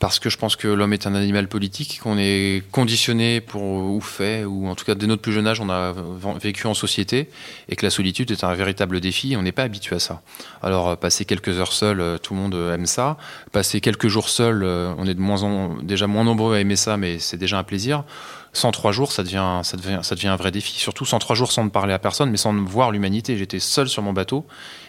parce 0.04 0.18
que 0.18 0.28
je 0.28 0.36
pense 0.36 0.54
que 0.54 0.68
l'homme 0.68 0.92
est 0.92 1.06
un 1.06 1.14
animal 1.14 1.48
politique, 1.48 2.00
qu'on 2.02 2.18
est 2.18 2.62
conditionné 2.72 3.40
pour 3.40 3.62
ou 3.62 4.02
fait, 4.02 4.44
ou 4.44 4.68
en 4.68 4.74
tout 4.74 4.84
cas 4.84 4.94
dès 4.94 5.06
notre 5.06 5.22
plus 5.22 5.32
jeune 5.32 5.46
âge, 5.46 5.62
on 5.62 5.70
a 5.70 5.94
vécu 6.42 6.66
en 6.66 6.74
société, 6.74 7.30
et 7.70 7.76
que 7.76 7.86
la 7.86 7.88
solitude 7.88 8.30
est 8.30 8.44
un 8.44 8.52
véritable 8.52 9.00
défi, 9.00 9.34
on 9.34 9.40
n'est 9.40 9.50
pas 9.50 9.62
habitué 9.62 9.96
à 9.96 9.98
ça. 9.98 10.20
Alors 10.62 10.88
euh, 10.88 10.96
passer 10.96 11.24
quelques 11.24 11.58
heures 11.58 11.72
seul, 11.72 12.02
euh, 12.02 12.18
tout 12.18 12.34
le 12.34 12.40
monde 12.40 12.54
euh, 12.54 12.74
aime 12.74 12.84
ça. 12.84 13.16
Passer 13.50 13.80
quelques 13.80 14.08
jours 14.08 14.28
seul, 14.28 14.62
on 14.62 15.06
est 15.06 15.18
moins 15.18 15.74
déjà 15.82 16.06
moins 16.06 16.24
nombreux 16.24 16.56
à 16.56 16.60
aimer 16.60 16.76
ça, 16.76 16.98
mais 16.98 17.18
c'est 17.18 17.38
déjà 17.38 17.56
un 17.58 17.64
plaisir. 17.64 18.04
103 18.52 18.92
jours, 18.92 19.10
ça 19.10 19.22
devient 19.22 19.40
un 19.40 20.36
vrai 20.36 20.50
défi. 20.50 20.78
Surtout 20.78 21.06
103 21.06 21.34
jours 21.34 21.50
sans 21.50 21.64
ne 21.64 21.70
parler 21.70 21.94
à 21.94 21.98
personne, 21.98 22.30
mais 22.30 22.36
sans 22.36 22.52
voir 22.52 22.90
l'humanité. 22.90 23.38
J'étais 23.38 23.58
seul 23.58 23.88
sur 23.88 24.02
mon 24.02 24.12
bateau 24.12 24.46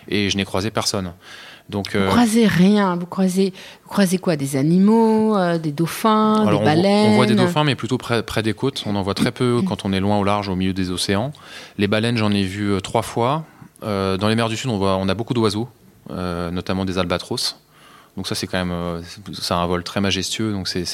et 0.10 0.30
je 0.30 0.36
n'ai 0.36 0.45
croisé 0.45 0.71
personne. 0.71 1.13
Donc, 1.69 1.95
vous 1.95 1.99
euh, 1.99 2.08
croisez 2.08 2.47
rien. 2.47 2.95
Vous 2.95 3.06
croisez, 3.06 3.54
vous 3.84 3.89
croisez 3.89 4.17
quoi 4.17 4.36
Des 4.36 4.56
animaux, 4.56 5.36
euh, 5.36 5.58
des 5.58 5.71
dauphins, 5.71 6.45
des 6.45 6.63
baleines 6.63 7.12
on 7.12 7.15
voit, 7.15 7.25
des 7.25 7.36
dauphins, 7.36 7.63
mais 7.63 7.75
plutôt 7.75 7.97
près, 7.97 8.21
près, 8.23 8.43
des 8.43 8.54
côtes. 8.54 8.84
On 8.86 8.95
en 8.95 9.01
voit 9.01 9.15
très 9.15 9.32
peu 9.32 9.62
quand 9.67 9.86
on 9.86 9.91
est 9.91 9.99
loin 9.99 10.17
au 10.17 10.23
large, 10.23 10.47
au 10.49 10.56
milieu 10.56 10.73
des 10.73 10.91
océans. 10.91 11.32
Les 11.78 11.88
baleines, 11.88 12.17
j'en 12.17 12.32
ai 12.32 12.43
vu 12.43 12.71
euh, 12.71 12.80
trois 12.82 13.01
fois. 13.01 13.45
dans 13.82 14.28
les 14.28 14.36
mers 14.36 14.49
du 14.49 14.58
Sud, 14.58 14.69
on, 14.69 14.78
voit, 14.78 14.97
on 14.97 15.10
a 15.10 15.13
beaucoup 15.13 15.34
d'oiseaux, 15.34 15.67
notamment 16.10 16.86
des 16.86 16.97
albatros. 16.97 17.60
Donc 18.15 18.28
ça, 18.28 18.36
c'est 18.36 18.47
quand 18.47 18.63
même, 18.63 19.01
un 19.49 19.65
vol 19.65 19.84
très 19.84 20.01
majestueux. 20.01 20.51
Donc 20.51 20.67
c'est, 20.67 20.86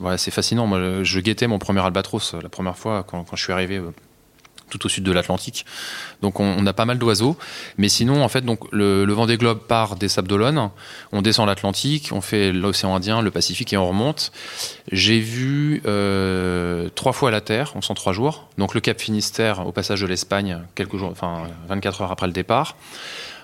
voilà, 0.00 0.18
c'est 0.18 0.32
fascinant. 0.32 0.66
Moi, 0.66 1.04
je 1.04 1.20
guettais 1.20 1.46
mon 1.46 1.58
premier 1.58 1.80
albatros 1.80 2.34
la 2.42 2.48
première 2.48 2.76
fois 2.76 3.04
quand, 3.06 3.22
quand 3.24 3.36
je 3.36 3.44
suis 3.44 3.52
arrivé 3.52 3.80
tout 4.68 4.84
au 4.86 4.88
sud 4.88 5.04
de 5.04 5.12
l'Atlantique. 5.12 5.64
Donc 6.22 6.40
on, 6.40 6.66
a 6.66 6.72
pas 6.72 6.84
mal 6.84 6.98
d'oiseaux, 6.98 7.36
mais 7.78 7.88
sinon 7.88 8.22
en 8.22 8.28
fait 8.28 8.44
le, 8.72 9.04
le 9.04 9.12
Vendée 9.12 9.36
Globe 9.36 9.60
part 9.60 9.96
des 9.96 10.08
Sables 10.08 10.28
d'Olonne, 10.28 10.70
on 11.12 11.22
descend 11.22 11.46
l'Atlantique, 11.46 12.10
on 12.12 12.20
fait 12.20 12.52
l'océan 12.52 12.94
Indien, 12.94 13.22
le 13.22 13.30
Pacifique 13.30 13.72
et 13.72 13.76
on 13.76 13.88
remonte. 13.88 14.32
J'ai 14.90 15.20
vu 15.20 15.82
euh, 15.86 16.88
trois 16.94 17.12
fois 17.12 17.30
la 17.30 17.40
Terre 17.40 17.72
en 17.76 17.82
103 17.82 18.12
jours, 18.12 18.48
donc 18.58 18.74
le 18.74 18.80
Cap 18.80 19.00
Finistère 19.00 19.66
au 19.66 19.72
passage 19.72 20.00
de 20.00 20.06
l'Espagne 20.06 20.58
quelques 20.74 20.96
jours, 20.96 21.10
enfin 21.10 21.44
24 21.68 22.02
heures 22.02 22.12
après 22.12 22.26
le 22.26 22.32
départ. 22.32 22.76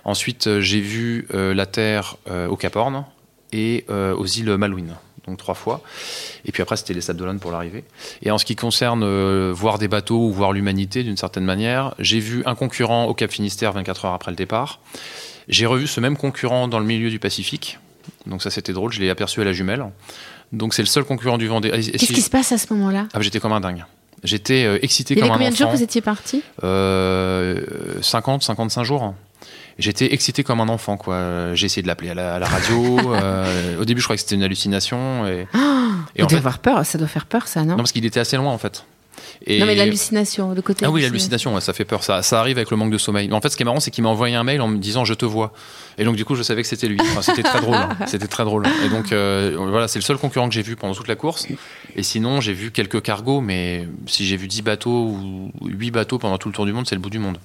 Ensuite 0.05 0.47
euh, 0.47 0.61
j'ai 0.61 0.81
vu 0.81 1.27
euh, 1.35 1.55
la 1.55 1.67
Terre 1.67 2.17
au 2.49 2.57
Cap 2.57 2.77
Horn 2.77 3.05
et 3.53 3.87
aux 3.89 4.27
îles 4.27 4.57
Malouines 4.57 4.97
donc 5.27 5.39
trois 5.39 5.55
fois. 5.55 5.81
Et 6.45 6.53
puis 6.53 6.63
après, 6.63 6.77
c'était 6.77 6.95
les 6.95 7.01
Sables 7.01 7.19
d'Olonne 7.19 7.41
pour 7.41 7.51
l'arrivée. 7.51 7.85
Et 8.23 8.31
en 8.31 8.39
ce 8.39 8.45
qui 8.45 8.57
concerne 8.57 9.03
euh, 9.03 9.53
voir 9.55 9.79
des 9.79 9.89
bateaux 9.89 10.27
ou 10.29 10.33
voir 10.33 10.53
l'humanité 10.53 11.03
d'une 11.03 11.17
certaine 11.17 11.45
manière, 11.45 11.95
j'ai 11.99 12.21
vu 12.21 12.43
un 12.47 12.55
concurrent 12.55 13.07
au 13.07 13.15
Cap 13.15 13.31
Finistère 13.31 13.73
24 13.73 14.05
heures 14.07 14.13
après 14.13 14.31
le 14.31 14.37
départ. 14.37 14.81
J'ai 15.49 15.67
revu 15.67 15.87
ce 15.87 16.01
même 16.01 16.17
concurrent 16.17 16.69
dans 16.69 16.79
le 16.79 16.87
milieu 16.87 17.11
du 17.11 17.19
Pacifique. 17.19 17.79
Donc 18.27 18.43
ça, 18.43 18.51
c'était 18.51 18.73
drôle. 18.73 18.93
Je 18.93 19.01
l'ai 19.01 19.11
aperçu 19.11 19.41
à 19.41 19.45
la 19.45 19.53
jumelle. 19.53 19.87
Donc 20.53 20.75
c'est 20.75 20.83
le 20.83 20.87
seul 20.87 21.05
concurrent 21.05 21.39
du 21.39 21.49
Vendée. 21.49 21.71
Qu'est-ce 21.71 22.13
qui 22.13 22.23
se 22.23 22.31
passe 22.31 22.53
à 22.53 22.59
ce 22.59 22.73
moment-là? 22.73 23.09
Ah, 23.13 23.21
J'étais 23.21 23.41
comme 23.41 23.53
un 23.53 23.61
dingue. 23.61 23.85
J'étais 24.23 24.65
euh, 24.65 24.79
excité 24.83 25.15
comme 25.15 25.25
un 25.25 25.27
enfant. 25.27 25.35
combien 25.35 25.51
de 25.51 25.57
jours 25.57 25.71
vous 25.71 25.83
étiez 25.83 26.01
parti 26.01 26.43
euh, 26.63 27.61
50, 28.01 28.43
55 28.43 28.83
jours. 28.85 29.15
J'étais 29.79 30.13
excité 30.13 30.45
comme 30.45 30.61
un 30.61 30.69
enfant, 30.69 30.97
quoi. 30.97 31.55
J'ai 31.55 31.67
essayé 31.67 31.83
de 31.83 31.89
l'appeler 31.89 32.11
à, 32.11 32.15
la, 32.15 32.47
radio. 32.47 32.99
euh, 33.15 33.81
au 33.81 33.85
début, 33.85 34.01
je 34.01 34.07
croyais 34.07 34.17
que 34.17 34.23
c'était 34.23 34.35
une 34.37 34.43
hallucination. 34.43 35.27
Et, 35.27 35.41
et 35.43 35.47
vous 35.53 36.25
en 36.25 36.27
devez 36.27 36.29
fait, 36.29 36.37
avoir 36.37 36.59
peur, 36.59 36.85
ça 36.87 36.99
doit 36.99 37.09
faire 37.09 37.27
peur, 37.27 37.47
ça, 37.49 37.63
non? 37.63 37.71
Non, 37.73 37.77
parce 37.79 37.93
qu'il 37.93 38.05
était 38.05 38.21
assez 38.21 38.37
loin, 38.37 38.53
en 38.53 38.59
fait. 38.59 38.85
Et- 39.47 39.59
Non, 39.61 39.67
mais 39.67 39.75
l'hallucination, 39.75 40.55
le 40.55 40.63
côté. 40.63 40.85
Ah 40.85 40.91
oui, 40.91 41.05
hallucination. 41.05 41.51
l'hallucination, 41.51 41.61
ça 41.61 41.73
fait 41.73 41.85
peur. 41.85 42.03
Ça, 42.03 42.23
ça 42.23 42.41
arrive 42.41 42.57
avec 42.57 42.71
le 42.71 42.77
manque 42.77 42.91
de 42.91 42.99
sommeil. 42.99 43.29
Mais 43.29 43.35
en 43.35 43.41
fait, 43.41 43.49
ce 43.51 43.57
qui 43.57 43.63
est 43.63 43.65
marrant, 43.65 43.81
c'est 43.81 43.91
qu'il 43.91 44.03
m'a 44.03 44.11
envoyé 44.11 44.35
un 44.35 44.45
mail 44.45 44.61
en 44.61 44.69
me 44.69 44.79
disant 44.79 45.05
je 45.05 45.15
te 45.15 45.25
vois. 45.25 45.53
Et 45.99 46.05
donc, 46.05 46.17
du 46.17 46.25
coup, 46.25 46.35
je 46.35 46.43
savais 46.43 46.63
que 46.63 46.69
c'était 46.69 46.89
lui. 46.89 46.99
Enfin, 47.01 47.23
c'était 47.23 47.43
très 47.43 47.61
drôle. 47.61 47.75
hein. 47.77 47.91
C'était 48.07 48.27
très 48.27 48.45
drôle. 48.45 48.67
Et 48.85 48.89
donc, 48.89 49.13
euh, 49.13 49.55
voilà, 49.57 49.87
c'est 49.89 49.99
le 49.99 50.05
seul 50.05 50.17
concurrent 50.19 50.49
que 50.49 50.55
j'ai 50.55 50.63
vu 50.63 50.77
pendant 50.77 50.95
toute 50.95 51.09
la 51.09 51.17
course. 51.17 51.47
Et 51.95 52.03
sinon, 52.03 52.41
j'ai 52.41 52.53
vu 52.53 52.71
quelques 52.71 53.03
cargos, 53.03 53.41
mais 53.41 53.87
si 54.07 54.27
j'ai 54.27 54.37
vu 54.37 54.49
10 54.49 54.63
bateaux 54.63 54.91
ou 54.91 55.51
8 55.65 55.91
bateaux 55.91 56.19
pendant 56.19 56.39
tout 56.39 56.49
le 56.49 56.55
tour 56.55 56.67
du 56.67 56.73
monde, 56.73 56.87
c'est 56.89 56.95
le 56.97 57.01
bout 57.01 57.11
du 57.11 57.19
monde. 57.21 57.39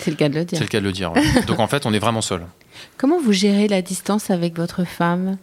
C'est 0.00 0.10
le 0.10 0.16
cas 0.16 0.28
de 0.28 0.34
le 0.34 0.44
dire. 0.44 0.58
C'est 0.58 0.64
le 0.64 0.68
cas 0.68 0.80
de 0.80 0.84
le 0.84 0.92
dire. 0.92 1.12
ouais. 1.12 1.22
donc, 1.46 1.58
en 1.60 1.66
fait, 1.66 1.86
on 1.86 1.92
est 1.92 1.98
vraiment 1.98 2.20
seul. 2.22 2.42
Comment 2.98 3.18
vous 3.20 3.32
gérez 3.32 3.68
la 3.68 3.82
distance 3.82 4.30
avec 4.30 4.56
votre 4.56 4.84
femme? 4.84 5.36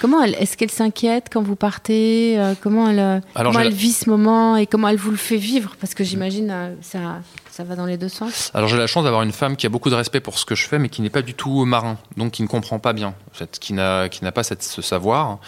Comment 0.00 0.22
elle, 0.22 0.34
est-ce 0.34 0.56
qu'elle 0.56 0.70
s'inquiète 0.70 1.26
quand 1.32 1.42
vous 1.42 1.56
partez 1.56 2.38
Euh, 2.38 2.54
Comment 2.60 2.88
elle, 2.88 2.98
Alors, 3.34 3.52
comment 3.52 3.64
elle 3.64 3.72
vit 3.72 3.92
ce 3.92 4.08
moment 4.08 4.56
et 4.56 4.66
comment 4.66 4.88
elle 4.88 4.96
vous 4.96 5.10
le 5.10 5.16
fait 5.16 5.36
vivre? 5.36 5.76
Parce 5.80 5.94
que 5.94 6.04
j'imagine 6.04 6.50
euh, 6.50 6.74
ça, 6.82 7.20
ça 7.56 7.64
va 7.64 7.74
dans 7.76 7.86
les 7.86 7.96
deux 7.96 8.08
sens? 8.08 8.50
Alors 8.54 8.68
j'ai 8.68 8.76
la 8.76 8.86
chance 8.86 9.04
d'avoir 9.04 9.22
une 9.22 9.32
femme 9.32 9.56
qui 9.56 9.64
a 9.66 9.68
beaucoup 9.70 9.88
de 9.90 9.94
respect 9.94 10.20
pour 10.20 10.38
ce 10.38 10.44
que 10.44 10.54
je 10.54 10.66
fais, 10.68 10.78
mais 10.78 10.88
qui 10.88 11.00
n'est 11.02 11.10
pas 11.10 11.22
du 11.22 11.34
tout 11.34 11.64
marin, 11.64 11.96
donc 12.16 12.32
qui 12.32 12.42
ne 12.42 12.48
comprend 12.48 12.78
pas 12.78 12.92
bien, 12.92 13.08
en 13.30 13.34
fait, 13.34 13.58
qui 13.58 13.72
n'a 13.72 14.08
qui 14.08 14.22
n'a 14.24 14.32
pas 14.32 14.42
cette, 14.42 14.62
ce 14.62 14.82
savoir 14.82 15.38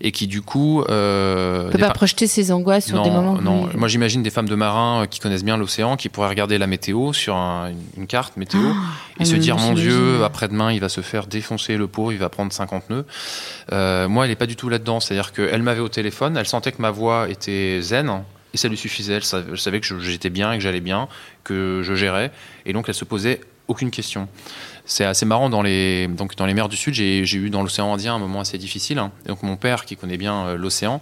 et 0.00 0.12
qui 0.12 0.26
du 0.26 0.42
coup 0.42 0.82
euh, 0.90 1.68
On 1.68 1.72
peut 1.72 1.78
pas 1.78 1.88
pas- 1.88 1.92
projeter 1.94 2.26
ses 2.26 2.52
angoisses 2.52 2.86
sur 2.86 2.96
non, 2.96 3.02
des 3.02 3.10
moments. 3.10 3.40
non. 3.40 3.64
où- 3.72 3.78
Moi, 3.78 3.88
j'imagine 3.88 4.22
des 4.22 4.30
femmes 4.30 4.48
de 4.48 4.54
marins 4.54 5.02
euh, 5.02 5.06
qui 5.06 5.20
connaissent 5.20 5.44
bien 5.44 5.56
l'océan, 5.56 5.96
qui 5.96 6.08
pourraient 6.08 6.28
regarder 6.28 6.58
la 6.58 6.66
météo 6.66 7.12
sur 7.12 7.34
un- 7.36 7.70
une 7.96 8.06
carte 8.06 8.36
météo 8.36 8.60
et 8.60 8.72
ah, 9.20 9.24
se 9.24 9.32
mais 9.32 9.38
dire 9.38 9.56
mon. 9.56 9.72
Dieu, 9.74 10.22
après-demain, 10.24 10.72
il 10.72 10.80
va 10.80 10.88
se 10.88 11.00
faire 11.00 11.26
défoncer 11.26 11.76
le 11.76 11.86
pot, 11.88 12.12
il 12.12 12.18
va 12.18 12.28
prendre 12.28 12.52
50 12.52 12.90
nœuds. 12.90 13.06
Euh, 13.72 14.08
moi, 14.08 14.24
elle 14.24 14.30
n'est 14.30 14.36
pas 14.36 14.46
du 14.46 14.56
tout 14.56 14.68
là-dedans. 14.68 15.00
C'est-à-dire 15.00 15.32
qu'elle 15.32 15.62
m'avait 15.62 15.80
au 15.80 15.88
téléphone, 15.88 16.36
elle 16.36 16.46
sentait 16.46 16.72
que 16.72 16.82
ma 16.82 16.90
voix 16.90 17.28
était 17.28 17.80
zen. 17.80 18.22
Et 18.54 18.56
ça 18.56 18.68
lui 18.68 18.76
suffisait. 18.76 19.14
Elle 19.14 19.24
savait, 19.24 19.80
que 19.80 19.98
j'étais 20.00 20.30
bien 20.30 20.52
et 20.52 20.56
que 20.56 20.62
j'allais 20.62 20.80
bien, 20.80 21.08
que 21.42 21.82
je 21.84 21.94
gérais. 21.94 22.30
Et 22.64 22.72
donc, 22.72 22.88
elle 22.88 22.94
se 22.94 23.04
posait 23.04 23.40
aucune 23.68 23.90
question. 23.90 24.28
C'est 24.86 25.04
assez 25.04 25.24
marrant 25.24 25.48
dans 25.48 25.62
les, 25.62 26.08
donc 26.08 26.36
dans 26.36 26.44
les 26.44 26.52
mers 26.52 26.68
du 26.68 26.76
Sud. 26.76 26.92
J'ai 26.92 27.24
j'ai 27.24 27.38
eu 27.38 27.48
dans 27.48 27.62
l'océan 27.62 27.92
Indien 27.94 28.14
un 28.14 28.18
moment 28.18 28.40
assez 28.40 28.58
difficile. 28.58 28.98
hein. 28.98 29.12
Et 29.24 29.28
donc 29.28 29.42
mon 29.42 29.56
père, 29.56 29.86
qui 29.86 29.96
connaît 29.96 30.18
bien 30.18 30.46
euh, 30.46 30.56
l'océan, 30.56 31.00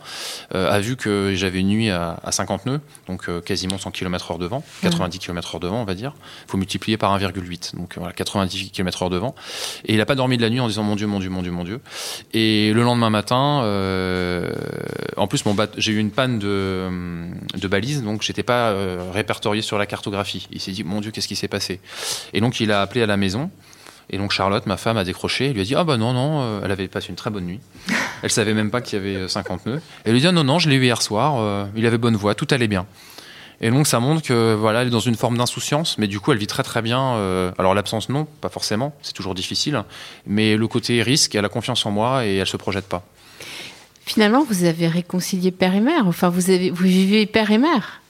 euh, 0.54 0.70
a 0.70 0.78
vu 0.78 0.96
que 0.96 1.32
j'avais 1.34 1.60
une 1.60 1.68
nuit 1.68 1.90
à, 1.90 2.20
à 2.22 2.30
50 2.30 2.66
nœuds, 2.66 2.80
donc 3.08 3.28
euh, 3.28 3.40
quasiment 3.40 3.78
100 3.78 3.90
km/h 3.90 4.38
de 4.38 4.46
vent, 4.46 4.62
90 4.82 5.18
km/h 5.18 5.58
de 5.60 5.66
vent, 5.66 5.82
on 5.82 5.84
va 5.84 5.94
dire. 5.94 6.12
Il 6.46 6.50
faut 6.52 6.58
multiplier 6.58 6.96
par 6.96 7.18
1,8. 7.18 7.76
Donc 7.76 7.94
voilà, 7.96 8.12
90 8.12 8.70
km/h 8.70 9.10
de 9.10 9.16
vent. 9.16 9.34
Et 9.84 9.94
il 9.94 9.98
n'a 9.98 10.06
pas 10.06 10.14
dormi 10.14 10.36
de 10.36 10.42
la 10.42 10.50
nuit 10.50 10.60
en 10.60 10.68
disant 10.68 10.84
mon 10.84 10.94
Dieu, 10.94 11.06
mon 11.08 11.18
Dieu, 11.18 11.30
mon 11.30 11.42
Dieu, 11.42 11.50
mon 11.50 11.64
Dieu. 11.64 11.80
Et 12.34 12.72
le 12.72 12.82
lendemain 12.82 13.10
matin, 13.10 13.62
euh, 13.64 14.52
en 15.16 15.26
plus, 15.26 15.44
mon 15.44 15.56
j'ai 15.76 15.92
eu 15.92 15.98
une 15.98 16.10
panne 16.10 16.38
de, 16.38 16.88
de 17.56 17.68
balise, 17.68 18.02
donc 18.02 18.22
j'étais 18.22 18.42
pas 18.42 18.70
euh, 18.70 19.10
répertorié 19.12 19.62
sur 19.62 19.76
la 19.78 19.86
cartographie. 19.86 20.48
Il 20.52 20.60
s'est 20.60 20.72
dit 20.72 20.84
mon 20.84 21.00
Dieu, 21.00 21.10
qu'est-ce 21.10 21.28
qui 21.28 21.36
s'est 21.36 21.48
passé? 21.48 21.80
Et 22.32 22.40
donc 22.40 22.60
il 22.60 22.72
a 22.72 22.80
appelé 22.80 23.02
à 23.02 23.06
la 23.06 23.16
maison. 23.16 23.50
Et 24.12 24.18
donc 24.18 24.30
Charlotte, 24.30 24.66
ma 24.66 24.76
femme, 24.76 24.96
a 24.98 25.04
décroché. 25.04 25.46
Elle 25.46 25.54
lui 25.54 25.62
a 25.62 25.64
dit 25.64 25.74
ah 25.74 25.84
bah 25.84 25.96
non 25.96 26.12
non, 26.12 26.42
euh, 26.42 26.60
elle 26.64 26.70
avait 26.70 26.86
passé 26.88 27.08
une 27.08 27.16
très 27.16 27.30
bonne 27.30 27.46
nuit. 27.46 27.60
Elle 28.22 28.30
savait 28.30 28.54
même 28.54 28.70
pas 28.70 28.80
qu'il 28.80 28.98
y 28.98 29.02
avait 29.02 29.16
euh, 29.16 29.28
50 29.28 29.66
nœuds. 29.66 29.80
Elle 30.04 30.12
lui 30.12 30.20
dit 30.20 30.26
ah 30.28 30.32
non 30.32 30.44
non, 30.44 30.58
je 30.60 30.68
l'ai 30.68 30.76
eu 30.76 30.84
hier 30.84 31.02
soir. 31.02 31.36
euh, 31.40 31.64
il 31.74 31.86
avait 31.86 31.98
bonne 31.98 32.14
voix, 32.14 32.34
tout 32.34 32.46
allait 32.50 32.68
bien. 32.68 32.86
Et 33.60 33.70
donc 33.70 33.86
ça 33.86 34.00
montre 34.00 34.22
que 34.22 34.54
voilà, 34.54 34.82
elle 34.82 34.88
est 34.88 34.90
dans 34.90 35.00
une 35.00 35.14
forme 35.14 35.38
d'insouciance, 35.38 35.96
mais 35.98 36.08
du 36.08 36.20
coup 36.20 36.32
elle 36.32 36.38
vit 36.38 36.46
très 36.46 36.62
très 36.62 36.82
bien. 36.82 37.14
euh, 37.14 37.52
alors 37.58 37.74
l'absence 37.74 38.08
non, 38.08 38.26
pas 38.40 38.48
forcément, 38.48 38.94
c'est 39.02 39.12
toujours 39.14 39.34
difficile, 39.34 39.82
mais 40.26 40.56
le 40.56 40.68
côté 40.68 41.02
risque, 41.02 41.34
elle 41.34 41.44
a 41.44 41.48
confiance 41.48 41.86
en 41.86 41.90
moi 41.90 42.26
et 42.26 42.36
elle 42.36 42.46
se 42.46 42.56
projette 42.56 42.86
pas. 42.88 43.04
Finalement, 44.04 44.44
vous 44.44 44.64
avez 44.64 44.88
réconcilié 44.88 45.52
père 45.52 45.74
et 45.76 45.80
mère. 45.80 46.08
Enfin, 46.08 46.28
vous, 46.28 46.50
avez, 46.50 46.70
vous 46.70 46.84
vivez 46.84 47.24
père 47.26 47.52
et 47.52 47.58
mère. 47.58 48.01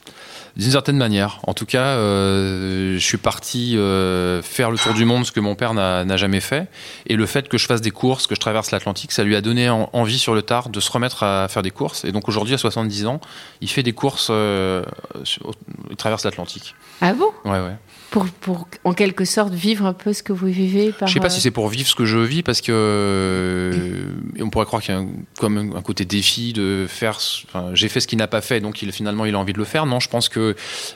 D'une 0.55 0.69
certaine 0.71 0.97
manière. 0.97 1.39
En 1.47 1.53
tout 1.55 1.65
cas, 1.65 1.83
euh, 1.97 2.93
je 2.93 3.03
suis 3.03 3.17
parti 3.17 3.75
euh, 3.75 4.41
faire 4.43 4.69
le 4.69 4.77
tour 4.77 4.93
du 4.93 5.03
monde, 5.03 5.25
ce 5.25 5.31
que 5.31 5.39
mon 5.39 5.55
père 5.55 5.73
n'a 5.73 6.15
jamais 6.17 6.41
fait. 6.41 6.67
Et 7.07 7.15
le 7.15 7.25
fait 7.25 7.49
que 7.49 7.57
je 7.57 7.65
fasse 7.65 7.81
des 7.81 7.89
courses, 7.89 8.27
que 8.27 8.35
je 8.35 8.39
traverse 8.39 8.69
l'Atlantique, 8.69 9.11
ça 9.13 9.23
lui 9.23 9.35
a 9.35 9.41
donné 9.41 9.69
en- 9.69 9.89
envie 9.93 10.19
sur 10.19 10.35
le 10.35 10.43
tard 10.43 10.69
de 10.69 10.79
se 10.79 10.91
remettre 10.91 11.23
à 11.23 11.47
faire 11.47 11.63
des 11.63 11.71
courses. 11.71 12.05
Et 12.05 12.11
donc 12.11 12.27
aujourd'hui, 12.29 12.53
à 12.53 12.59
70 12.59 13.07
ans, 13.07 13.19
il 13.61 13.69
fait 13.69 13.81
des 13.83 13.93
courses, 13.93 14.27
euh, 14.29 14.83
sur- 15.23 15.53
il 15.89 15.95
traverse 15.95 16.23
l'Atlantique. 16.23 16.75
Ah 17.01 17.13
bon? 17.13 17.31
Ouais, 17.45 17.59
ouais. 17.59 17.75
Pour, 18.13 18.25
pour, 18.27 18.67
en 18.83 18.93
quelque 18.93 19.25
sorte, 19.25 19.55
vivre 19.55 19.87
un 19.87 19.93
peu 19.93 20.13
ce 20.13 20.21
que 20.21 20.33
vous 20.33 20.45
vivez 20.45 20.91
par, 20.91 21.07
Je 21.07 21.15
sais 21.15 21.19
pas 21.19 21.25
euh, 21.25 21.29
si 21.29 21.41
c'est 21.41 21.49
pour 21.49 21.67
vivre 21.67 21.89
ce 21.89 21.95
que 21.95 22.05
je 22.05 22.19
vis 22.19 22.43
parce 22.43 22.61
que 22.61 22.71
euh, 22.71 24.05
on 24.39 24.51
pourrait 24.51 24.67
croire 24.67 24.83
qu'il 24.83 24.93
y 24.93 24.97
a 24.97 25.01
un, 25.01 25.07
comme 25.39 25.57
un, 25.75 25.81
côté 25.81 26.05
défi 26.05 26.53
de 26.53 26.85
faire. 26.87 27.17
enfin, 27.47 27.71
j'ai 27.73 27.89
fait 27.89 27.99
ce 27.99 28.07
qu'il 28.07 28.19
n'a 28.19 28.27
pas 28.27 28.41
fait, 28.41 28.59
donc 28.59 28.83
il, 28.83 28.91
finalement 28.91 29.25
il 29.25 29.33
a 29.33 29.39
envie 29.39 29.53
de 29.53 29.57
le 29.57 29.63
faire. 29.63 29.87
Non, 29.87 29.99
je 29.99 30.09
pense 30.09 30.29
que 30.29 30.55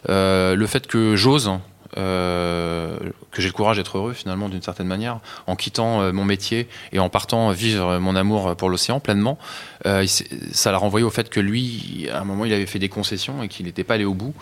euh, 0.09 0.55
le 0.55 0.67
fait 0.67 0.85
que 0.85 1.15
j'ose. 1.15 1.49
Euh, 1.95 2.97
que 3.31 3.41
j'ai 3.41 3.47
le 3.47 3.53
courage 3.53 3.77
d'être 3.77 3.97
heureux 3.97 4.13
finalement 4.13 4.49
d'une 4.49 4.61
certaine 4.61 4.87
manière 4.87 5.19
en 5.45 5.55
quittant 5.55 6.01
euh, 6.01 6.11
mon 6.11 6.25
métier 6.25 6.67
et 6.91 6.99
en 6.99 7.07
partant 7.07 7.51
vivre 7.51 7.99
mon 7.99 8.15
amour 8.15 8.57
pour 8.57 8.69
l'océan 8.69 8.99
pleinement 8.99 9.37
euh, 9.85 10.05
ça 10.51 10.71
l'a 10.71 10.77
renvoyé 10.77 11.05
au 11.05 11.09
fait 11.09 11.29
que 11.29 11.39
lui 11.39 12.09
à 12.11 12.19
un 12.19 12.23
moment 12.25 12.43
il 12.43 12.51
avait 12.51 12.65
fait 12.65 12.79
des 12.79 12.89
concessions 12.89 13.41
et 13.41 13.47
qu'il 13.47 13.67
n'était 13.67 13.85
pas 13.85 13.93
allé 13.93 14.05
au 14.05 14.13
bout 14.13 14.33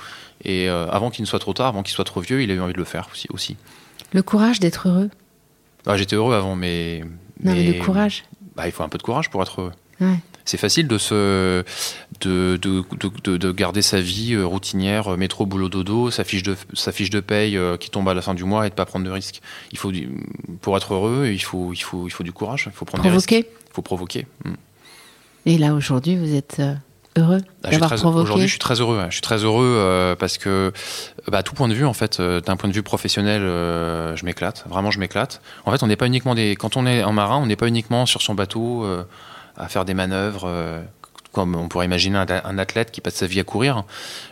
et 0.44 0.68
avant 0.68 1.12
qu'il 1.12 1.22
ne 1.22 1.28
soit 1.28 1.40
trop 1.40 1.54
tard 1.54 1.68
avant 1.68 1.84
qu'il 1.84 1.94
soit 1.94 2.06
trop 2.06 2.22
vieux 2.22 2.42
il 2.42 2.50
a 2.50 2.56
eu 2.56 2.60
envie 2.62 2.74
de 2.74 2.80
le 2.80 2.84
faire 2.84 3.08
aussi, 3.12 3.28
aussi. 3.32 3.58
Le 4.12 4.24
courage 4.24 4.60
d'être 4.60 4.88
heureux? 4.88 5.10
Ah, 5.86 5.98
j'étais 5.98 6.16
heureux 6.16 6.34
avant 6.34 6.56
mais 6.56 7.04
Non, 7.44 7.54
mais, 7.54 7.74
le 7.74 7.84
courage. 7.84 8.24
bah, 8.56 8.66
il 8.66 8.72
faut 8.72 8.84
un 8.84 8.90
peu 8.90 8.98
de 8.98 9.04
courage 9.04 9.30
pour 9.30 9.42
être 9.44 9.62
heureux. 9.62 9.74
Ouais. 10.02 10.20
C'est 10.46 10.58
facile 10.58 10.88
de 10.88 10.98
se 10.98 11.64
de, 12.22 12.58
de, 12.62 12.84
de, 13.00 13.12
de- 13.24 13.38
de 13.38 13.52
garder 13.52 13.82
sa 13.82 14.00
vie 14.00 14.34
euh, 14.34 14.46
routinière, 14.46 15.14
euh, 15.14 15.18
métro, 15.18 15.46
boulot, 15.46 15.70
dodo, 15.70 16.12
sa 16.12 16.24
fiche 16.24 16.44
de 16.44 16.56
sa 16.74 16.92
fiche 16.92 17.10
de 17.10 17.20
paye 17.20 17.58
euh, 17.58 17.78
qui 17.78 17.90
tombe 17.90 18.08
à 18.10 18.14
la 18.14 18.22
fin 18.22 18.34
du 18.34 18.44
mois 18.44 18.66
et 18.68 18.70
de 18.70 18.76
pas 18.76 18.86
prendre 18.86 19.06
de 19.06 19.12
risques. 19.12 19.42
Il 19.72 19.78
faut 19.78 19.92
pour 20.62 20.78
être 20.78 20.94
heureux, 20.94 21.28
il 21.32 21.40
faut 21.40 21.72
il 21.74 21.82
faut 21.82 22.08
il 22.08 22.12
faut 22.12 22.24
du 22.24 22.32
courage, 22.34 22.66
il 22.68 22.72
faut 22.72 22.86
prendre 22.86 23.04
des 23.04 23.10
Provoquer. 23.10 23.36
risques, 23.38 23.48
il 23.70 23.74
faut 23.74 23.82
provoquer. 23.82 24.28
Mm. 24.46 24.54
Et 25.48 25.58
là, 25.58 25.74
aujourd'hui, 25.74 26.16
vous 26.16 26.34
êtes 26.34 26.62
heureux 27.18 27.38
Ah, 27.64 27.70
d'avoir 27.70 27.94
provoqué. 27.96 28.24
Aujourd'hui, 28.24 28.48
je 28.48 28.52
suis 28.52 28.60
très 28.60 28.82
heureux. 28.82 28.98
ouais. 28.98 29.06
Je 29.10 29.14
suis 29.14 29.22
très 29.22 29.44
heureux 29.44 29.76
euh, 29.78 30.16
parce 30.16 30.38
que, 30.40 30.74
bah, 31.32 31.38
à 31.38 31.44
tout 31.44 31.54
point 31.54 31.68
de 31.68 31.74
vue, 31.76 31.86
en 31.86 31.94
fait, 31.94 32.20
euh, 32.20 32.42
d'un 32.42 32.56
point 32.58 32.68
de 32.68 32.74
vue 32.74 32.82
professionnel, 32.84 33.42
euh, 33.44 34.16
je 34.16 34.26
m'éclate. 34.26 34.66
Vraiment, 34.68 34.90
je 34.92 35.00
m'éclate. 35.00 35.42
En 35.66 35.72
fait, 35.72 35.84
on 35.84 35.88
n'est 35.88 35.96
pas 35.96 36.08
uniquement 36.08 36.34
des. 36.36 36.56
Quand 36.56 36.78
on 36.78 36.86
est 36.88 37.04
en 37.04 37.14
marin, 37.14 37.38
on 37.38 37.46
n'est 37.46 37.56
pas 37.56 37.68
uniquement 37.68 38.06
sur 38.08 38.22
son 38.24 38.34
bateau 38.34 38.86
à 39.56 39.68
faire 39.68 39.86
des 39.86 39.94
manœuvres. 39.94 40.50
Comme 41.36 41.54
on 41.54 41.68
pourrait 41.68 41.86
imaginer 41.86 42.18
un, 42.18 42.58
athlète 42.58 42.92
qui 42.92 43.02
passe 43.02 43.16
sa 43.16 43.28
vie 43.28 43.42
à 43.42 43.44
courir, 43.44 43.84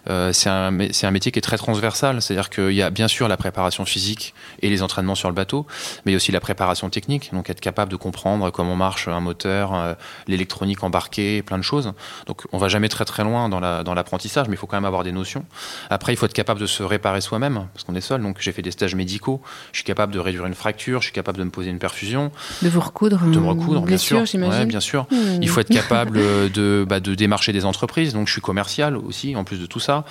Euh, 0.09 0.33
c'est 0.33 0.49
un, 0.49 0.71
métier 1.11 1.31
qui 1.31 1.39
est 1.39 1.41
très 1.41 1.57
transversal. 1.57 2.21
C'est-à-dire 2.21 2.49
qu'il 2.49 2.71
y 2.71 2.81
a 2.81 2.89
bien 2.89 3.07
sûr 3.07 3.27
la 3.27 3.37
préparation 3.37 3.85
physique 3.85 4.33
et 4.61 4.69
les 4.69 4.81
entraînements 4.83 5.15
sur 5.15 5.29
le 5.29 5.35
bateau, 5.35 5.65
mais 6.05 6.11
il 6.11 6.13
y 6.13 6.15
a 6.15 6.21
aussi 6.21 6.31
la 6.33 6.39
préparation 6.41 6.89
technique. 6.89 7.29
Donc 7.33 7.49
être 7.49 7.61
capable 7.61 7.91
de 7.91 7.95
comprendre 7.97 8.51
comment 8.51 8.75
marche 8.75 9.07
un 9.07 9.19
moteur, 9.19 9.73
euh, 9.73 9.93
l'électronique 10.27 10.83
embarquée, 10.83 11.41
plein 11.41 11.57
de 11.57 11.63
choses. 11.63 11.91
Donc 12.27 12.43
on 12.53 12.57
va 12.57 12.67
jamais 12.69 12.89
très 12.89 13.05
très 13.05 13.23
loin 13.23 13.49
dans 13.49 13.59
la- 13.59 13.83
dans 13.83 13.93
l'apprentissage, 13.93 14.47
mais 14.47 14.55
il 14.55 14.57
faut 14.57 14.67
quand 14.67 14.77
même 14.77 14.85
avoir 14.93 15.03
des 15.03 15.11
notions. 15.11 15.43
Après, 15.89 16.13
il 16.13 16.17
faut 16.17 16.25
être 16.25 16.33
capable 16.33 16.59
de 16.61 16.65
se 16.67 16.83
réparer 16.83 17.21
soi-même, 17.21 17.67
parce 17.73 17.83
qu'on 17.85 17.95
est 17.95 18.01
seul. 18.01 18.21
Donc 18.21 18.37
j'ai 18.39 18.51
fait 18.53 18.61
des 18.61 18.71
stages 18.71 18.95
médicaux. 18.95 19.41
Je 19.71 19.77
suis 19.79 19.85
capable 19.85 20.13
de 20.13 20.19
réduire 20.19 20.45
une 20.45 20.55
fracture, 20.55 21.01
je 21.01 21.05
suis 21.07 21.13
capable 21.13 21.37
de 21.37 21.43
me 21.43 21.51
poser 21.51 21.69
une 21.69 21.79
perfusion, 21.79 22.31
De 22.61 22.69
vous 22.69 22.81
recoudre. 22.81 23.19
de 23.21 23.25
me 23.39 23.43
une 23.43 23.49
recoudre, 23.49 23.81
bien 23.81 23.97
sûr. 23.97 24.19
Ouais, 24.21 24.65
bien 24.65 24.79
sûr. 24.79 25.05
Hmm. 25.11 25.41
Il 25.41 25.49
faut 25.49 25.59
être 25.61 25.73
capable 25.73 26.19
de, 26.59 26.85
bah, 26.87 26.92
de 26.99 27.15
démarcher 27.15 27.53
des 27.53 27.65
entreprises. 27.65 28.13
Donc, 28.13 28.27
je 28.27 28.33
suis 28.33 28.41
commercial 28.41 28.97
aussi, 28.97 29.35
en 29.35 29.43
plus 29.43 29.59
de 29.59 29.65
tout 29.65 29.79
ça. 29.79 30.05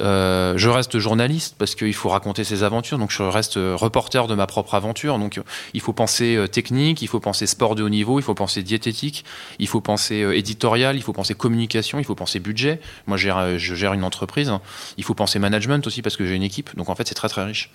Euh, 0.00 0.54
je 0.56 0.68
reste 0.68 0.98
journaliste 0.98 1.56
parce 1.58 1.74
qu'il 1.74 1.94
faut 1.94 2.08
raconter 2.08 2.44
ses 2.44 2.62
aventures. 2.62 2.98
Donc, 2.98 3.10
je 3.10 3.22
reste 3.22 3.54
reporter 3.56 4.26
de 4.26 4.34
ma 4.34 4.46
propre 4.46 4.74
aventure. 4.74 5.18
Donc, 5.18 5.40
il 5.74 5.80
faut 5.80 5.92
penser 5.92 6.36
euh, 6.36 6.46
technique, 6.46 7.02
il 7.02 7.08
faut 7.08 7.20
penser 7.20 7.46
sport 7.46 7.74
de 7.74 7.82
haut 7.82 7.88
niveau, 7.88 8.18
il 8.18 8.22
faut 8.22 8.34
penser 8.34 8.62
diététique, 8.62 9.24
il 9.58 9.68
faut 9.68 9.80
penser 9.80 10.22
euh, 10.22 10.36
éditorial, 10.36 10.96
il 10.96 11.02
faut 11.02 11.12
penser 11.12 11.34
communication, 11.34 11.98
il 11.98 12.04
faut 12.04 12.14
penser 12.14 12.40
budget. 12.40 12.80
Moi, 13.06 13.16
je 13.16 13.56
gère, 13.56 13.92
une 13.92 14.04
entreprise. 14.04 14.52
Il 14.96 15.04
faut 15.04 15.14
penser 15.14 15.38
management 15.38 15.86
aussi 15.86 16.02
parce 16.02 16.16
que 16.16 16.26
j'ai 16.26 16.34
une 16.34 16.42
équipe. 16.42 16.76
Donc, 16.76 16.88
en 16.88 16.94
fait, 16.94 17.06
c'est 17.06 17.14
très, 17.14 17.28
très 17.28 17.44
riche. 17.44 17.70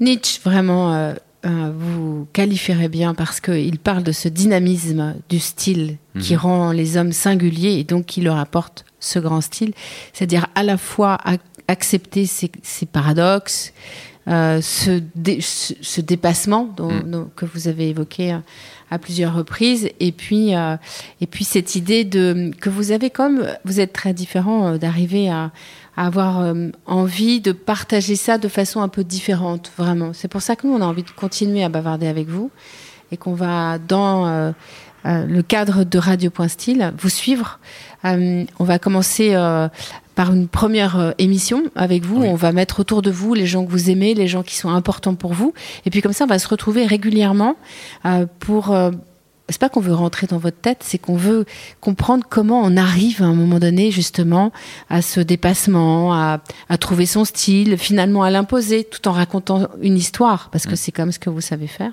Nietzsche, 0.00 0.40
vraiment, 0.44 1.14
euh, 1.46 1.70
vous 1.76 2.26
qualifierez 2.32 2.88
bien 2.88 3.14
parce 3.14 3.40
qu'il 3.40 3.78
parle 3.78 4.02
de 4.02 4.12
ce 4.12 4.28
dynamisme 4.28 5.14
du 5.28 5.38
style 5.38 5.96
qui 6.20 6.34
Mhm. 6.34 6.40
rend 6.40 6.72
les 6.72 6.96
hommes 6.96 7.12
singuliers 7.12 7.78
et 7.78 7.84
donc 7.84 8.06
qui 8.06 8.20
leur 8.20 8.38
apporte 8.38 8.84
ce 9.00 9.18
grand 9.20 9.40
style. 9.40 9.72
C'est-à-dire 10.12 10.46
à 10.56 10.62
la 10.64 10.76
fois 10.76 11.18
ac- 11.24 11.38
accepter 11.68 12.26
ces, 12.26 12.50
ces 12.62 12.86
paradoxes, 12.86 13.72
ce, 14.26 15.00
ce, 15.80 16.00
dépassement 16.02 16.64
mm. 16.78 17.26
que 17.36 17.46
vous 17.46 17.68
avez 17.68 17.88
évoqué 17.88 18.36
à 18.90 18.98
plusieurs 18.98 19.34
reprises. 19.34 19.90
Et 20.00 20.12
puis, 20.12 20.52
et 20.52 21.26
puis 21.26 21.44
cette 21.44 21.74
idée 21.74 22.04
de 22.04 22.50
que 22.60 22.70
vous 22.70 22.92
avez 22.92 23.10
comme 23.10 23.46
vous 23.64 23.80
êtes 23.80 23.92
très 23.92 24.12
différent 24.12 24.76
d'arriver 24.76 25.30
à, 25.30 25.50
avoir 25.96 26.54
envie 26.86 27.40
de 27.40 27.50
partager 27.50 28.14
ça 28.14 28.38
de 28.38 28.46
façon 28.46 28.80
un 28.80 28.88
peu 28.88 29.02
différente, 29.02 29.72
vraiment. 29.76 30.12
C'est 30.12 30.28
pour 30.28 30.42
ça 30.42 30.54
que 30.54 30.66
nous 30.66 30.74
on 30.74 30.80
a 30.80 30.86
envie 30.86 31.02
de 31.02 31.10
continuer 31.10 31.64
à 31.64 31.68
bavarder 31.68 32.06
avec 32.06 32.28
vous 32.28 32.50
et 33.10 33.16
qu'on 33.16 33.34
va 33.34 33.78
dans 33.78 34.54
euh, 35.06 35.24
le 35.26 35.42
cadre 35.42 35.84
de 35.84 35.98
Radio 35.98 36.30
Point 36.30 36.48
Style, 36.48 36.92
vous 36.98 37.08
suivre. 37.08 37.60
Euh, 38.04 38.44
on 38.58 38.64
va 38.64 38.78
commencer 38.78 39.30
euh, 39.34 39.68
par 40.18 40.34
une 40.34 40.48
première 40.48 41.14
émission 41.18 41.62
avec 41.76 42.04
vous. 42.04 42.20
On 42.20 42.34
va 42.34 42.50
mettre 42.50 42.80
autour 42.80 43.02
de 43.02 43.10
vous 43.12 43.34
les 43.34 43.46
gens 43.46 43.64
que 43.64 43.70
vous 43.70 43.88
aimez, 43.88 44.14
les 44.14 44.26
gens 44.26 44.42
qui 44.42 44.56
sont 44.56 44.68
importants 44.68 45.14
pour 45.14 45.32
vous. 45.32 45.54
Et 45.86 45.90
puis 45.90 46.02
comme 46.02 46.12
ça, 46.12 46.24
on 46.24 46.26
va 46.26 46.40
se 46.40 46.48
retrouver 46.48 46.86
régulièrement 46.86 47.54
pour 48.40 48.76
c'est 49.48 49.60
pas 49.60 49.68
qu'on 49.68 49.80
veut 49.80 49.94
rentrer 49.94 50.26
dans 50.26 50.38
votre 50.38 50.58
tête, 50.58 50.78
c'est 50.82 50.98
qu'on 50.98 51.16
veut 51.16 51.44
comprendre 51.80 52.24
comment 52.28 52.60
on 52.62 52.76
arrive 52.76 53.22
à 53.22 53.26
un 53.26 53.34
moment 53.34 53.58
donné 53.58 53.90
justement 53.90 54.52
à 54.90 55.02
ce 55.02 55.20
dépassement, 55.20 56.12
à, 56.12 56.40
trouver 56.80 57.06
son 57.06 57.24
style, 57.24 57.78
finalement 57.78 58.22
à 58.22 58.30
l'imposer, 58.30 58.84
tout 58.84 59.06
en 59.08 59.12
racontant 59.12 59.68
une 59.80 59.96
histoire, 59.96 60.50
parce 60.50 60.66
que 60.66 60.76
c'est 60.76 60.92
comme 60.92 61.12
ce 61.12 61.18
que 61.18 61.30
vous 61.30 61.40
savez 61.40 61.66
faire. 61.66 61.92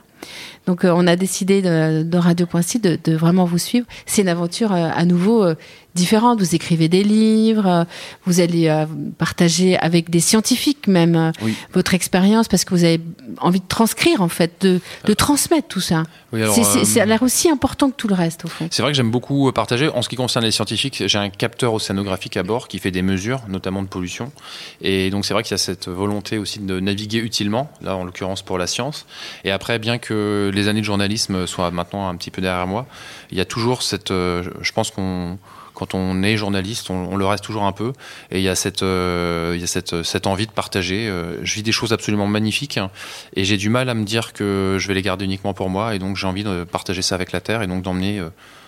Donc 0.66 0.84
euh, 0.84 0.94
on 0.96 1.08
a 1.08 1.16
décidé 1.16 1.62
de, 1.62 2.04
de 2.04 2.18
Radio 2.18 2.46
de, 2.46 3.00
de, 3.04 3.16
vraiment 3.16 3.46
vous 3.46 3.58
suivre. 3.58 3.86
C'est 4.06 4.22
une 4.22 4.28
aventure 4.28 4.72
euh, 4.72 4.90
à 4.94 5.06
nouveau 5.06 5.44
euh, 5.44 5.56
différente. 5.94 6.40
Vous 6.40 6.56
écrivez 6.56 6.90
des 6.90 7.04
livres, 7.04 7.86
vous 8.26 8.42
allez 8.42 8.86
partager 9.18 9.78
avec 9.78 10.10
des 10.10 10.20
scientifiques 10.20 10.88
même 10.88 11.32
votre 11.74 11.94
expérience 11.94 12.50
parce 12.50 12.66
que 12.66 12.76
vous 12.76 12.84
avez 12.84 13.00
envie 13.38 13.62
de 13.62 13.68
transcrire 13.68 14.22
en 14.22 14.28
fait, 14.28 14.52
de, 14.60 14.82
de 15.06 15.14
transmettre 15.14 15.70
tout 15.70 15.80
ça. 15.80 16.04
Oui, 16.34 16.42
c'est 16.84 17.00
a 17.00 17.06
l'air 17.06 17.24
aussi 17.24 17.50
important 17.50 17.90
que 17.90 17.96
tout 17.96 18.10
le 18.10 18.14
reste 18.14 18.44
au 18.44 18.50
fond. 18.50 18.68
C'est 18.72 18.82
vrai 18.82 18.92
que 18.92 18.98
j'aime 18.98 19.10
beaucoup 19.10 19.50
partager. 19.54 19.88
En 19.88 20.02
ce 20.02 20.10
qui 20.10 20.18
concerne 20.18 20.44
les 20.44 20.52
scientifiques, 20.52 21.04
j'ai 21.06 21.18
un 21.18 21.30
capteur 21.30 21.74
océanographique 21.74 22.36
à 22.36 22.44
bord 22.44 22.68
qui 22.68 22.80
fait 22.80 22.92
des 22.92 23.02
mesures, 23.02 23.44
notamment 23.48 23.82
de 23.82 23.88
pollution. 23.88 24.34
Et 24.82 25.10
donc 25.12 25.26
c'est 25.26 25.34
vrai 25.34 25.44
qu'il 25.44 25.52
y 25.52 25.56
a 25.56 25.60
cette 25.60 25.88
volonté 25.88 26.38
aussi 26.38 26.60
de 26.60 26.80
naviguer 26.82 27.20
utilement, 27.20 27.72
là 27.82 27.96
en 27.96 28.04
l'occurrence 28.04 28.42
pour 28.42 28.58
la 28.58 28.68
science. 28.68 29.06
Et 29.46 29.52
après, 29.52 29.80
bien 29.80 29.98
que 29.98 30.15
les 30.54 30.68
années 30.68 30.82
de 30.82 30.86
journalisme 30.86 31.48
soient 31.48 31.72
maintenant 31.72 32.08
un 32.08 32.16
petit 32.16 32.32
peu 32.32 32.42
derrière 32.42 32.68
moi, 32.68 32.86
il 33.32 33.38
y 33.38 33.42
a 33.42 33.46
toujours 33.46 33.82
cette. 33.82 34.12
Euh, 34.12 34.44
je 34.62 34.72
pense 34.72 34.92
qu'on 34.92 35.38
quand 35.74 35.94
on 35.94 36.24
est 36.24 36.38
journaliste, 36.38 36.90
on, 36.90 37.18
le 37.18 37.26
reste 37.26 37.44
toujours 37.44 37.66
un 37.66 37.74
peu. 37.74 37.92
Et 38.32 38.40
il 38.40 38.44
y 38.44 38.48
a 38.48 38.56
cette, 38.56 38.82
euh, 38.82 39.52
il 39.56 39.60
y 39.60 39.64
a 39.66 39.68
cette, 39.68 40.04
cette, 40.04 40.26
envie 40.26 40.48
de 40.48 40.52
partager. 40.52 41.10
Euh, 41.10 41.44
je 41.44 41.54
vis 41.56 41.64
des 41.64 41.74
choses 41.74 41.92
absolument 41.92 42.28
magnifiques 42.28 42.78
hein, 42.78 42.92
et 43.36 43.44
j'ai 43.44 43.58
du 43.58 43.68
mal 43.68 43.90
à 43.90 43.94
me 43.94 44.06
dire 44.06 44.32
que 44.32 44.78
je 44.80 44.88
vais 44.88 44.94
les 44.94 45.02
garder 45.02 45.26
uniquement 45.26 45.54
pour 45.54 45.70
moi. 45.70 45.94
Et 45.94 46.00
donc 46.00 46.16
j'ai 46.16 46.28
envie 46.28 46.46
de 46.46 46.64
partager 46.64 47.02
ça 47.02 47.16
avec 47.16 47.34
la 47.34 47.42
Terre 47.42 47.62
et 47.62 47.68
donc 47.68 47.82
d'emmener 47.84 48.24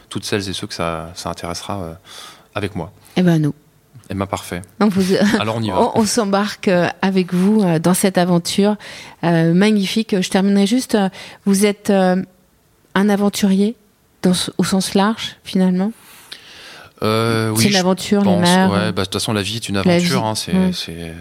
toutes 0.09 0.25
celles 0.25 0.49
et 0.49 0.53
ceux 0.53 0.67
que 0.67 0.73
ça, 0.73 1.11
ça 1.15 1.29
intéressera 1.29 1.97
avec 2.53 2.75
moi. 2.75 2.91
Eh 3.15 3.21
ben 3.21 3.41
nous. 3.41 3.53
Eh 4.09 4.13
bien, 4.13 4.25
parfait. 4.25 4.61
Alors 5.39 5.57
on 5.57 5.61
y 5.61 5.69
va. 5.69 5.91
On, 5.95 6.05
s'embarque 6.05 6.67
euh, 6.67 6.87
avec 7.01 7.33
vous 7.33 7.61
euh, 7.61 7.79
dans 7.79 7.93
cette 7.93 8.17
aventure 8.17 8.77
euh, 9.23 9.53
magnifique. 9.53 10.15
Je 10.19 10.29
terminerai 10.29 10.65
juste. 10.65 10.97
Vous 11.45 11.65
êtes 11.65 11.89
un 11.89 13.09
aventurier 13.09 13.75
dans, 14.21 14.33
au 14.57 14.63
sens 14.63 14.93
large, 14.93 15.37
finalement? 15.43 15.91
Euh, 17.03 17.53
c'est 17.57 17.69
une 17.69 17.75
aventure, 17.75 18.23
les 18.23 18.35
mers. 18.37 18.71
Ouais, 18.71 18.91
bah, 18.91 19.03
de 19.03 19.05
toute 19.05 19.13
façon, 19.13 19.33
la 19.33 19.41
vie 19.41 19.57
est 19.57 19.69
une 19.69 19.77
aventure. 19.77 20.25
Hein, 20.25 20.33
c'est, 20.35 20.53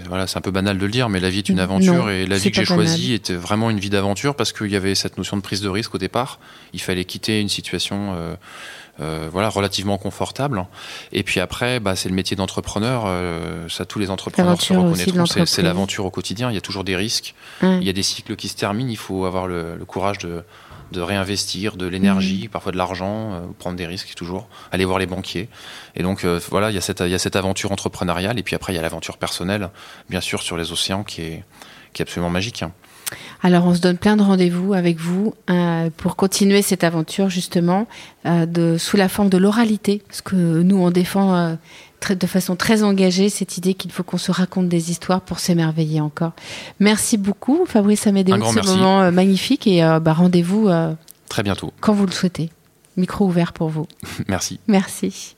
voilà, 0.09 0.27
c'est 0.27 0.39
un 0.39 0.41
peu 0.41 0.51
banal 0.51 0.79
de 0.79 0.85
le 0.85 0.91
dire, 0.91 1.09
mais 1.09 1.21
la 1.21 1.31
vie 1.31 1.39
est 1.39 1.49
une 1.49 1.61
aventure 1.61 2.11
et 2.11 2.27
la 2.27 2.39
vie 2.39 2.51
que 2.51 2.57
j'ai 2.57 2.65
choisie 2.65 3.13
était 3.13 3.35
vraiment 3.35 3.71
une 3.71 3.79
vie 3.79 3.91
d'aventure 3.91 4.35
parce 4.35 4.53
qu'il 4.53 4.71
y 4.71 4.77
avait 4.77 4.95
cette 4.95 5.19
notion 5.19 5.37
de 5.37 5.43
prise 5.43 5.61
de 5.61 5.69
risque 5.69 5.95
au 5.95 5.99
départ. 5.99 6.39
Il 6.73 6.81
fallait 6.81 7.05
quitter 7.05 7.41
une 7.41 7.49
situation. 7.49 8.15
Euh, 8.17 8.37
euh, 9.01 9.29
voilà, 9.31 9.49
relativement 9.49 9.99
confortable. 9.99 10.67
Et 11.13 11.23
puis 11.23 11.41
après, 11.41 11.81
bah, 11.81 11.97
c'est 11.97 12.09
le 12.09 12.15
métier 12.15 12.37
d'entrepreneur. 12.37 13.05
Euh, 13.07 13.69
ça, 13.69 13.85
tous 13.85 13.99
les 13.99 14.11
entrepreneurs 14.11 14.61
se 14.61 14.73
reconnaîtront. 14.73 15.47
C'est 15.47 15.63
l'aventure 15.63 16.05
au 16.07 16.11
quotidien. 16.11 16.51
Il 16.51 16.55
y 16.55 16.59
a 16.59 16.63
toujours 16.63 16.85
des 16.85 16.97
risques. 16.97 17.35
Il 17.63 17.85
y 17.85 17.91
a 17.91 17.93
des 17.93 18.03
cycles 18.03 18.37
qui 18.37 18.49
se 18.49 18.57
terminent. 18.57 18.91
Il 18.91 18.97
faut 18.97 19.27
avoir 19.27 19.47
le, 19.47 19.79
courage 19.87 20.19
de, 20.19 20.45
de, 20.93 21.01
réinvestir 21.01 21.77
de 21.77 21.87
l'énergie, 21.87 22.47
mmh. 22.47 22.51
parfois 22.51 22.73
de 22.73 22.79
l'argent, 22.79 23.33
euh, 23.33 23.41
prendre 23.59 23.77
des 23.77 23.87
risques 23.87 24.15
toujours, 24.15 24.49
aller 24.73 24.85
voir 24.85 24.99
les 24.99 25.07
banquiers. 25.07 25.49
Et 25.95 26.03
donc 26.03 26.25
voilà, 26.25 26.71
il 26.71 26.75
y, 26.75 26.79
a 26.79 26.83
cette, 26.83 27.01
il 27.01 27.11
y 27.11 27.15
a 27.15 27.19
cette 27.19 27.37
aventure 27.37 27.73
entrepreneuriale. 27.73 28.39
Et 28.39 28.43
puis 28.43 28.57
après, 28.57 28.73
il 28.73 28.77
y 28.77 28.79
a 28.79 28.83
l'aventure 28.83 29.19
personnelle, 29.19 29.71
bien 30.09 30.21
sûr, 30.21 30.43
sur 30.43 30.57
les 30.57 30.73
océans 30.73 31.05
qui 31.05 31.23
est, 31.23 31.45
qui 31.93 32.03
est 32.03 32.05
absolument 32.05 32.31
magique. 32.31 32.65
Alors 33.43 33.67
on 33.67 33.75
se 33.75 33.81
donne 33.81 33.99
plein 33.99 34.17
de 34.17 34.23
rendez-vous 34.23 34.75
avec 34.75 34.99
vous 34.99 35.35
euh, 35.51 35.91
pour 35.97 36.17
continuer 36.17 36.63
cette 36.63 36.85
aventure 36.85 37.31
justement 37.31 37.87
euh, 38.25 38.47
de, 38.47 38.77
sous 38.79 38.97
la 38.97 39.09
forme 39.09 39.29
de 39.29 39.39
l'oralité, 39.39 40.03
parce 40.07 40.21
que 40.21 40.35
nous 40.37 40.77
on 40.77 40.91
défend 40.91 41.37
euh, 41.37 41.55
très, 42.01 42.17
de 42.17 42.27
façon 42.27 42.57
très 42.57 42.83
engagée 42.83 43.29
cette 43.29 43.57
idée 43.59 43.75
qu'il 43.75 43.93
faut 43.93 44.03
qu'on 44.03 44.19
se 44.19 44.33
raconte 44.33 44.69
des 44.69 44.91
histoires 44.91 45.21
pour 45.21 45.39
s'émerveiller 45.39 46.01
encore. 46.01 46.33
Merci 46.81 47.17
beaucoup 47.17 47.65
Fabrice 47.67 48.07
Amédéo 48.07 48.37
de 48.37 48.43
ce 48.43 48.67
moment 48.67 49.11
magnifique 49.13 49.67
et 49.67 49.81
bah, 50.03 50.13
rendez-vous 50.13 50.69
très 51.29 51.43
bientôt 51.43 51.73
quand 51.81 51.93
vous 51.95 52.07
le 52.07 52.13
souhaitez. 52.13 52.51
Micro 52.97 53.27
ouvert 53.27 53.53
pour 53.53 53.69
vous. 53.69 53.87
merci. 54.29 54.59
Merci. 54.67 55.36